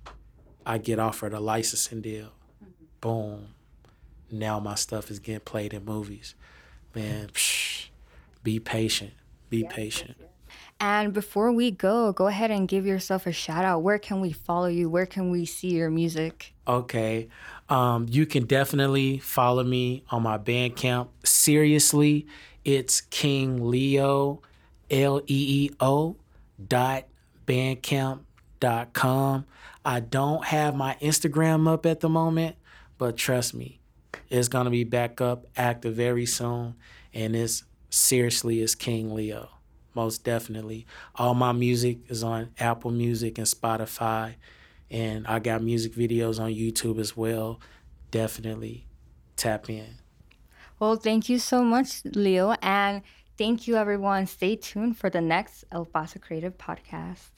I 0.64 0.78
get 0.78 0.98
offered 0.98 1.32
a 1.32 1.40
licensing 1.40 2.00
deal, 2.00 2.28
boom, 3.00 3.48
now 4.30 4.60
my 4.60 4.74
stuff 4.74 5.10
is 5.10 5.18
getting 5.18 5.40
played 5.40 5.72
in 5.72 5.84
movies. 5.84 6.34
Man, 6.94 7.28
psh, 7.28 7.86
be 8.42 8.60
patient, 8.60 9.12
be 9.50 9.58
yeah, 9.58 9.70
patient. 9.70 10.16
And 10.80 11.12
before 11.12 11.52
we 11.52 11.70
go, 11.70 12.12
go 12.12 12.26
ahead 12.26 12.50
and 12.50 12.68
give 12.68 12.84
yourself 12.84 13.26
a 13.26 13.32
shout 13.32 13.64
out. 13.64 13.82
Where 13.82 13.98
can 13.98 14.20
we 14.20 14.32
follow 14.32 14.66
you? 14.66 14.90
Where 14.90 15.06
can 15.06 15.30
we 15.30 15.44
see 15.46 15.70
your 15.70 15.90
music? 15.90 16.52
Okay. 16.66 17.28
Um, 17.68 18.06
you 18.10 18.26
can 18.26 18.44
definitely 18.44 19.18
follow 19.18 19.62
me 19.62 20.04
on 20.10 20.22
my 20.22 20.36
Bandcamp. 20.36 21.08
Seriously, 21.24 22.26
it's 22.64 23.00
King 23.00 23.64
Leo, 23.70 24.42
L 24.90 25.20
E 25.26 25.68
E 25.68 25.70
O 25.80 26.16
dot 26.68 27.04
bandcamp 27.46 28.20
dot 28.60 28.92
com. 28.92 29.46
I 29.84 30.00
don't 30.00 30.44
have 30.44 30.74
my 30.74 30.96
Instagram 31.00 31.68
up 31.70 31.86
at 31.86 32.00
the 32.00 32.08
moment, 32.08 32.56
but 32.98 33.16
trust 33.16 33.54
me, 33.54 33.80
it's 34.28 34.48
gonna 34.48 34.70
be 34.70 34.84
back 34.84 35.20
up 35.20 35.46
active 35.56 35.94
very 35.94 36.26
soon. 36.26 36.74
And 37.12 37.36
it's 37.36 37.64
seriously 37.90 38.60
it's 38.60 38.74
King 38.74 39.14
Leo. 39.14 39.50
Most 39.94 40.24
definitely. 40.24 40.86
All 41.14 41.34
my 41.34 41.52
music 41.52 41.98
is 42.08 42.24
on 42.24 42.50
Apple 42.58 42.90
Music 42.90 43.38
and 43.38 43.46
Spotify 43.46 44.34
and 44.90 45.26
I 45.26 45.38
got 45.38 45.62
music 45.62 45.94
videos 45.94 46.40
on 46.40 46.50
YouTube 46.50 46.98
as 46.98 47.16
well. 47.16 47.60
Definitely 48.10 48.86
tap 49.36 49.68
in. 49.68 49.98
Well, 50.78 50.96
thank 50.96 51.28
you 51.28 51.38
so 51.38 51.62
much, 51.62 52.04
Leo, 52.04 52.54
and 52.62 53.02
thank 53.38 53.66
you, 53.66 53.76
everyone. 53.76 54.26
Stay 54.26 54.56
tuned 54.56 54.96
for 54.96 55.10
the 55.10 55.20
next 55.20 55.64
El 55.72 55.84
Paso 55.84 56.18
Creative 56.18 56.56
podcast. 56.56 57.30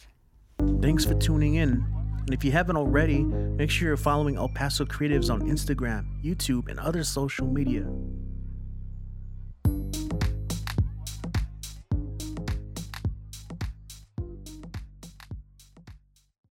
Thanks 0.81 1.05
for 1.05 1.15
tuning 1.15 1.57
in. 1.57 1.85
And 2.27 2.35
if 2.35 2.45
you 2.45 2.51
haven't 2.51 2.77
already, 2.77 3.23
make 3.23 3.71
sure 3.71 3.89
you're 3.89 3.97
following 3.97 4.37
El 4.37 4.49
Paso 4.49 4.85
Creatives 4.85 5.33
on 5.33 5.43
Instagram, 5.43 6.07
YouTube, 6.25 6.69
and 6.69 6.81
other 6.81 7.05
social 7.05 7.47
media. 7.47 7.87